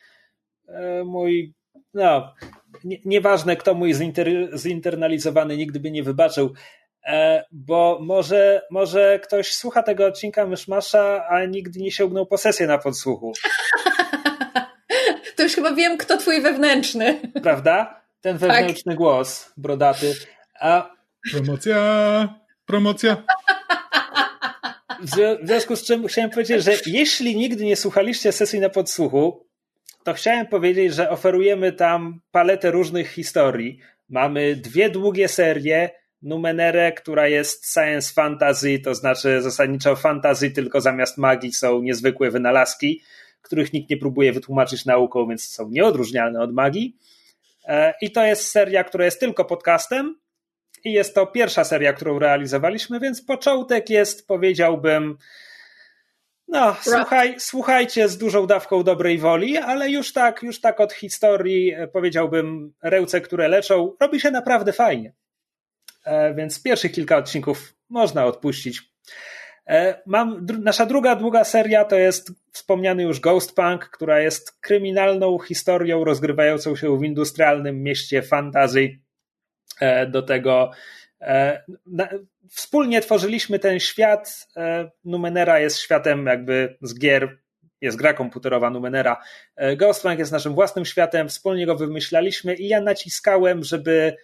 [0.67, 1.53] e, mój,
[1.93, 2.33] no,
[2.83, 4.27] nie, nieważne kto mój zinter,
[4.57, 6.53] zinternalizowany nigdy by nie wybaczył,
[7.05, 12.67] e, bo może, może ktoś słucha tego odcinka Myszmasza, a nigdy nie sięgnął po sesję
[12.67, 13.33] na podsłuchu.
[15.35, 17.21] to już chyba wiem, kto twój wewnętrzny.
[17.43, 18.01] Prawda?
[18.21, 18.97] Ten wewnętrzny tak.
[18.97, 20.13] głos, brodaty.
[20.59, 20.91] A...
[21.31, 22.41] Promocja!
[22.65, 23.23] Promocja!
[25.01, 29.47] W związku z czym chciałem powiedzieć, że jeśli nigdy nie słuchaliście sesji na podsłuchu,
[30.03, 33.79] to chciałem powiedzieć, że oferujemy tam paletę różnych historii.
[34.09, 35.89] Mamy dwie długie serie,
[36.21, 43.01] Numenerę, która jest science fantasy, to znaczy zasadniczo fantasy, tylko zamiast magii są niezwykłe wynalazki,
[43.41, 46.97] których nikt nie próbuje wytłumaczyć nauką, więc są nieodróżnialne od magii.
[47.65, 50.15] E, I to jest seria, która jest tylko podcastem,
[50.83, 55.17] i jest to pierwsza seria, którą realizowaliśmy, więc początek jest, powiedziałbym,
[56.47, 61.73] no, słuchaj, słuchajcie z dużą dawką dobrej woli, ale już tak, już tak od historii,
[61.73, 65.13] e, powiedziałbym, rełce, które leczą, robi się naprawdę fajnie.
[66.05, 68.81] E, więc pierwszych kilka odcinków można odpuścić.
[69.67, 75.39] E, mam, nasza druga długa seria to jest wspomniany już Ghost Punk, która jest kryminalną
[75.39, 79.00] historią rozgrywającą się w industrialnym mieście fantasy E,
[80.07, 80.71] do tego.
[81.21, 81.63] E,
[82.49, 84.47] wspólnie tworzyliśmy ten świat.
[84.57, 87.37] E, Numenera jest światem jakby z gier,
[87.81, 89.17] jest gra komputerowa Numenera.
[89.77, 94.15] Ghostbank jest naszym własnym światem, wspólnie go wymyślaliśmy i ja naciskałem, żeby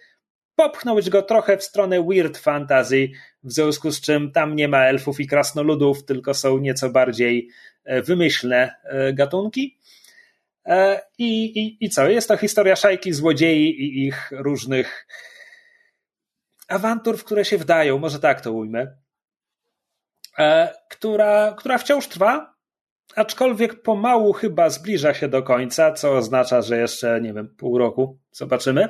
[0.58, 3.08] popchnąć go trochę w stronę weird fantasy,
[3.42, 7.48] w związku z czym tam nie ma elfów i krasnoludów, tylko są nieco bardziej
[7.84, 9.78] e, wymyślne e, gatunki.
[10.66, 12.08] E, I, i, I co?
[12.08, 15.06] Jest to historia szajki złodziei i ich różnych
[16.68, 18.96] awantur, w które się wdają, może tak to ujmę,
[20.90, 22.57] która, która wciąż trwa,
[23.18, 28.18] aczkolwiek pomału chyba zbliża się do końca, co oznacza, że jeszcze, nie wiem, pół roku
[28.32, 28.88] zobaczymy.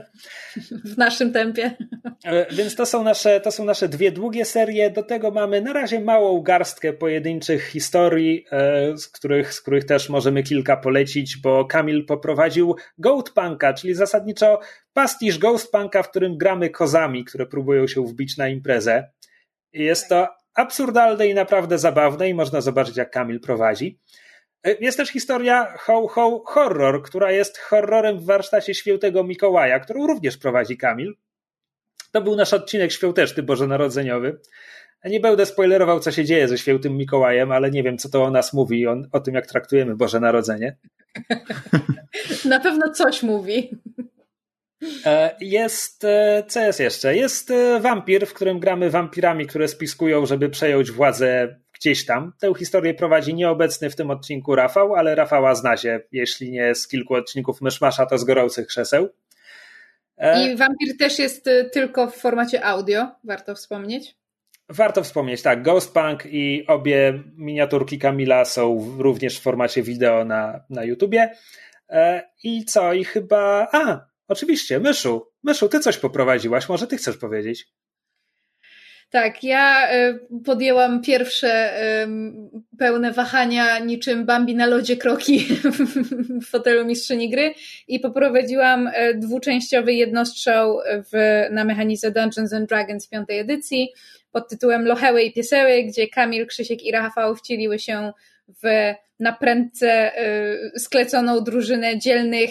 [0.84, 1.76] W naszym tempie.
[2.24, 4.90] E, więc to są, nasze, to są nasze dwie długie serie.
[4.90, 10.08] Do tego mamy na razie małą garstkę pojedynczych historii, e, z których, z których też
[10.08, 14.60] możemy kilka polecić, bo Kamil poprowadził Goat Punka, czyli zasadniczo
[14.92, 19.10] pastisz Ghost Punka, w którym gramy kozami, które próbują się wbić na imprezę.
[19.72, 23.98] Jest to absurdalne i naprawdę zabawne i można zobaczyć, jak Kamil prowadzi.
[24.64, 30.06] E, jest też historia Ho Ho Horror, która jest horrorem w warsztacie Świętego Mikołaja, którą
[30.06, 31.14] również prowadzi Kamil.
[32.12, 34.40] To był nasz odcinek świąteczny bożonarodzeniowy.
[35.04, 38.30] Nie będę spoilerował, co się dzieje ze Świętym Mikołajem, ale nie wiem, co to o
[38.30, 40.76] nas mówi, o, o tym, jak traktujemy Boże Narodzenie.
[42.44, 43.70] Na pewno coś mówi.
[45.06, 47.16] E, jest, e, co jest jeszcze?
[47.16, 52.32] Jest wampir, w którym gramy wampirami, które spiskują, żeby przejąć władzę gdzieś tam.
[52.40, 56.88] Tę historię prowadzi nieobecny w tym odcinku Rafał, ale Rafała zna się, jeśli nie z
[56.88, 59.08] kilku odcinków Myszmasza, to z gorących krzeseł.
[60.18, 64.14] E, I Wampir też jest tylko w formacie audio, warto wspomnieć.
[64.68, 65.62] Warto wspomnieć, tak.
[65.62, 71.34] Ghostpunk i obie miniaturki Kamila są również w formacie wideo na, na YouTubie.
[71.88, 72.92] E, I co?
[72.92, 73.68] I chyba.
[73.72, 75.26] A, oczywiście, Myszu.
[75.42, 77.68] Myszu, ty coś poprowadziłaś, może ty chcesz powiedzieć?
[79.10, 81.72] Tak, ja e, podjęłam pierwsze
[82.78, 85.46] pełne wahania niczym Bambi na lodzie kroki
[86.42, 87.54] w fotelu mistrzyni gry
[87.88, 90.78] i poprowadziłam e, dwuczęściowy jednostrzał
[91.12, 93.92] w, na mechanice Dungeons and Dragons piątej edycji
[94.32, 98.12] pod tytułem Locheły i Pieseły, gdzie Kamil, Krzysiek i Rafał wcieliły się
[98.62, 102.50] w naprędce e, skleconą drużynę dzielnych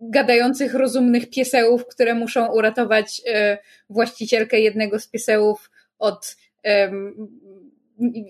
[0.00, 3.58] gadających, rozumnych piesełów, które muszą uratować e,
[3.90, 6.36] właścicielkę jednego z piesełów od,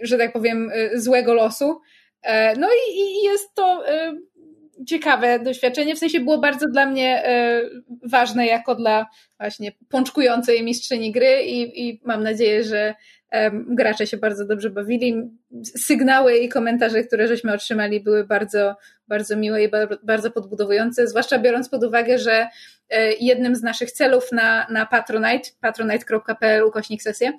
[0.02, 1.80] że tak powiem, e, złego losu.
[2.58, 3.84] No i jest to
[4.88, 7.22] ciekawe doświadczenie, w sensie było bardzo dla mnie
[8.02, 9.06] ważne jako dla
[9.38, 12.94] właśnie pączkującej mistrzyni gry i, i mam nadzieję, że
[13.52, 15.30] gracze się bardzo dobrze bawili.
[15.62, 18.76] Sygnały i komentarze, które żeśmy otrzymali, były bardzo,
[19.08, 19.68] bardzo miłe i
[20.02, 22.48] bardzo podbudowujące, zwłaszcza biorąc pod uwagę, że
[22.90, 27.32] e, jednym z naszych celów na, na Patronite, patronite.pl ukośnik sesję,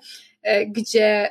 [0.43, 1.29] e, gdzie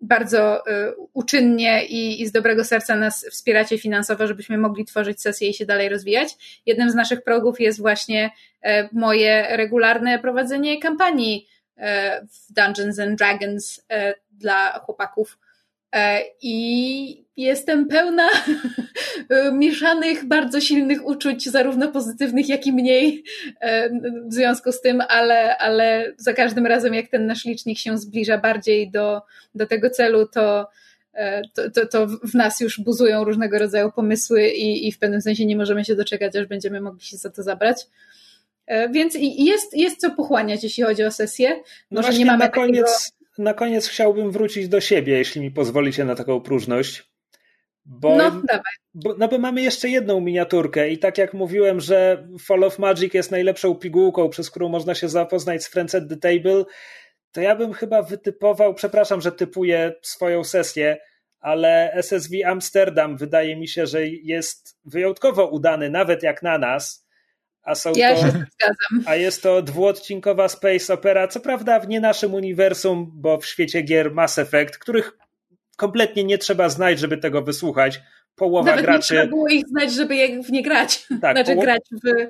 [0.00, 5.48] bardzo e, uczynnie i, i z dobrego serca nas wspieracie finansowo, żebyśmy mogli tworzyć sesje
[5.48, 6.60] i się dalej rozwijać.
[6.66, 8.30] Jednym z naszych progów jest właśnie
[8.92, 11.46] moje regularne prowadzenie kampanii
[12.32, 13.80] w Dungeons and Dragons
[14.30, 15.38] dla chłopaków
[15.94, 18.28] E, I jestem pełna
[19.52, 23.24] mieszanych, bardzo silnych uczuć, zarówno pozytywnych, jak i mniej
[23.60, 23.90] e,
[24.28, 28.38] w związku z tym, ale, ale za każdym razem, jak ten nasz licznik się zbliża
[28.38, 29.22] bardziej do,
[29.54, 30.68] do tego celu, to,
[31.12, 35.22] e, to, to, to w nas już buzują różnego rodzaju pomysły i, i w pewnym
[35.22, 37.86] sensie nie możemy się doczekać, aż będziemy mogli się za to zabrać.
[38.90, 41.62] Więc jest, jest co pochłaniać, jeśli chodzi o sesję.
[41.90, 45.50] No Może nie mamy na koniec, takiego na koniec chciałbym wrócić do siebie, jeśli mi
[45.50, 47.08] pozwolicie na taką próżność.
[47.84, 48.72] Bo, no, dawaj.
[48.94, 53.14] Bo, no bo mamy jeszcze jedną miniaturkę i tak jak mówiłem, że Fall of Magic
[53.14, 56.64] jest najlepszą pigułką, przez którą można się zapoznać z Friends at the Table,
[57.32, 60.98] to ja bym chyba wytypował, przepraszam, że typuję swoją sesję,
[61.40, 67.07] ale SSV Amsterdam wydaje mi się, że jest wyjątkowo udany, nawet jak na nas,
[67.62, 69.04] a są ja to, się zgadzam.
[69.06, 73.82] A jest to dwuodcinkowa space opera, co prawda w nie naszym uniwersum, bo w świecie
[73.82, 75.18] gier Mass Effect, których
[75.76, 78.00] kompletnie nie trzeba znać, żeby tego wysłuchać.
[78.34, 79.14] Połowa Nawet graczy.
[79.14, 81.06] Nie trzeba było ich znać, żeby w nie grać.
[81.20, 81.62] Tak, znaczy poło...
[81.62, 82.28] grać w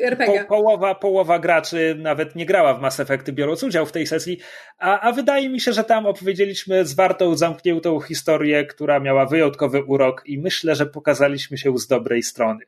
[0.00, 0.40] RPG.
[0.40, 4.38] Po, połowa, połowa graczy nawet nie grała w Mass Effecty, biorąc udział w tej sesji,
[4.78, 10.22] a, a wydaje mi się, że tam opowiedzieliśmy zwartą, zamkniętą historię, która miała wyjątkowy urok
[10.26, 12.64] i myślę, że pokazaliśmy się z dobrej strony.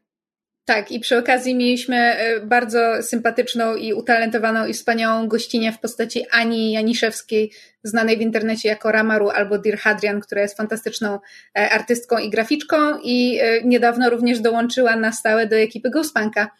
[0.64, 6.26] Tak, i przy okazji mieliśmy e, bardzo sympatyczną i utalentowaną i wspaniałą gościnę w postaci
[6.30, 7.52] Ani Janiszewskiej,
[7.82, 11.18] znanej w internecie jako Ramaru albo Dir Hadrian, która jest fantastyczną
[11.58, 16.50] e, artystką i graficzką i e, niedawno również dołączyła na stałe do ekipy Ghostpunka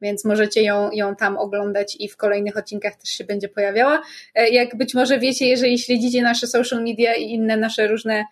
[0.00, 4.02] więc możecie ją, ją tam oglądać i w kolejnych odcinkach też się będzie pojawiała.
[4.50, 8.24] Jak być może wiecie, jeżeli śledzicie nasze social media i inne nasze różne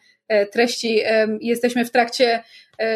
[0.52, 1.02] treści,
[1.40, 2.42] jesteśmy w trakcie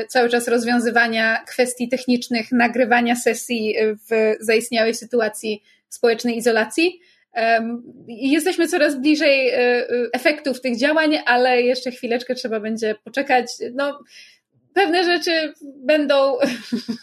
[0.08, 3.74] cały czas rozwiązywania kwestii technicznych, nagrywania sesji
[4.10, 7.00] w zaistniałej sytuacji społecznej izolacji.
[8.08, 9.52] Jesteśmy coraz bliżej
[10.12, 13.46] efektów tych działań, ale jeszcze chwileczkę trzeba będzie poczekać.
[13.74, 13.98] No,
[14.78, 15.52] pewne rzeczy
[15.84, 16.38] będą,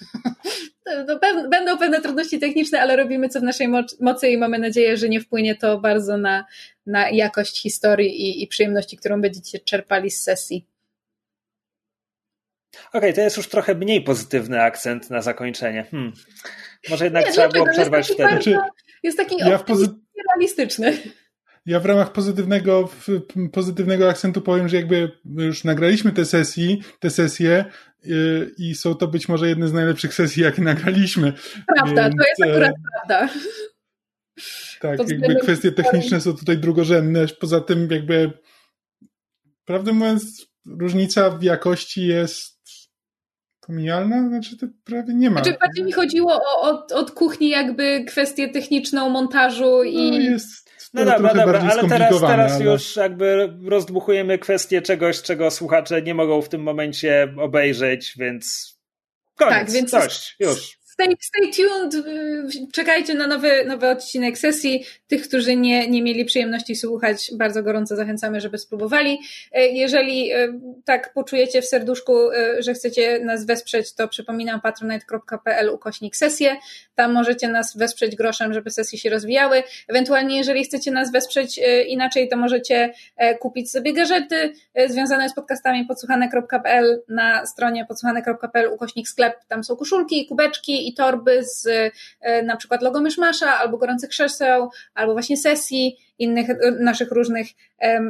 [1.07, 1.19] no,
[1.49, 3.67] będą pewne trudności techniczne, ale robimy co w naszej
[3.99, 6.45] mocy i mamy nadzieję, że nie wpłynie to bardzo na,
[6.85, 10.65] na jakość historii i, i przyjemności, którą będziecie czerpali z sesji.
[12.87, 15.87] Okej, okay, to jest już trochę mniej pozytywny akcent na zakończenie.
[15.91, 16.13] Hmm.
[16.89, 18.23] Może jednak nie, trzeba było przerwać wtedy.
[18.23, 18.51] Bardzo,
[19.03, 19.63] jest taki ja
[20.29, 20.97] realistyczny.
[21.65, 22.89] Ja w ramach pozytywnego,
[23.51, 27.65] pozytywnego akcentu powiem, że jakby już nagraliśmy te sesji, te sesje
[28.03, 31.33] yy, i są to być może jedne z najlepszych sesji, jakie nagraliśmy.
[31.75, 33.33] Prawda, Więc, to jest akurat e, prawda.
[34.81, 37.25] Tak, jakby kwestie techniczne są tutaj drugorzędne.
[37.39, 38.31] Poza tym jakby
[39.65, 42.54] prawdę mówiąc różnica w jakości jest
[43.67, 44.29] pomijalna?
[44.29, 45.43] Znaczy to prawie nie ma.
[45.43, 50.11] Znaczy bardziej mi chodziło o, od, od kuchni jakby kwestię techniczną, montażu i...
[50.11, 52.65] No jest no dobra, dobra, ale teraz, teraz ale...
[52.65, 58.75] już jakby rozdmuchujemy kwestię czegoś, czego słuchacze nie mogą w tym momencie obejrzeć, więc
[59.35, 62.05] koniec, tak, więc coś, już stay, stay tuned,
[62.71, 64.85] czekajcie na nowy, nowy odcinek sesji.
[65.07, 69.19] Tych, którzy nie, nie mieli przyjemności słuchać, bardzo gorąco zachęcamy, żeby spróbowali.
[69.51, 75.69] E, jeżeli e, tak poczujecie w serduszku, e, że chcecie nas wesprzeć, to przypominam patronite.pl
[75.69, 76.57] ukośnik sesję.
[76.95, 79.63] Tam możecie nas wesprzeć groszem, żeby sesje się rozwijały.
[79.87, 82.93] Ewentualnie, jeżeli chcecie nas wesprzeć inaczej, to możecie
[83.39, 84.53] kupić sobie gadżety
[84.87, 89.39] związane z podcastami podsłuchane.pl na stronie podsłuchane.pl ukośnik sklep.
[89.47, 91.67] Tam są koszulki, kubeczki i torby z
[92.21, 97.47] e, na przykład logo Myszmasza, albo gorących krzeseł, albo właśnie sesji, innych e, naszych różnych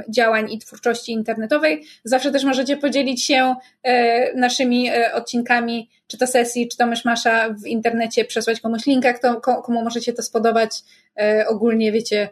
[0.10, 1.86] działań i twórczości internetowej.
[2.04, 7.68] Zawsze też możecie podzielić się e, naszymi odcinkami, czy to sesji, czy to Myszmasza w
[7.68, 10.72] internecie, przesłać komuś linka, kto, komu możecie to spodobać.
[11.48, 12.30] Ogólnie wiecie,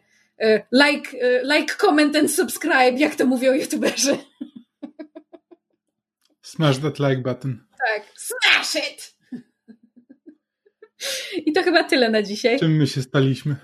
[0.72, 1.10] like,
[1.44, 4.18] like, comment and subscribe, jak to mówią youtuberzy.
[6.42, 7.64] Smash that like button.
[7.88, 9.16] Tak, smash it!
[11.46, 12.60] I to chyba tyle na dzisiaj.
[12.60, 13.56] Czym my się staliśmy?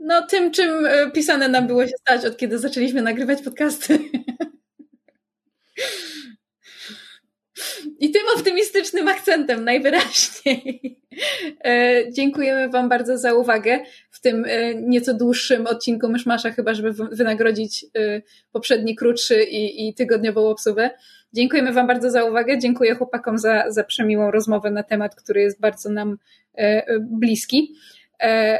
[0.00, 3.98] No, tym, czym e, pisane nam było się stać, od kiedy zaczęliśmy nagrywać podcasty.
[7.98, 11.00] I tym optymistycznym akcentem najwyraźniej.
[11.64, 16.92] E, dziękujemy Wam bardzo za uwagę w tym e, nieco dłuższym odcinku Myszmasza, chyba żeby
[16.92, 17.86] wynagrodzić
[18.52, 20.90] poprzedni krótszy i, i tygodniową obsługę.
[21.32, 22.58] Dziękujemy Wam bardzo za uwagę.
[22.58, 26.18] Dziękuję chłopakom za, za przemiłą rozmowę na temat, który jest bardzo nam
[27.00, 27.74] bliski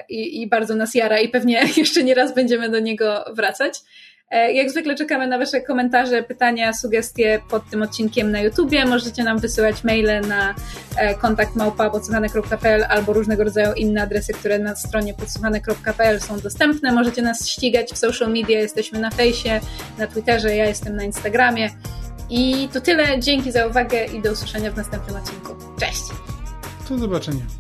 [0.08, 3.74] i, i bardzo nas jara i pewnie jeszcze nie raz będziemy do niego wracać.
[4.30, 8.84] E, jak zwykle czekamy na Wasze komentarze, pytania, sugestie pod tym odcinkiem na YouTubie.
[8.84, 10.54] Możecie nam wysyłać maile na
[11.20, 16.92] kontakt małpa.podsłuchane.pl albo różnego rodzaju inne adresy, które na stronie podsłuchane.pl są dostępne.
[16.92, 19.60] Możecie nas ścigać w social media, jesteśmy na fejsie,
[19.98, 21.70] na Twitterze, ja jestem na Instagramie.
[22.30, 23.20] I to tyle.
[23.20, 25.54] Dzięki za uwagę i do usłyszenia w następnym odcinku.
[25.80, 26.02] Cześć!
[26.88, 27.59] Do zobaczenia.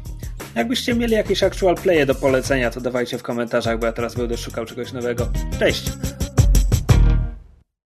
[0.54, 4.36] Jakbyście mieli jakieś actual playe do polecenia, to dawajcie w komentarzach, bo ja teraz będę
[4.36, 5.28] szukał czegoś nowego.
[5.58, 5.82] Cześć!